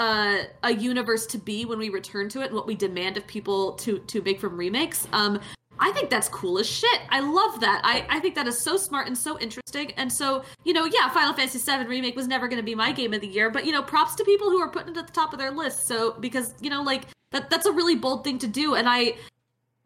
[0.01, 3.27] uh, a universe to be when we return to it and what we demand of
[3.27, 5.39] people to to make from remakes um
[5.83, 7.01] I think that's cool as shit.
[7.09, 7.81] I love that.
[7.83, 9.91] I, I think that is so smart and so interesting.
[9.97, 12.91] And so, you know, yeah, Final Fantasy VII Remake was never going to be my
[12.91, 15.07] game of the year, but, you know, props to people who are putting it at
[15.07, 15.87] the top of their list.
[15.87, 18.75] So, because, you know, like, that that's a really bold thing to do.
[18.75, 19.15] And I,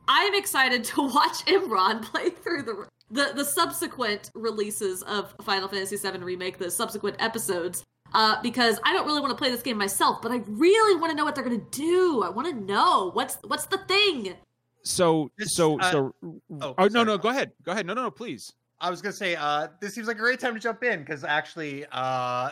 [0.05, 5.95] I'm excited to watch Imran play through the the, the subsequent releases of Final Fantasy
[5.95, 7.85] VII Remake, the subsequent episodes,
[8.15, 11.11] uh, because I don't really want to play this game myself, but I really want
[11.11, 12.23] to know what they're gonna do.
[12.23, 14.35] I want to know what's what's the thing.
[14.83, 16.15] so This, so uh, so.
[16.61, 18.53] oh, Oh, no no go ahead go ahead no no no please.
[18.79, 21.25] I was gonna say, uh, this seems like a great time to jump in because
[21.25, 22.51] actually, uh,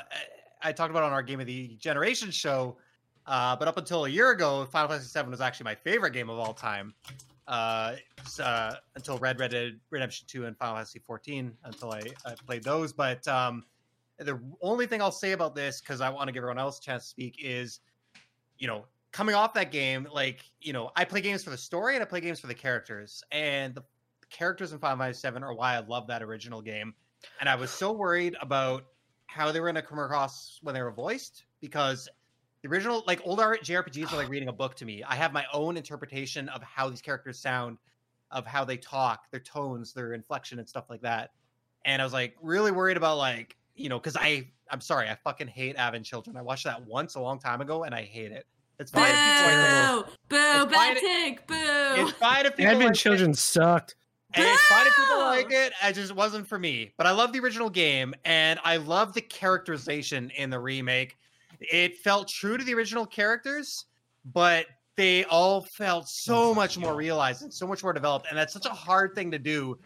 [0.62, 2.78] I talked about it on our Game of the Generation show,
[3.26, 6.30] uh, but up until a year ago, Final Fantasy VII was actually my favorite game
[6.30, 6.94] of all time.
[7.46, 7.96] Uh,
[8.42, 12.64] uh, until Red Red Dead Redemption 2 and Final Fantasy 14, until I, I played
[12.64, 12.94] those.
[12.94, 13.66] But um,
[14.20, 16.82] the only thing I'll say about this, because I want to give everyone else a
[16.82, 17.80] chance to speak, is
[18.58, 21.96] you know, coming off that game, like you know, I play games for the story
[21.96, 23.84] and I play games for the characters, and the
[24.30, 26.94] characters in Final Fantasy VII are why I love that original game.
[27.40, 28.86] And I was so worried about
[29.28, 32.10] how they were going to come across when they were voiced because
[32.62, 35.04] the original, like old JRPGs, are like reading a book to me.
[35.04, 37.78] I have my own interpretation of how these characters sound,
[38.32, 41.32] of how they talk, their tones, their inflection, and stuff like that.
[41.86, 45.16] And I was like really worried about like you know because I I'm sorry I
[45.24, 46.38] fucking hate Advent Children.
[46.38, 48.46] I watched that once a long time ago and I hate it.
[48.80, 49.12] It's fine.
[49.12, 50.06] if people like.
[50.30, 50.72] Boo!
[50.72, 51.48] Bad take!
[51.48, 51.56] Boo!
[51.56, 53.00] It's fine if people Advent like it.
[53.00, 53.96] Children sucked.
[54.36, 55.74] And it's fine if people like it.
[55.82, 56.92] I just wasn't for me.
[56.98, 61.18] But I love the original game, and I love the characterization in the remake.
[61.60, 63.86] It felt true to the original characters,
[64.26, 68.28] but they all felt so oh much more realized and so much more developed.
[68.30, 69.78] And that's such a hard thing to do.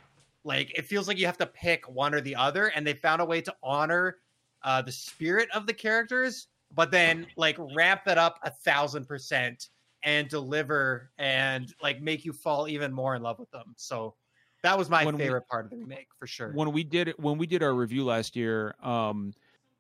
[0.48, 3.22] Like it feels like you have to pick one or the other, and they found
[3.22, 4.18] a way to honor
[4.64, 9.68] uh, the spirit of the characters, but then like ramp it up a thousand percent
[10.04, 13.74] and deliver and like make you fall even more in love with them.
[13.76, 14.16] So
[14.64, 16.52] that was my When we- favorite part of the remake for sure.
[16.54, 19.34] when we did when we did our review last year um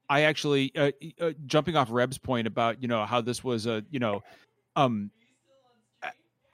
[0.09, 3.83] i actually uh, uh, jumping off reb's point about you know how this was a
[3.89, 4.21] you know
[4.75, 5.09] um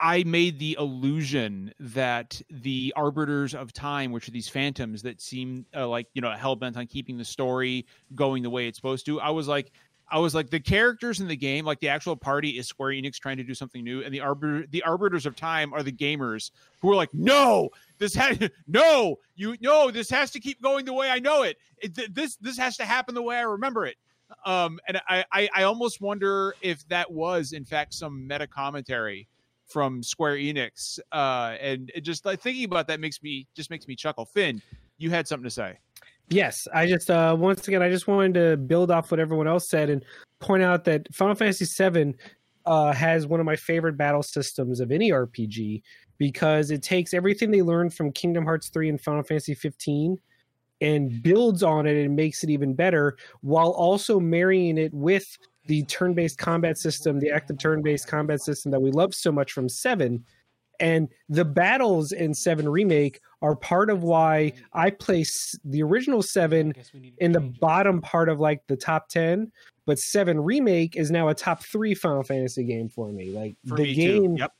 [0.04, 5.64] I made the illusion that the arbiters of time, which are these phantoms that seem
[5.74, 9.06] uh, like you know hell bent on keeping the story going the way it's supposed
[9.06, 9.72] to, I was like,
[10.10, 13.18] I was like, the characters in the game, like the actual party, is Square Enix
[13.18, 16.50] trying to do something new, and the arbiter, the arbiters of time, are the gamers
[16.82, 20.92] who are like, no, this has no, you no, this has to keep going the
[20.92, 21.56] way I know it.
[21.78, 23.96] it th- this this has to happen the way I remember it.
[24.44, 29.28] Um, and I, I I almost wonder if that was in fact some meta commentary
[29.74, 31.00] from Square Enix.
[31.10, 34.24] Uh, and just like thinking about that makes me just makes me chuckle.
[34.24, 34.62] Finn,
[34.98, 35.76] you had something to say.
[36.28, 39.68] Yes, I just uh once again I just wanted to build off what everyone else
[39.68, 40.04] said and
[40.38, 42.14] point out that Final Fantasy VII
[42.66, 45.82] uh, has one of my favorite battle systems of any RPG
[46.16, 50.16] because it takes everything they learned from Kingdom Hearts 3 and Final Fantasy 15
[50.80, 55.36] and builds on it and makes it even better while also marrying it with
[55.66, 59.68] the turn-based combat system, the active turn-based combat system that we love so much from
[59.68, 60.24] 7
[60.80, 66.74] and the battles in 7 remake are part of why I place the original 7
[67.18, 69.52] in the bottom part of like the top 10
[69.86, 73.76] but 7 remake is now a top 3 Final Fantasy game for me like For
[73.76, 74.36] the me game.
[74.36, 74.52] Yep.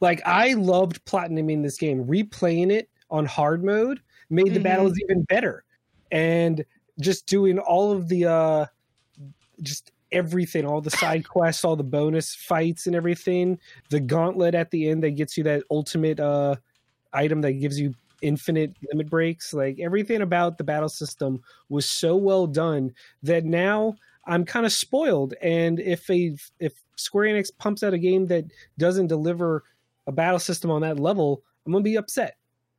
[0.00, 4.64] like I loved platinuming this game replaying it on hard mode made the Mhm.
[4.64, 5.64] battles even better
[6.12, 6.64] and
[7.00, 8.66] just doing all of the uh
[9.62, 13.58] just everything all the side quests all the bonus fights and everything.
[13.90, 16.56] The gauntlet at the end that gets you that ultimate uh
[17.12, 22.16] item that gives you infinite limit breaks like everything about the battle system was so
[22.16, 22.90] well done
[23.22, 23.94] that now
[24.26, 25.34] i'm kind of spoiled.
[25.42, 28.44] And if a if square enix pumps out a game that
[28.78, 29.64] doesn't deliver
[30.06, 32.36] a battle system on that level i'm gonna be upset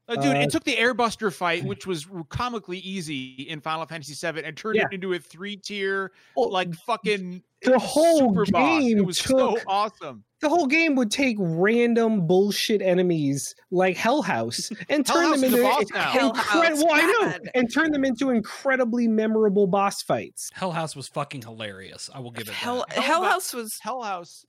[0.08, 4.14] Uh, dude, Uh, it took the airbuster fight, which was comically easy in Final Fantasy
[4.14, 4.86] VII, and turned Yeah.
[4.92, 8.82] it into a three tier, Well, like fucking the whole super boss.
[8.84, 10.24] It game was so awesome.
[10.42, 15.36] the whole game would take random bullshit enemies like Hell House and Hell turn House
[15.42, 16.10] them is the into boss now.
[16.12, 20.52] Hell incre- House, well, I know, and turn them into incredibly memorable boss fights.
[20.54, 22.12] Hell House was fucking hilarious.
[22.14, 23.00] I will give it Hell, that.
[23.00, 24.46] Hell House was Hell House,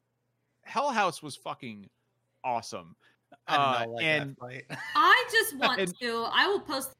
[0.64, 1.88] Hell House was fucking
[2.44, 2.94] awesome.
[3.48, 3.54] I
[3.84, 4.64] Uh, like and- that fight.
[4.94, 6.26] I just want And- to.
[6.32, 6.90] I will post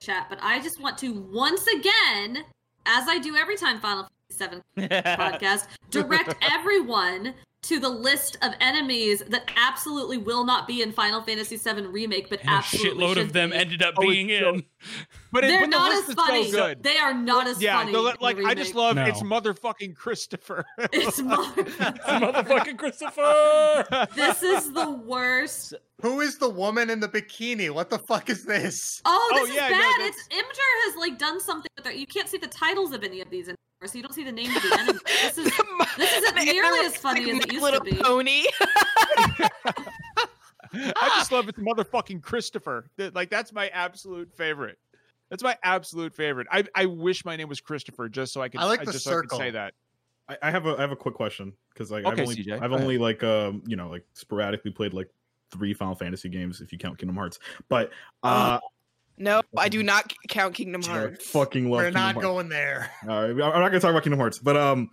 [0.00, 2.44] chat, but I just want to once again,
[2.86, 8.52] as I do every time Final Fantasy VII podcast, direct everyone to the list of
[8.60, 13.02] enemies that absolutely will not be in Final Fantasy VII remake, but And a absolutely
[13.06, 13.56] shitload of them be.
[13.56, 14.64] ended up Oh, it's being so- in.
[15.34, 16.48] But, it, They're but not list as funny.
[16.50, 16.82] so good.
[16.84, 17.90] They are not as yeah, funny.
[17.92, 19.04] the- in the like I just love No.
[19.04, 20.64] it's motherfucking Christopher.
[20.92, 24.06] It's mother- Motherfucking Christopher!
[24.14, 25.74] this is the worst.
[26.02, 27.68] Who is the woman in the bikini?
[27.70, 29.02] What the fuck is this?
[29.04, 30.00] Oh, Oh, this yeah, is no, bad.
[30.00, 33.02] that's- it's Imgur has like done something with their, you can't see the titles of
[33.02, 35.00] any of these anymore, so you don't see the names of the enemies.
[35.04, 35.52] This is
[35.96, 37.96] this isn't nearly as funny like as it used Little to be.
[38.00, 38.44] Pony.
[40.76, 42.88] I just love it's motherfucking Christopher.
[43.14, 44.78] Like that's my absolute favorite.
[45.34, 46.46] That's my absolute favorite.
[46.48, 48.60] I I wish my name was Christopher just so I could.
[48.60, 49.38] I like the just so I could circle.
[49.40, 49.74] say that.
[50.28, 52.62] I, I have a I have a quick question because like I've Okay, only CJ,
[52.62, 55.10] I've go only like um you know like sporadically played like
[55.50, 57.90] three Final Fantasy games if you count Kingdom Hearts, but
[58.22, 58.60] uh,
[59.18, 61.28] No, I do not count Kingdom I Hearts.
[61.28, 61.78] fucking love.
[61.80, 62.24] We're Kingdom not Hearts.
[62.26, 62.92] going there.
[63.02, 64.88] All right, I'm not gonna talk about Kingdom Hearts, but um,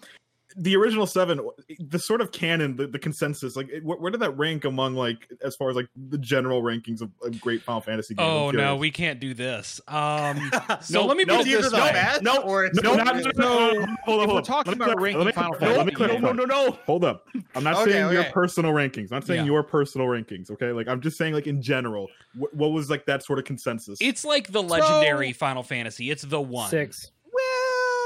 [0.58, 1.40] the original seven,
[1.80, 4.96] the sort of canon, the, the consensus, like it- where, where did that rank among
[4.96, 8.28] like as far as like the general rankings of, of great Final Fantasy games?
[8.30, 9.80] Oh no, we can't do this.
[9.92, 10.52] Um,
[10.82, 11.92] so No, let me no, put it this the way.
[11.92, 14.74] best No, or it's No, No, not- no, no, no, hold on, hold we're talking
[14.74, 16.38] about ranking let me Final clarify, let me Fantasy clarify.
[16.38, 16.78] no, no, no.
[16.86, 17.28] Hold up.
[17.56, 19.12] I'm not Okay, saying your personal rankings.
[19.12, 19.46] I'm not saying Yeah.
[19.52, 20.50] your personal rankings.
[20.52, 23.46] Okay, like I'm just saying like in general, what, what was like that sort of
[23.46, 23.98] consensus?
[24.02, 26.10] It's like the legendary Final Fantasy.
[26.10, 26.70] It's the one.
[26.70, 27.12] Six.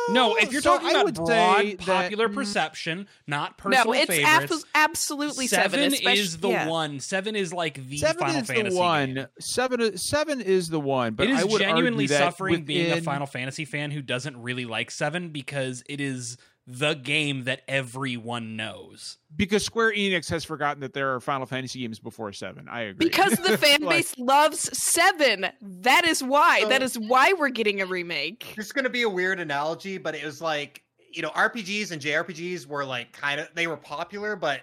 [0.10, 3.86] No, if you're so talking I about broad say that- popular mm, perception, not personal
[3.86, 4.54] no, it's favorites.
[4.54, 5.80] abso- absolutely seven.
[5.94, 6.68] especially, is the yeah.
[6.68, 7.00] one.
[7.00, 9.14] Seven is like the Seven Final is Fantasy the one.
[9.16, 9.28] game.
[9.40, 11.14] Seven, is- seven is the one.
[11.16, 14.66] But it is I would genuinely suffering being a Final Fantasy fan who doesn't really
[14.66, 19.18] like Seven because it is the game that everyone knows.
[19.36, 22.68] because Square Enix has forgotten that there are Final Fantasy games before seven.
[22.68, 23.06] I agree.
[23.08, 25.46] Because the fan Like, base loves Seven.
[25.62, 26.62] That is why.
[26.62, 28.54] So- that is why we're getting a remake.
[28.56, 30.82] This is gonna be a weird analogy, but it was like
[31.14, 34.62] you know RPGs and JRPGs were like kind of they were popular, but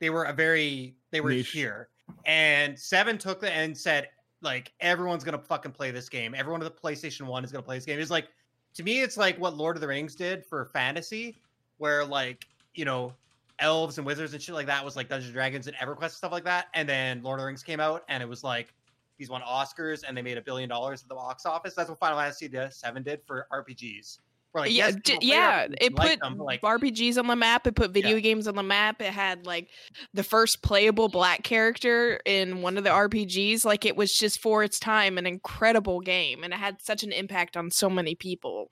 [0.00, 1.50] they were a very they were Niche.
[1.50, 1.88] here.
[2.26, 4.08] And Seven took the and said
[4.42, 6.34] like everyone's gonna fucking play this game.
[6.34, 7.98] Everyone with the PlayStation One is gonna play this game.
[7.98, 8.28] It's like
[8.74, 11.36] to me, it's like what Lord of the Rings did for fantasy,
[11.78, 13.12] where like you know
[13.58, 16.12] elves and wizards and shit like that was like Dungeons and Dragons and EverQuest and
[16.12, 16.68] stuff like that.
[16.74, 18.72] And then Lord of the Rings came out, and it was like
[19.18, 21.74] these won Oscars and they made a billion dollars at the box office.
[21.74, 24.18] That's what Final Fantasy Seven did for RPGs.
[24.60, 25.66] Where, like, yeah, yes, d- yeah.
[25.66, 27.66] RPGs, It like put them, like RPGs on the map.
[27.66, 29.00] It put video games on the map.
[29.00, 29.68] It had like
[30.14, 33.64] the first playable black character in one of the RPGs.
[33.64, 37.12] Like it was just for its time an incredible game, and it had such an
[37.12, 38.70] impact on so many people.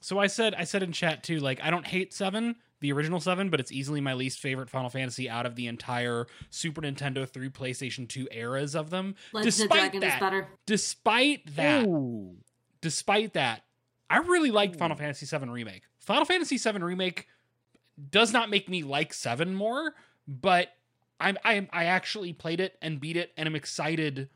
[0.00, 3.18] So I said I said in chat too, like I don't hate seven, the original
[3.18, 7.28] seven, but it's easily my least favorite Final Fantasy out of the entire Super Nintendo
[7.28, 9.14] through PlayStation 2 eras of them.
[9.32, 10.48] Legend of Despite Dragon is that- better.
[10.66, 12.36] Despite that, Ooh.
[12.80, 13.62] despite that,
[14.08, 15.82] I really liked Final Fantasy VII Remake.
[15.98, 17.26] Final Fantasy VII Remake
[18.10, 19.94] does not make me like seven more,
[20.28, 20.68] but
[21.18, 24.28] I'm I I actually played it and beat it, and I'm excited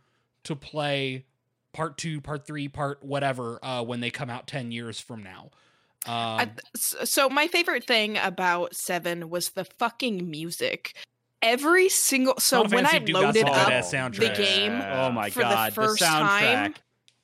[0.45, 1.27] to play
[1.73, 5.51] part two, part three, part whatever uh, when they come out ten years from now.
[6.07, 10.95] Um, I- s- so my favorite thing about Seven was the fucking music.
[11.43, 14.37] Every single so Final when I Fantasy do got loaded up the soundtrack.
[14.37, 16.39] game, Oh my for the god, first the soundtrack.
[16.41, 16.75] time,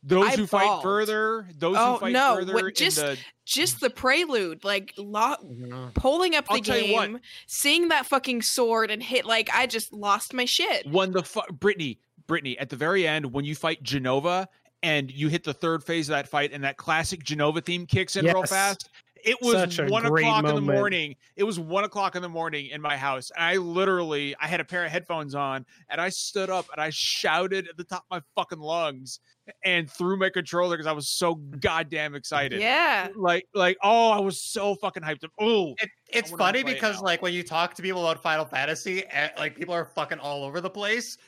[0.03, 3.19] Those I who fight further, those Oh, who fight no, further what- in just- the
[3.45, 5.95] just the prelude, like lo- Mhm.
[5.95, 7.07] pulling up the I'll tell you what.
[7.07, 10.87] game, seeing that fucking sword and hit like I just lost my shit.
[10.87, 14.47] when the fu- Brittany, Brittany, at the very end when you fight Jenova
[14.83, 18.15] and you hit the third phase of that fight and that classic Jenova theme kicks
[18.17, 18.89] in real fast.
[19.25, 21.17] It was one great o'clock in the morning.
[21.37, 23.31] It was one o'clock in the morning in my house.
[23.37, 26.81] And I literally I had a pair of headphones on and I stood up and
[26.81, 29.21] I shouted at the top of my fucking lungs
[29.65, 32.61] and threw my controller because I was so goddamn excited.
[32.61, 33.09] Yeah.
[33.17, 35.33] Like like oh I was so fucking hyped up.
[35.41, 38.45] Oh It, it's funny play it because like when you talk to people about Final
[38.45, 41.19] Fantasy, eh, like people are fucking all over the place.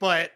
[0.00, 0.32] But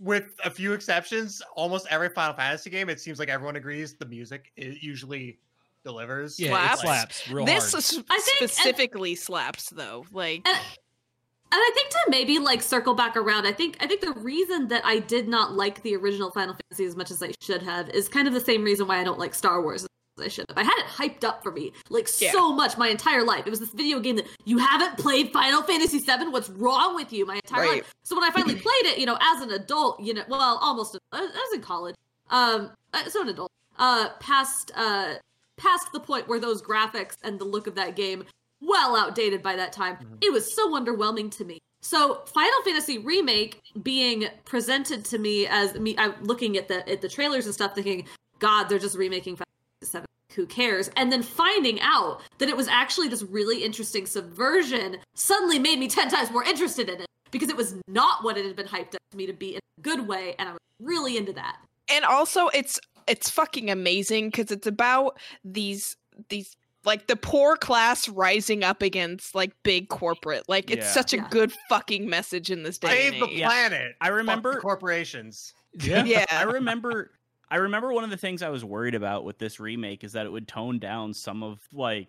[0.00, 4.06] with a few exceptions, almost every Final Fantasy game, it seems like everyone agrees the
[4.06, 5.38] music it usually
[5.84, 6.38] delivers.
[6.40, 6.74] yeah, Slaps.
[6.82, 7.84] it slaps real This hard.
[7.84, 10.04] s- I think- and- specifically slaps though.
[10.12, 14.00] Like And, and I think to maybe like circle back around, I think I think
[14.00, 17.32] the reason that I did not like the original Final Fantasy as much as I
[17.40, 19.88] should have is kind of the same reason why I don't like Star Wars as
[20.24, 20.56] I should have.
[20.58, 22.32] I had it hyped up for me like Yeah.
[22.32, 23.46] so much my entire life.
[23.46, 26.28] It was this video game that you haven't played Final Fantasy VII.
[26.28, 27.26] What's wrong with you?
[27.26, 27.72] My entire Right.
[27.82, 27.94] life.
[28.04, 30.96] So when I finally played it, you know, as an adult, you know, well, almost
[31.12, 31.94] I was in college,
[32.30, 35.14] um, uh, so an adult, uh, past uh,
[35.56, 38.24] past the point where those graphics and the look of that game
[38.60, 39.96] well outdated by that time.
[39.96, 40.14] Mm-hmm.
[40.22, 41.58] It was so underwhelming to me.
[41.82, 47.02] So Final Fantasy remake being presented to me as me, I'm looking at the at
[47.02, 48.06] the trailers and stuff, thinking,
[48.38, 50.06] God, they're just remaking Final Fantasy Seven.
[50.34, 50.90] Who cares?
[50.96, 55.86] And then finding out that it was actually this really interesting subversion suddenly made me
[55.86, 58.94] ten times more interested in it because it was not what it had been hyped
[58.94, 61.58] up to me to be in a good way, and I was really into that.
[61.88, 65.96] And also it's it's fucking amazing because it's about these
[66.28, 70.92] these like the poor class rising up against like big corporate like it's Yeah.
[70.92, 71.28] such a Yeah.
[71.30, 73.42] good fucking message in this day Save and the age.
[73.42, 73.96] planet.
[74.00, 75.54] I Fuck the remember- corporations.
[75.80, 77.10] yeah I remember
[77.50, 80.26] I remember one of the things I was worried about with this remake is that
[80.26, 82.08] it would tone down some of like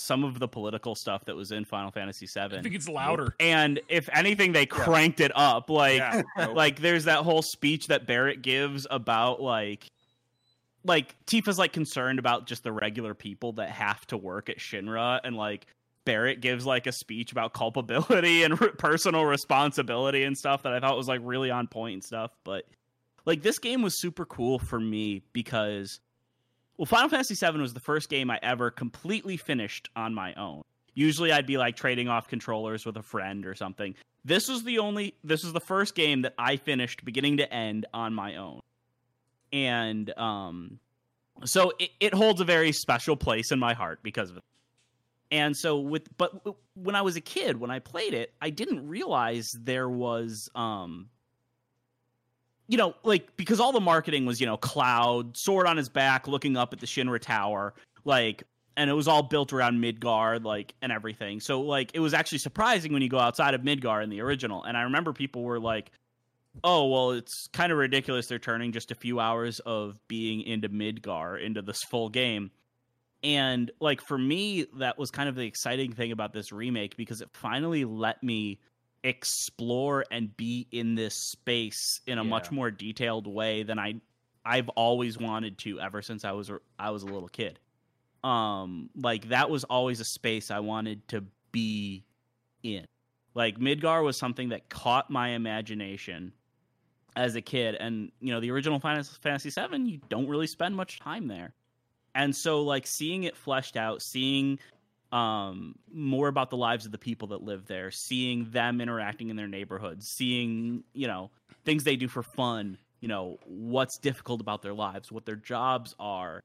[0.00, 2.56] some of the political stuff that was in Final Fantasy VII.
[2.56, 3.34] I think it's louder.
[3.38, 5.70] And if anything, they cranked it up.
[5.70, 6.22] Like, Yeah.
[6.54, 9.90] like there's that whole speech that Barret gives about like,
[10.84, 15.20] like Tifa's like concerned about just the regular people that have to work at Shinra,
[15.22, 15.66] and like
[16.06, 20.80] Barret gives like a speech about culpability and re- personal responsibility and stuff that I
[20.80, 22.30] thought was like really on point and stuff.
[22.44, 22.64] But
[23.26, 26.00] like this game was super cool for me because
[26.80, 30.62] well, Final Fantasy VII was the first game I ever completely finished on my own.
[30.94, 33.94] Usually, I'd be like trading off controllers with a friend or something.
[34.24, 35.14] This was the only.
[35.22, 38.62] This is the first game that I finished beginning to end on my own,
[39.52, 40.78] and um,
[41.44, 44.44] so it, it holds a very special place in my heart because of it.
[45.30, 46.32] And so with but
[46.76, 51.10] when I was a kid, when I played it, I didn't realize there was um
[52.70, 56.28] you know, like because all the marketing was, you know, Cloud, sword on his back,
[56.28, 57.74] looking up at the Shinra Tower,
[58.04, 58.44] like
[58.76, 61.40] and it was all built around Midgar, like and everything.
[61.40, 64.62] So like it was actually surprising when you go outside of Midgar in the original.
[64.62, 65.90] And I remember people were like,
[66.62, 70.68] Oh, well, it's kind of ridiculous they're turning just a few hours of being into
[70.68, 72.52] Midgar into this full game
[73.22, 77.20] and like for me that was kind of the exciting thing about this remake because
[77.20, 78.58] it finally let me
[79.02, 83.94] explore and be in this space in a much more detailed way than I
[84.44, 87.58] I've always wanted to ever since I was I was a little kid.
[88.22, 92.04] Um like that was always a space I wanted to be
[92.62, 92.84] in.
[93.34, 96.32] Like Midgar was something that caught my imagination
[97.16, 100.76] as a kid and you know the original Final Fantasy 7 you don't really spend
[100.76, 101.54] much time there
[102.14, 104.58] and so like seeing it fleshed out seeing
[105.12, 109.36] um more about the lives of the people that live there seeing them interacting in
[109.36, 111.30] their neighborhoods seeing you know
[111.64, 115.96] things they do for fun you know what's difficult about their lives what their jobs
[115.98, 116.42] are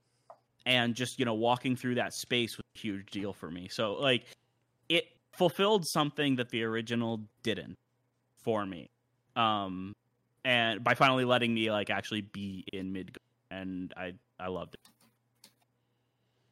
[0.66, 3.68] and just you know walking through that space was a huge deal for me.
[3.70, 4.26] So like
[4.90, 7.78] it fulfilled something that the original didn't
[8.44, 8.90] for me.
[9.36, 9.94] Um
[10.44, 13.18] and by finally letting me like actually be in mid
[13.52, 14.80] and i i loved it.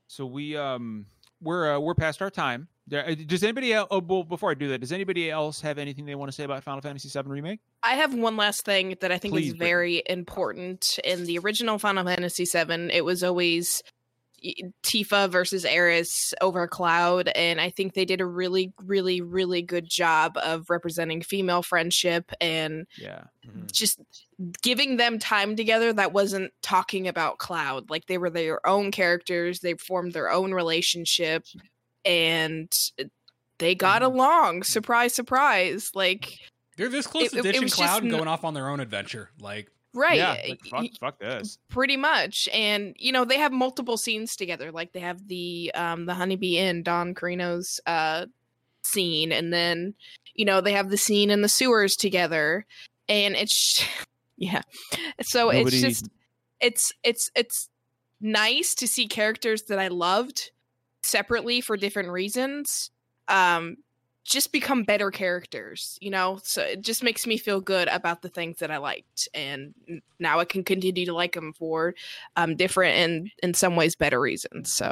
[0.08, 1.06] So we um
[1.44, 2.68] we're uh, we're past our time.
[2.88, 3.88] There, uh, does anybody else?
[3.92, 6.44] Oh, well, before I do that, does anybody else have anything they want to say
[6.44, 7.60] about Final Fantasy VII remake?
[7.82, 11.00] I have one last thing that I think Please, is very important.
[11.04, 13.84] In the original Final Fantasy VII, it was always
[14.84, 19.88] Tifa versus Aeris over Cloud, and I think they did a really, really, really good
[19.90, 23.24] job of representing female friendship and Yeah.
[23.72, 24.00] just
[24.62, 27.90] giving them time together that wasn't talking about Cloud.
[27.90, 31.46] Like they were their own characters, they formed their own relationship,
[32.06, 32.72] and
[33.60, 34.12] they got Mm-hmm.
[34.14, 34.64] along.
[34.64, 35.92] Surprise, surprise!
[35.94, 36.40] Like
[36.76, 38.68] They're this close It- to it- it ditching Cloud and n- going off on their
[38.68, 39.30] own adventure.
[39.40, 40.18] Like, right.
[40.18, 40.34] Yeah.
[40.34, 41.58] y- like, fuck, fuck this.
[41.70, 46.06] pretty much and you know they have multiple scenes together like they have the um
[46.06, 48.26] the honeybee inn Don Corneo's uh
[48.84, 49.94] scene and then
[50.34, 52.66] you know they have the scene in the sewers together
[53.08, 53.84] and it's
[54.38, 54.62] yeah
[55.22, 56.10] so Nobody- it's just
[56.60, 57.70] it's it's it's
[58.20, 60.52] nice to see characters that i loved
[61.02, 62.90] separately for different reasons
[63.28, 63.76] um
[64.24, 68.30] just become better characters you know so it just makes me feel good about the
[68.30, 69.74] things that i liked and
[70.20, 71.94] now i can continue to like them for
[72.36, 74.92] um different and in some ways better reasons so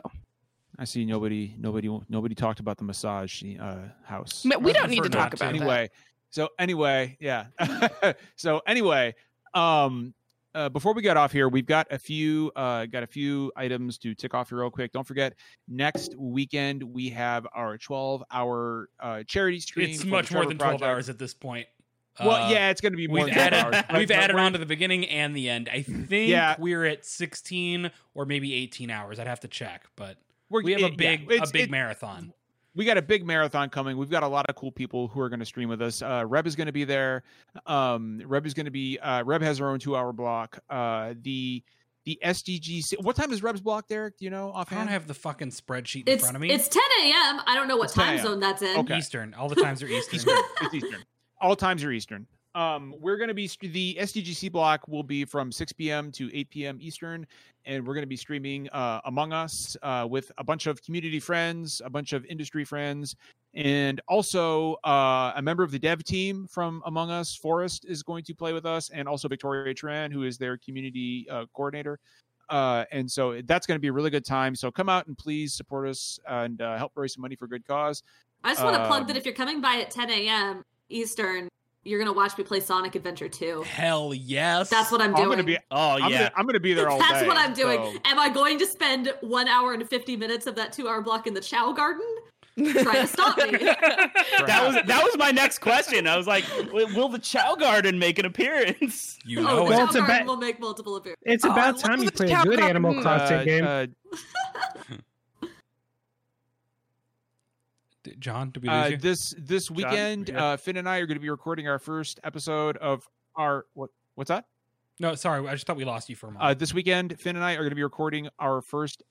[0.79, 4.43] I see nobody, nobody, nobody talked about the massage uh, house.
[4.43, 5.35] but we I don't need to talk not to.
[5.35, 5.89] about that anyway
[6.31, 7.47] so anyway yeah
[8.35, 9.13] so anyway
[9.53, 10.15] um
[10.55, 13.97] uh, before we get off here we've got a few uh got a few items
[13.97, 15.33] to tick off here real quick don't forget
[15.67, 20.71] next weekend we have our 12 hour uh charity stream it's much more than 12
[20.79, 20.83] Project.
[20.83, 21.67] hours at this point.
[22.19, 24.51] well Uh, yeah it's gonna be more We've than added, hours, we've but added on
[24.53, 25.69] to the beginning and the end.
[25.71, 26.55] I think Yeah.
[26.59, 29.19] we're at 16 or maybe 18 hours.
[29.19, 30.17] I'd have to check, but
[30.49, 32.33] we're- we have a it- yeah, big it's- a big it- marathon.
[32.75, 33.97] We got a big marathon coming.
[33.97, 36.01] We've got a lot of cool people who are going to stream with us.
[36.01, 37.23] Uh, Reb is going to be there.
[37.65, 38.97] Um, Reb is going to be.
[38.99, 40.59] Uh, Reb has her own two-hour block.
[40.69, 41.63] Uh, the
[42.05, 43.03] the SDGC.
[43.03, 44.17] What time is Reb's block, Derek?
[44.17, 44.81] Do you know offhand?
[44.81, 46.49] I don't have the fucking spreadsheet in It's front of me.
[46.49, 47.41] it's 10 a.m.
[47.45, 48.75] I don't know what It's time zone that's in.
[48.79, 48.97] Okay.
[48.97, 49.33] Eastern.
[49.35, 50.15] All the times are Eastern.
[50.15, 50.37] Eastern.
[50.61, 51.03] it's Eastern.
[51.39, 52.25] All times are Eastern.
[52.53, 56.11] Um, we're going to be the SDGC block will be from 6 p.m.
[56.13, 56.77] to 8 p.m.
[56.81, 57.25] Eastern,
[57.65, 61.19] and we're going to be streaming uh, Among Us uh, with a bunch of community
[61.19, 63.15] friends, a bunch of industry friends,
[63.53, 68.23] and also uh, a member of the dev team from Among Us, Forest, is going
[68.25, 71.99] to play with us, and also Victoria Tran, who is their community uh, coordinator.
[72.49, 74.55] Uh, and so that's going to be a really good time.
[74.55, 77.65] So come out and please support us and uh, help raise some money for good
[77.65, 78.03] cause.
[78.43, 80.65] I just want to plug Um, that if you're coming by at 10 a.m.
[80.89, 81.47] Eastern,
[81.83, 83.63] you're gonna watch me play Sonic Adventure 2.
[83.63, 84.69] Hell yes.
[84.69, 85.21] That's what I'm doing.
[85.23, 85.57] I'm going to be.
[85.71, 87.05] oh I'm yeah gonna, I'm gonna be there all day.
[87.09, 87.27] That's day.
[87.27, 87.79] what I'm doing.
[87.83, 91.01] so- Am I going to spend one hour and 50 minutes of that two hour
[91.01, 92.05] block in the Chao Garden?
[92.57, 93.43] Try to stop me.
[93.57, 96.43] that was that was my next question i was like
[96.73, 99.69] "Will- will the chao garden make an appearance you oh, the it.
[99.69, 101.23] Well, Chao it's a Garden bet- will make multiple appearances.
[101.25, 103.65] It's Oh, about love time you play a Cow good Animal Crossing uh, game.
[103.65, 103.85] uh,
[108.03, 108.97] D- John, did we lose uh, you?
[108.97, 112.19] this this weekend, we uh, Finn and I are going to be recording our first
[112.23, 113.89] episode of our what?
[114.15, 114.45] What's that?
[114.99, 116.51] No, sorry, I just thought we lost you for a moment.
[116.51, 119.03] Uh, this weekend, Finn and I are going to be recording our first.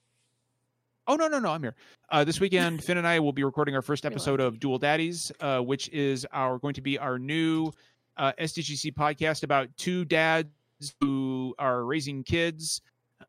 [1.07, 1.51] Oh no no no!
[1.51, 1.75] I'm here.
[2.11, 5.33] Uh, this weekend, Finn and I will be recording our first episode of Dual Daddies,
[5.41, 7.73] uh, which is our going to be our new
[8.17, 10.49] uh, SDGC podcast about two dads
[11.01, 12.81] who are raising kids,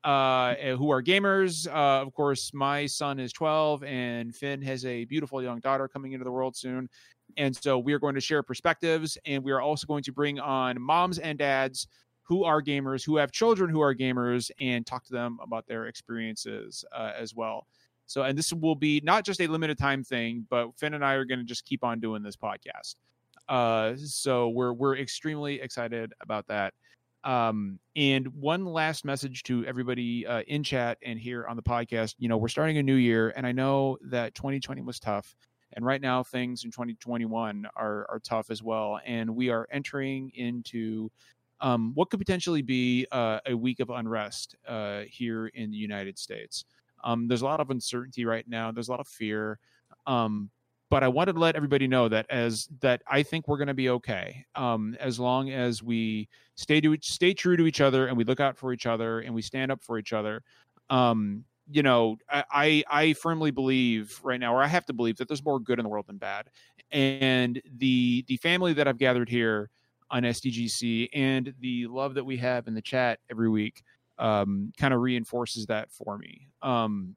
[0.03, 1.68] uh, who are gamers.
[1.68, 6.14] Uh, of course, my son is 12, and Finn has a beautiful young daughter coming
[6.14, 6.90] into the world soon.
[7.38, 10.40] And so we are going to share perspectives, and we are also going to bring
[10.40, 11.88] on moms and dads
[12.23, 15.88] who are gamers, who have children who are gamers, and talk to them about their
[15.88, 17.68] experiences uh, as well.
[18.06, 21.14] So, and this will be not just a limited time thing, but Finn and I
[21.14, 22.95] are going to just keep on doing this podcast.
[23.48, 26.73] Uh, so we're we're extremely excited about that.
[27.23, 32.15] Um, and one last message to everybody uh, in chat and here on the podcast.
[32.18, 35.35] You know, we're starting a new year, and I know that 2020 was tough,
[35.73, 38.99] and right now things in 2021 are are tough as well.
[39.06, 41.11] And we are entering into
[41.60, 46.18] um, what could potentially be uh, a week of unrest uh, here in the United
[46.18, 46.65] States.
[47.03, 48.72] Um, there's a lot of uncertainty right now.
[48.72, 49.60] There's a lot of fear.
[50.07, 50.49] Um,
[50.91, 53.73] but I wanted to let everybody know that as that I think we're going to
[53.73, 58.18] be okay um, as long as we stay to stay true to each other and
[58.18, 60.43] we look out for each other and we stand up for each other.
[60.89, 65.15] Um, you know, I, I I firmly believe right now, or I have to believe
[65.18, 66.49] that there's more good in the world than bad,
[66.91, 69.69] and the the family that I've gathered here
[70.09, 73.81] on SDGC and the love that we have in the chat every week
[74.19, 76.49] um, kind of reinforces that for me.
[76.61, 77.15] Um,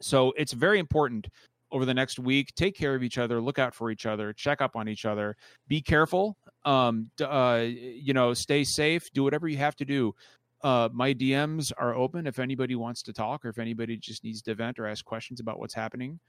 [0.00, 1.28] so it's very important
[1.72, 2.54] over the next week.
[2.54, 5.36] Take care of each other, look out for each other, check up on each other,
[5.68, 6.36] be careful.
[6.64, 10.14] Um, uh, you know, stay safe, do whatever you have to do.
[10.62, 14.42] Uh, my DMs are open if anybody wants to talk or if anybody just needs
[14.42, 16.20] to vent or ask questions about what's happening.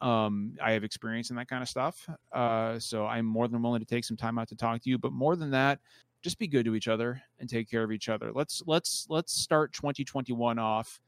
[0.00, 2.08] Um, I have experience in that kind of stuff.
[2.32, 4.98] Uh, so I'm more than willing to take some time out to talk to you.
[4.98, 5.78] But more than that,
[6.22, 8.32] just be good to each other and take care of each other.
[8.32, 11.00] Let's let's let's start 2021 off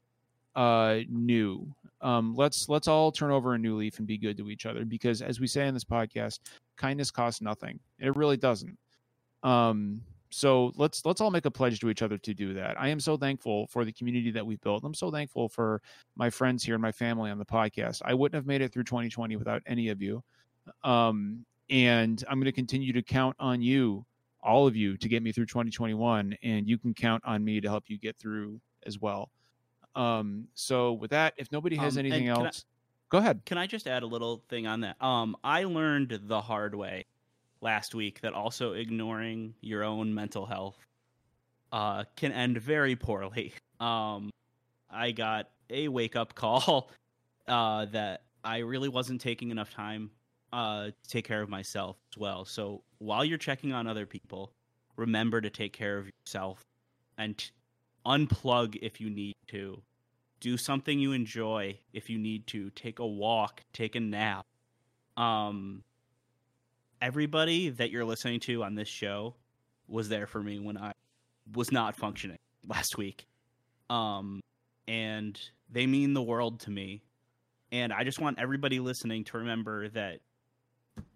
[0.59, 1.65] uh new.
[2.01, 4.83] Um let's let's all turn over a new leaf and be good to each other
[4.83, 6.39] because as we say in this podcast
[6.75, 7.79] kindness costs nothing.
[7.97, 8.77] It really doesn't.
[9.41, 12.79] Um so let's let's all make a pledge to each other to do that.
[12.79, 14.83] I am so thankful for the community that we've built.
[14.83, 15.81] I'm so thankful for
[16.17, 18.01] my friends here and my family on the podcast.
[18.03, 20.21] I wouldn't have made it through 2020 without any of you.
[20.83, 24.05] Um and i'm going to continue to count on you
[24.41, 27.69] all of you to get me through 2021 and you can count on me to
[27.69, 29.29] help you get through as well
[29.95, 32.65] um so with that if nobody has Um, anything can I- else
[33.09, 35.01] go ahead Can I just add a little thing on that?
[35.01, 37.05] Um, I learned the hard way
[37.61, 40.77] last week that also ignoring your own mental health
[41.71, 43.53] uh, can end very poorly.
[43.79, 44.29] Um,
[44.91, 46.91] I got a wake up call
[47.47, 50.11] uh, that I really wasn't taking enough time
[50.51, 52.43] uh, to take care of myself as well.
[52.43, 54.51] So while you're checking on other people,
[54.97, 56.65] remember to take care of yourself
[57.17, 57.51] and t-
[58.09, 59.81] unplug if you need to.
[60.41, 62.69] Do something you enjoy if you need to.
[62.71, 64.45] Take a walk, take a nap.
[65.15, 65.83] Um,
[67.01, 69.35] everybody that you're listening to on this show
[69.87, 70.93] was there for me when I
[71.53, 72.37] was not functioning
[72.67, 73.27] last week.
[73.89, 74.41] Um,
[74.87, 77.03] and they mean the world to me.
[77.71, 80.19] And I just want everybody listening to remember that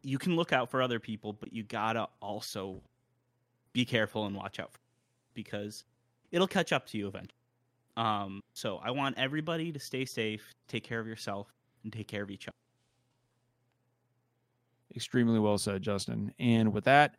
[0.03, 2.81] you can look out for other people, but you gotta also
[3.73, 4.79] be careful and watch out for
[5.33, 5.83] because
[6.33, 7.39] it'll catch up to you eventually.
[7.95, 11.47] Um, so I want everybody to stay safe, take care of yourself,
[11.83, 12.57] and take care of each other.
[14.95, 17.15] extremely well said justin and with that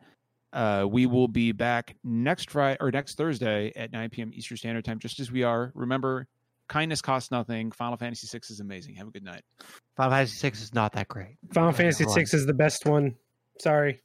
[0.53, 4.31] uh, we will be back next Friday or next Thursday at 9 p.m.
[4.33, 5.69] Eastern Standard Time, just as we are.
[5.75, 6.27] Remember,
[6.69, 7.73] kindness costs nothing.
[7.73, 8.95] Final Fantasy VI is amazing.
[8.95, 9.41] Have a good night.
[9.97, 11.35] Final Fantasy Six is not that great.
[11.53, 12.21] Final Fantasy hold on.
[12.21, 13.15] Six is the best one.
[13.59, 14.01] Sorry.